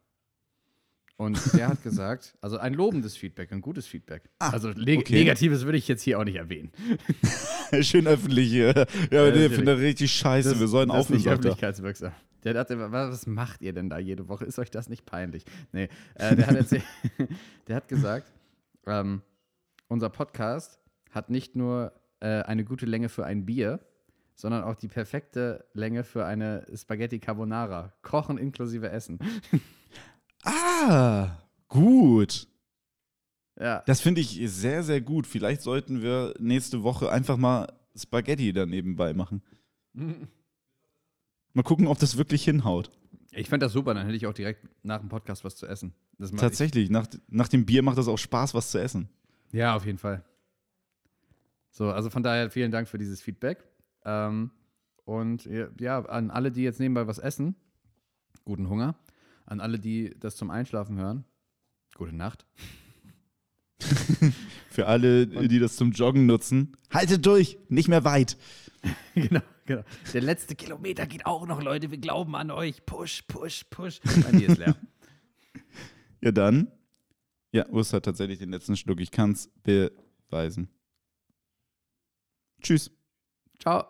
Und 1.17 1.39
der 1.55 1.69
hat 1.69 1.83
gesagt, 1.83 2.35
also 2.41 2.59
ein 2.59 2.75
lobendes 2.75 3.17
Feedback, 3.17 3.53
ein 3.53 3.61
gutes 3.61 3.87
Feedback. 3.87 4.29
Ah, 4.39 4.51
also 4.51 4.71
neg 4.71 5.01
okay. 5.01 5.15
negatives 5.15 5.65
würde 5.65 5.79
ich 5.79 5.87
jetzt 5.87 6.03
hier 6.03 6.19
auch 6.19 6.25
nicht 6.25 6.37
erwähnen. 6.37 6.73
Schön 7.81 8.07
öffentlich 8.07 8.51
hier. 8.51 8.87
Ja, 9.11 9.27
Ja, 9.27 9.31
nee, 9.31 9.49
finde 9.49 9.73
das 9.73 9.81
richtig 9.81 10.13
scheiße. 10.13 10.59
Wir 10.59 10.67
sollen 10.67 10.89
das 10.89 10.97
ist 10.97 11.05
aufhören. 11.05 11.17
nicht 11.19 11.29
öffentlichkeitswirksam. 11.29 12.13
Der 12.45 12.55
dachte, 12.55 12.91
was 12.91 13.11
was 13.11 13.27
macht 13.27 13.63
ihr 13.63 13.73
denn 13.73 13.89
da 13.89 13.99
jede 13.99 14.29
Woche? 14.29 14.45
Ist 14.45 14.59
euch 14.59 14.71
das 14.71 14.89
nicht 14.89 15.07
peinlich? 15.07 15.45
Nee, 15.71 15.89
äh, 16.15 16.35
der, 16.35 16.47
hat 16.49 16.57
erzählt, 16.57 16.83
der 17.69 17.77
hat 17.77 17.89
gesagt, 17.89 18.33
ähm, 18.87 19.23
unser 19.87 20.09
Podcast 20.09 20.81
hat 21.11 21.31
nicht 21.31 21.55
nur 21.55 21.93
äh, 22.21 22.43
eine 22.43 22.65
gute 22.65 22.87
Länge 22.87 23.09
für 23.09 23.25
ein 23.25 23.47
Bier, 23.47 23.81
sondern 24.35 24.65
auch 24.65 24.75
die 24.75 24.89
perfekte 24.89 25.67
Länge 25.73 26.03
für 26.03 26.25
eine 26.25 26.67
Spaghetti 26.75 27.21
Carbonara. 27.21 27.93
Kochen 28.03 28.39
inklusive 28.39 28.91
Essen. 28.91 29.21
Ah, 30.45 31.39
gut. 31.69 32.49
Ja, 33.59 33.83
Das 33.87 34.01
finde 34.01 34.21
ich 34.21 34.41
sehr, 34.47 34.83
sehr 34.83 35.01
gut. 35.01 35.27
Vielleicht 35.27 35.63
sollten 35.63 36.03
wir 36.03 36.35
nächste 36.39 36.83
Woche 36.83 37.11
einfach 37.13 37.37
mal 37.37 37.73
Spaghetti 37.97 38.53
da 38.53 38.67
nebenbei 38.67 39.13
machen. 39.15 39.43
Mal 41.55 41.63
gucken, 41.63 41.87
ob 41.87 41.99
das 41.99 42.17
wirklich 42.17 42.45
hinhaut. 42.45 42.91
ich 43.31 43.47
fände 43.51 43.67
das 43.67 43.75
super, 43.75 43.93
dann 43.93 44.07
hätte 44.07 44.17
ich 44.17 44.27
auch 44.27 44.33
direkt 44.33 44.67
nach 44.83 45.01
dem 45.01 45.11
Podcast 45.11 45.45
was 45.45 45.55
zu 45.57 45.67
essen. 45.67 45.93
Tatsächlich, 46.39 46.89
nach, 46.89 47.07
nach 47.29 47.49
dem 47.49 47.67
Bier 47.67 47.83
macht 47.83 47.99
das 47.99 48.09
auch 48.09 48.17
Spaß, 48.17 48.55
was 48.55 48.71
zu 48.71 48.79
essen. 48.79 49.11
Ja, 49.53 49.77
auf 49.77 49.85
jeden 49.85 49.99
Fall. 49.99 50.25
So, 51.71 51.91
also 51.91 52.09
von 52.09 52.23
daher 52.23 52.51
vielen 52.51 52.71
Dank 52.71 52.89
für 52.89 52.97
dieses 52.97 53.21
Feedback. 53.21 53.65
Ähm, 54.07 54.51
und 55.05 55.47
ja, 55.79 56.03
an 56.07 56.31
alle, 56.31 56.51
die 56.53 56.63
jetzt 56.63 56.81
nebenbei 56.81 57.07
was 57.07 57.19
essen, 57.19 57.55
guten 58.47 58.71
Hunger. 58.71 58.95
An 59.47 59.61
alle, 59.61 59.79
die 59.79 60.15
das 60.19 60.37
zum 60.37 60.51
Einschlafen 60.51 60.97
hören, 60.97 61.25
gute 61.95 62.15
Nacht. 62.15 62.47
Für 64.71 64.87
alle, 64.87 65.27
die 65.27 65.59
das 65.59 65.77
zum 65.77 65.93
Joggen 65.93 66.27
nutzen, 66.27 66.77
haltet 66.91 67.27
durch, 67.27 67.59
nicht 67.69 67.89
mehr 67.89 68.05
weit. 68.05 68.39
genau, 69.15 69.43
genau. 69.67 69.83
Der 70.13 70.21
letzte 70.21 70.55
Kilometer 70.55 71.07
geht 71.07 71.27
auch 71.27 71.47
noch, 71.47 71.63
Leute. 71.63 71.91
Wir 71.91 71.99
glauben 71.99 72.35
an 72.35 72.51
euch. 72.51 72.85
Push, 72.87 73.23
push, 73.29 73.65
push. 73.71 74.01
Mein 74.23 74.39
Bier 74.39 74.49
ist 74.49 74.59
leer. 74.59 74.77
Ja, 76.25 76.31
dann. 76.31 76.71
Ja, 77.51 77.69
Urs 77.69 77.93
hat 77.93 78.05
tatsächlich 78.05 78.39
den 78.39 78.51
letzten 78.51 78.77
Schluck. 78.77 79.01
Ich 79.01 79.11
kann 79.11 79.33
es 79.33 79.51
beweisen. 79.65 80.69
Tschüss. 82.63 82.93
Ciao. 83.59 83.85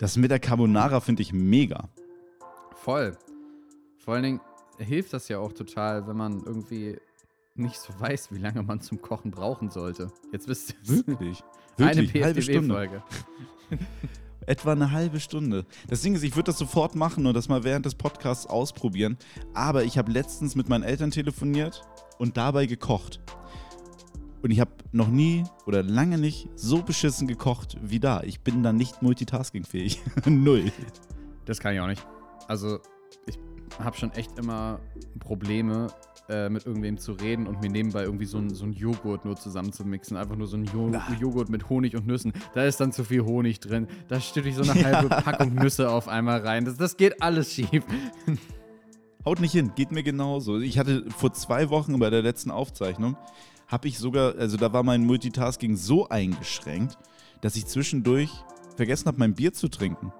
Das 0.00 0.16
mit 0.16 0.30
der 0.30 0.40
Carbonara 0.40 1.00
finde 1.00 1.20
ich 1.20 1.34
mega. 1.34 1.90
Voll. 2.74 3.16
Vor 4.04 4.14
allen 4.14 4.24
Dingen 4.24 4.40
hilft 4.78 5.12
das 5.12 5.28
ja 5.28 5.38
auch 5.38 5.52
total, 5.52 6.08
wenn 6.08 6.16
man 6.16 6.42
irgendwie 6.44 6.96
nicht 7.54 7.78
so 7.78 7.92
weiß, 7.98 8.32
wie 8.32 8.38
lange 8.38 8.62
man 8.62 8.80
zum 8.80 9.00
Kochen 9.00 9.30
brauchen 9.30 9.70
sollte. 9.70 10.10
Jetzt 10.32 10.48
wisst 10.48 10.70
ihr 10.70 10.76
es. 10.82 11.06
Wirklich. 11.06 11.42
Eine 11.78 12.02
Wirklich, 12.02 12.24
halbe 12.24 12.42
Stunde. 12.42 13.02
Etwa 14.46 14.72
eine 14.72 14.90
halbe 14.90 15.20
Stunde. 15.20 15.64
Das 15.88 16.02
Ding 16.02 16.16
ist, 16.16 16.24
ich 16.24 16.34
würde 16.34 16.46
das 16.46 16.58
sofort 16.58 16.96
machen 16.96 17.26
und 17.26 17.34
das 17.34 17.48
mal 17.48 17.62
während 17.62 17.86
des 17.86 17.94
Podcasts 17.94 18.44
ausprobieren. 18.44 19.16
Aber 19.54 19.84
ich 19.84 19.96
habe 19.98 20.10
letztens 20.10 20.56
mit 20.56 20.68
meinen 20.68 20.82
Eltern 20.82 21.12
telefoniert 21.12 21.82
und 22.18 22.36
dabei 22.36 22.66
gekocht. 22.66 23.20
Und 24.42 24.50
ich 24.50 24.58
habe 24.58 24.72
noch 24.90 25.06
nie 25.06 25.44
oder 25.64 25.84
lange 25.84 26.18
nicht 26.18 26.48
so 26.56 26.82
beschissen 26.82 27.28
gekocht 27.28 27.78
wie 27.82 28.00
da. 28.00 28.22
Ich 28.24 28.40
bin 28.40 28.64
da 28.64 28.72
nicht 28.72 29.00
multitaskingfähig. 29.00 30.02
Null. 30.26 30.72
Das 31.44 31.60
kann 31.60 31.74
ich 31.74 31.80
auch 31.80 31.86
nicht. 31.86 32.04
Also, 32.48 32.80
habe 33.78 33.96
schon 33.96 34.12
echt 34.12 34.38
immer 34.38 34.80
Probleme, 35.18 35.88
äh, 36.28 36.48
mit 36.48 36.66
irgendwem 36.66 36.98
zu 36.98 37.12
reden 37.12 37.46
und 37.46 37.60
mir 37.60 37.68
nebenbei 37.68 38.04
irgendwie 38.04 38.26
so 38.26 38.38
ein, 38.38 38.50
so 38.50 38.66
Joghurt 38.66 39.24
nur 39.24 39.36
zusammenzumixen. 39.36 40.16
Einfach 40.16 40.36
nur 40.36 40.46
so 40.46 40.56
ein 40.56 40.64
jo 40.64 40.90
Joghurt 41.20 41.48
mit 41.48 41.68
Honig 41.68 41.96
und 41.96 42.06
Nüssen. 42.06 42.32
Da 42.54 42.64
ist 42.64 42.80
dann 42.80 42.92
zu 42.92 43.04
viel 43.04 43.22
Honig 43.22 43.60
drin. 43.60 43.88
Da 44.08 44.20
stütte 44.20 44.48
ich 44.48 44.54
so 44.54 44.62
eine 44.62 44.84
halbe 44.84 45.08
Packung 45.22 45.54
Nüsse 45.54 45.90
auf 45.90 46.08
einmal 46.08 46.40
rein. 46.40 46.64
Das, 46.64 46.76
das 46.76 46.96
geht 46.96 47.22
alles 47.22 47.52
schief. 47.52 47.84
Haut 49.24 49.40
nicht 49.40 49.52
hin, 49.52 49.72
geht 49.76 49.92
mir 49.92 50.02
genauso. 50.02 50.58
Ich 50.58 50.78
hatte 50.78 51.04
vor 51.10 51.32
zwei 51.32 51.70
Wochen 51.70 51.98
bei 51.98 52.10
der 52.10 52.22
letzten 52.22 52.50
Aufzeichnung, 52.50 53.16
habe 53.68 53.88
ich 53.88 53.98
sogar, 53.98 54.36
also 54.36 54.56
da 54.56 54.72
war 54.72 54.82
mein 54.82 55.04
Multitasking 55.04 55.76
so 55.76 56.08
eingeschränkt, 56.08 56.98
dass 57.40 57.56
ich 57.56 57.66
zwischendurch 57.66 58.30
vergessen 58.76 59.06
habe, 59.06 59.18
mein 59.18 59.34
Bier 59.34 59.52
zu 59.52 59.68
trinken. 59.68 60.12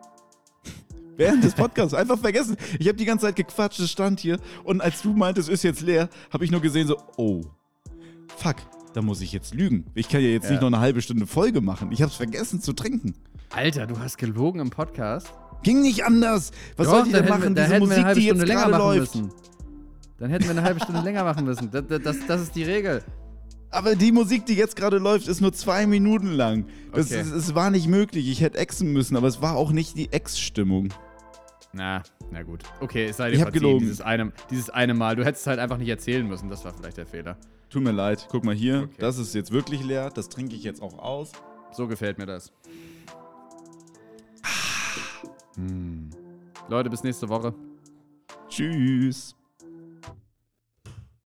Während 1.17 1.45
des 1.45 1.55
Podcasts. 1.55 1.95
Einfach 1.95 2.19
vergessen. 2.19 2.57
Ich 2.79 2.89
habe 2.89 2.97
die 2.97 3.05
ganze 3.05 3.27
Zeit 3.27 3.37
gequatscht, 3.37 3.79
es 3.81 3.91
stand 3.91 4.21
hier. 4.21 4.39
Und 4.65 4.81
als 4.81 5.03
du 5.03 5.13
meintest, 5.13 5.49
es 5.49 5.55
ist 5.57 5.63
jetzt 5.63 5.81
leer, 5.83 6.09
habe 6.33 6.45
ich 6.45 6.51
nur 6.51 6.61
gesehen, 6.61 6.87
so, 6.89 6.97
oh, 7.17 7.43
fuck, 8.37 8.57
da 8.95 9.03
muss 9.03 9.21
ich 9.21 9.33
jetzt 9.33 9.55
lügen. 9.55 9.85
Ich 9.95 10.09
kann 10.09 10.21
ja 10.23 10.29
jetzt 10.29 10.45
Ja. 10.45 10.51
nicht 10.53 10.61
noch 10.61 10.69
eine 10.69 10.81
halbe 10.81 11.03
Stunde 11.03 11.27
Folge 11.27 11.61
machen. 11.61 11.93
Ich 11.93 12.01
habe 12.03 12.11
es 12.11 12.17
vergessen 12.17 12.61
zu 12.61 12.73
trinken. 12.73 13.15
Alter, 13.51 13.87
du 13.87 13.99
hast 13.99 14.17
gelogen 14.19 14.61
im 14.61 14.71
Podcast? 14.71 15.33
Ging 15.63 15.83
nicht 15.83 16.05
anders. 16.05 16.51
Was 16.77 16.87
Doch, 16.89 17.05
ihr 17.07 17.13
dann 17.13 17.13
denn 17.13 17.25
wir- 17.25 17.31
machen? 17.39 17.55
da 17.55 17.63
Diese 17.65 17.75
hätten 17.75 17.81
wir 17.83 17.89
Musik, 17.89 17.97
eine 17.99 18.07
halbe 18.07 18.21
die 18.21 18.27
jetzt 18.27 18.37
Stunde 18.37 18.47
länger 18.55 18.79
läuft. 18.79 19.15
müssen. 19.15 19.31
Dann 20.19 20.31
hätten 20.31 20.45
wir 20.45 20.51
eine 20.53 20.63
halbe 20.63 20.81
Stunde 20.81 21.01
länger 21.03 21.25
machen 21.25 21.45
müssen. 21.45 21.71
Das, 21.71 21.85
das, 22.03 22.17
das 22.27 22.41
ist 22.43 22.55
die 22.57 22.63
Regel. 22.65 23.03
Aber 23.73 23.97
die 23.97 24.12
Musik, 24.12 24.45
die 24.47 24.55
jetzt 24.55 24.77
gerade 24.77 24.99
läuft, 24.99 25.27
ist 25.29 25.41
nur 25.41 25.53
zwei 25.53 25.87
Minuten 25.87 26.33
lang. 26.33 26.66
Das, 26.93 27.07
Okay. 27.11 27.23
ist, 27.23 27.31
es 27.33 27.55
war 27.55 27.70
nicht 27.70 27.89
möglich. 27.89 28.29
Ich 28.31 28.41
hätte 28.43 28.59
exen 28.59 28.93
müssen, 28.93 29.16
aber 29.16 29.27
es 29.29 29.41
war 29.41 29.57
auch 29.57 29.73
nicht 29.73 29.97
die 29.97 30.12
Ex-Stimmung. 30.12 30.91
Na, 31.73 32.03
na 32.31 32.43
gut. 32.43 32.62
Okay, 32.81 33.07
es 33.07 33.16
sei 33.16 33.31
dir 33.31 33.37
Ich 33.37 33.41
hab 33.41 33.47
verziehen, 33.49 33.62
gelogen. 33.62 33.81
Dieses 33.81 34.03
eine, 34.03 34.31
dieses 34.51 34.68
eine 34.68 34.93
Mal. 34.93 35.16
Du 35.16 35.25
hättest 35.25 35.43
es 35.43 35.47
halt 35.47 35.59
einfach 35.59 35.79
nicht 35.79 35.89
erzählen 35.89 36.27
müssen. 36.29 36.51
Das 36.51 36.64
war 36.66 36.75
vielleicht 36.75 36.99
der 36.99 37.07
Fehler. 37.07 37.39
Tut 37.70 37.83
mir 37.83 37.93
leid. 37.93 38.29
Guck 38.31 38.45
mal 38.45 38.55
hier. 38.55 38.83
Okay. 38.83 38.95
Das 38.99 39.16
ist 39.16 39.35
jetzt 39.35 39.53
wirklich 39.53 39.83
leer. 39.83 40.11
Das 40.11 40.29
trinke 40.29 40.55
ich 40.55 40.64
jetzt 40.64 40.83
auch 40.83 40.99
aus. 40.99 41.33
So 41.73 41.89
gefällt 41.89 42.18
mir 42.18 42.27
das. 42.27 42.53
Hm. 45.57 46.11
Leute, 46.68 46.91
bis 46.91 47.03
nächste 47.03 47.29
Woche. 47.31 47.55
Tschüss. 48.49 49.35